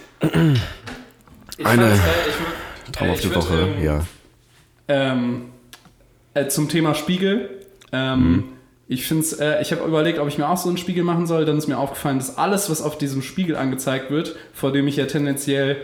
Ich 1.57 1.65
Eine 1.65 1.91
äh, 1.91 1.95
ich 2.85 2.91
traumhafte 2.93 3.27
ich 3.27 3.35
würd, 3.35 3.35
Woche. 3.49 3.57
ähm, 3.77 3.83
Ja. 3.83 4.05
Ähm, 4.87 5.45
äh, 6.33 6.47
zum 6.47 6.69
Thema 6.69 6.95
Spiegel. 6.95 7.49
Ähm, 7.91 8.45
Ich 8.87 9.07
finde 9.07 9.23
es, 9.23 9.33
äh, 9.33 9.61
ich 9.61 9.71
habe 9.73 9.83
überlegt, 9.85 10.19
ob 10.19 10.27
ich 10.29 10.37
mir 10.37 10.47
auch 10.47 10.57
so 10.57 10.69
einen 10.69 10.77
Spiegel 10.77 11.03
machen 11.03 11.25
soll. 11.27 11.43
Dann 11.45 11.57
ist 11.57 11.67
mir 11.67 11.77
aufgefallen, 11.77 12.17
dass 12.19 12.37
alles, 12.37 12.69
was 12.69 12.81
auf 12.81 12.97
diesem 12.97 13.21
Spiegel 13.21 13.55
angezeigt 13.57 14.09
wird, 14.11 14.35
vor 14.53 14.71
dem 14.71 14.87
ich 14.87 14.95
ja 14.97 15.05
tendenziell 15.05 15.77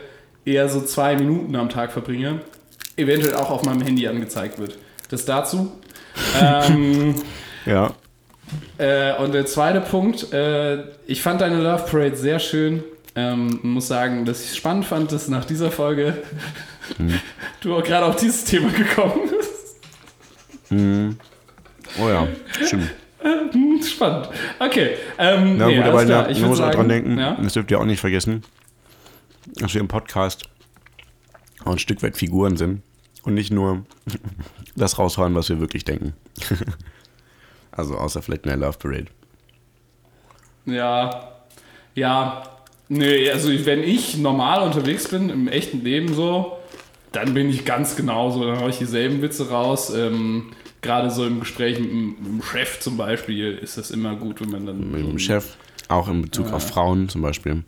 eher 0.46 0.70
so 0.70 0.80
zwei 0.82 1.16
Minuten 1.18 1.56
am 1.56 1.70
Tag 1.70 1.92
verbringe, 1.92 2.42
eventuell 3.00 3.36
auch 3.36 3.50
auf 3.50 3.64
meinem 3.64 3.82
Handy 3.82 4.08
angezeigt 4.08 4.60
wird. 4.60 4.78
Das 5.10 5.26
dazu. 5.26 5.72
ähm, 6.41 7.16
Ja. 7.66 7.93
äh, 8.78 9.16
und 9.18 9.34
der 9.34 9.45
zweite 9.45 9.82
Punkt, 9.82 10.32
äh, 10.34 10.84
ich 11.08 11.22
fand 11.22 11.41
deine 11.41 11.62
Love 11.62 11.84
Parade 11.89 12.16
sehr 12.16 12.39
schön. 12.39 12.84
Ähm, 13.16 13.60
muss 13.64 13.88
sagen, 13.88 14.24
dass 14.26 14.41
ich 14.43 14.50
es 14.52 14.58
spannend 14.58 14.86
fand, 14.86 15.12
dass 15.12 15.28
nach 15.28 15.45
dieser 15.45 15.72
Folge 15.72 16.18
du 17.62 17.76
auch 17.76 17.84
gerade 17.84 18.06
auf 18.06 18.16
dieses 18.16 18.43
Thema 18.45 18.70
gekommen 18.70 19.30
bist. 19.30 19.78
Oh 22.00 22.08
ja, 22.08 22.28
stimmt. 22.66 22.89
Hm, 23.22 23.82
Spannend. 23.84 24.30
Okay. 24.60 24.91
Ähm, 25.18 25.58
Na 25.58 25.68
nee, 25.68 25.76
gut, 25.78 25.86
aber 25.86 26.06
klar. 26.06 26.30
ich 26.30 26.39
muss 26.41 26.62
auch 26.62 26.72
dran 26.72 26.88
denken, 26.88 27.18
Ja? 27.20 27.38
das 27.41 27.54
dürft 27.54 27.72
ihr 27.72 27.80
auch 27.80 27.86
nicht 27.86 28.00
vergessen, 28.00 28.43
dass 29.56 29.74
wir 29.74 29.82
im 29.82 29.88
Podcast 29.88 30.43
auch 31.66 31.72
ein 31.74 31.80
Stück 31.80 32.02
weit 32.04 32.16
Figuren 32.18 32.56
sind 32.56 32.82
und 33.24 33.34
nicht 33.34 33.51
nur 33.51 33.86
das 34.76 34.97
raushauen, 34.97 35.36
was 35.36 35.49
wir 35.49 35.59
wirklich 35.59 35.86
denken. 35.86 36.13
also 37.72 37.95
außer 37.95 38.22
vielleicht 38.22 38.43
in 38.45 38.49
der 38.49 38.57
Love 38.57 38.78
Parade. 38.78 39.07
Ja. 40.65 41.32
Ja. 41.95 42.43
Nee, 42.88 43.30
also 43.30 43.49
wenn 43.65 43.84
ich 43.84 44.17
normal 44.17 44.63
unterwegs 44.63 45.07
bin, 45.07 45.30
im 45.30 45.47
echten 45.47 45.84
Leben 45.84 46.13
so, 46.13 46.57
dann 47.11 47.34
bin 47.34 47.49
ich 47.49 47.65
ganz 47.65 47.95
genauso. 47.95 48.43
Dann 48.45 48.59
haue 48.59 48.70
ich 48.72 48.78
dieselben 48.78 49.22
Witze 49.22 49.49
raus. 49.49 49.93
Ähm, 49.93 50.51
Gerade 50.82 51.11
so 51.11 51.26
im 51.26 51.41
Gespräch 51.41 51.78
mit, 51.80 51.89
dem- 51.91 52.41
Chef 52.41 52.80
zum 52.80 52.95
Beispiel 52.97 53.57
ist 53.57 53.78
das 53.78 53.91
immer 53.91 54.15
gut, 54.15 54.39
wenn 54.41 54.49
man 54.49 54.65
dann. 54.65 54.91
Mit 54.91 55.05
dem 55.05 55.20
Chef, 55.20 55.57
auch 55.89 56.07
in 56.07 56.22
Bezug 56.22 56.51
auf 56.53 56.67
Frauen 56.67 57.09
zum 57.09 57.22
Beispiel. 57.22 57.63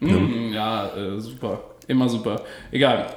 Mm, 0.00 0.52
ja, 0.52 0.94
äh, 0.96 1.20
super. 1.20 1.60
Immer 1.88 2.08
super. 2.08 2.42
Egal. 2.70 3.12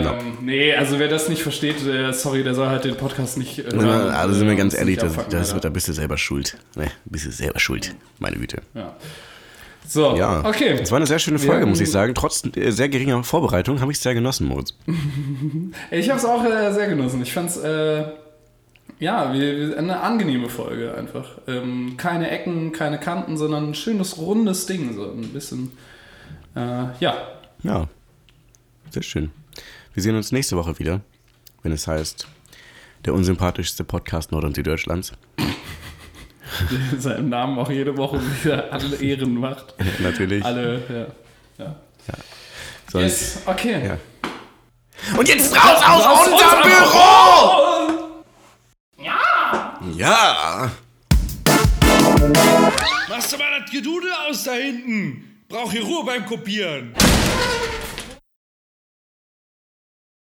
Ähm, 0.00 0.38
Nee, 0.42 0.74
also 0.74 0.98
wer 0.98 1.08
das 1.08 1.28
nicht 1.28 1.42
versteht, 1.42 1.84
der, 1.86 2.12
sorry, 2.12 2.42
der 2.42 2.54
soll 2.54 2.68
halt 2.68 2.84
den 2.84 2.96
Podcast 2.96 3.38
nicht. 3.38 3.58
Äh, 3.58 3.64
Na, 3.74 4.08
also 4.10 4.34
sind 4.34 4.46
wir 4.46 4.54
äh, 4.54 4.56
ganz 4.56 4.74
ehrlich, 4.74 4.96
das, 4.96 5.12
abfucken, 5.12 5.30
das 5.38 5.54
wird, 5.54 5.64
da 5.64 5.68
bist 5.68 5.88
du 5.88 5.92
selber 5.92 6.18
schuld. 6.18 6.56
Ne, 6.76 6.90
bist 7.04 7.26
du 7.26 7.30
selber 7.30 7.58
schuld, 7.58 7.94
meine 8.18 8.36
Güte. 8.36 8.62
Ja. 8.74 8.96
So, 9.86 10.16
Ja, 10.16 10.44
okay. 10.44 10.76
Das 10.78 10.90
war 10.90 10.96
eine 10.96 11.06
sehr 11.06 11.18
schöne 11.18 11.38
Folge, 11.38 11.60
Wir 11.60 11.66
muss 11.66 11.80
ich 11.80 11.90
sagen. 11.90 12.14
Trotz 12.14 12.42
äh, 12.56 12.70
sehr 12.70 12.88
geringer 12.88 13.22
Vorbereitung 13.24 13.80
habe 13.80 13.90
ich 13.92 13.98
es 13.98 14.02
sehr 14.02 14.14
genossen, 14.14 14.46
Moritz. 14.46 14.74
Ich 15.90 16.08
habe 16.08 16.18
es 16.18 16.24
auch 16.24 16.44
äh, 16.44 16.72
sehr 16.72 16.88
genossen. 16.88 17.20
Ich 17.22 17.32
fand 17.32 17.50
es 17.50 17.56
äh, 17.58 18.04
ja 19.00 19.32
wie, 19.34 19.70
wie 19.70 19.74
eine 19.74 20.00
angenehme 20.00 20.48
Folge 20.48 20.94
einfach. 20.94 21.38
Ähm, 21.46 21.96
keine 21.96 22.30
Ecken, 22.30 22.72
keine 22.72 22.98
Kanten, 22.98 23.36
sondern 23.36 23.70
ein 23.70 23.74
schönes 23.74 24.18
rundes 24.18 24.66
Ding. 24.66 24.94
So 24.94 25.10
ein 25.10 25.28
bisschen. 25.32 25.72
Äh, 26.54 26.84
ja. 27.00 27.14
Ja, 27.62 27.86
sehr 28.90 29.02
schön. 29.02 29.30
Wir 29.94 30.02
sehen 30.02 30.16
uns 30.16 30.32
nächste 30.32 30.56
Woche 30.56 30.78
wieder, 30.78 31.02
wenn 31.62 31.70
es 31.70 31.86
heißt, 31.86 32.26
der 33.04 33.12
unsympathischste 33.12 33.84
Podcast 33.84 34.32
Nord- 34.32 34.44
und 34.44 34.56
Süddeutschlands. 34.56 35.12
seinem 36.98 37.28
Namen 37.28 37.58
auch 37.58 37.70
jede 37.70 37.94
Woche 37.98 38.18
wieder 38.42 38.72
alle 38.72 38.96
Ehren 38.96 39.34
macht. 39.34 39.74
Natürlich. 40.00 40.42
Alle, 40.44 41.12
ja. 41.58 41.64
ja. 41.64 41.76
Sonst, 42.90 43.04
Yes, 43.04 43.42
okay. 43.44 43.86
Ja. 43.86 43.98
Und 45.18 45.28
jetzt 45.28 45.54
raus 45.54 45.82
aus, 45.86 46.04
Aus 46.06 46.28
unserem 46.28 46.32
unserem 46.32 46.62
Büro! 46.62 48.24
Ja! 49.04 49.80
Ja! 49.94 50.70
Machst 53.10 53.32
du 53.32 53.36
mal 53.36 53.60
das 53.60 53.70
Gedude 53.70 54.06
aus 54.26 54.44
da 54.44 54.52
hinten? 54.52 55.44
Brauch 55.48 55.70
hier 55.70 55.84
Ruhe 55.84 56.04
beim 56.06 56.24
Kopieren. 56.24 56.94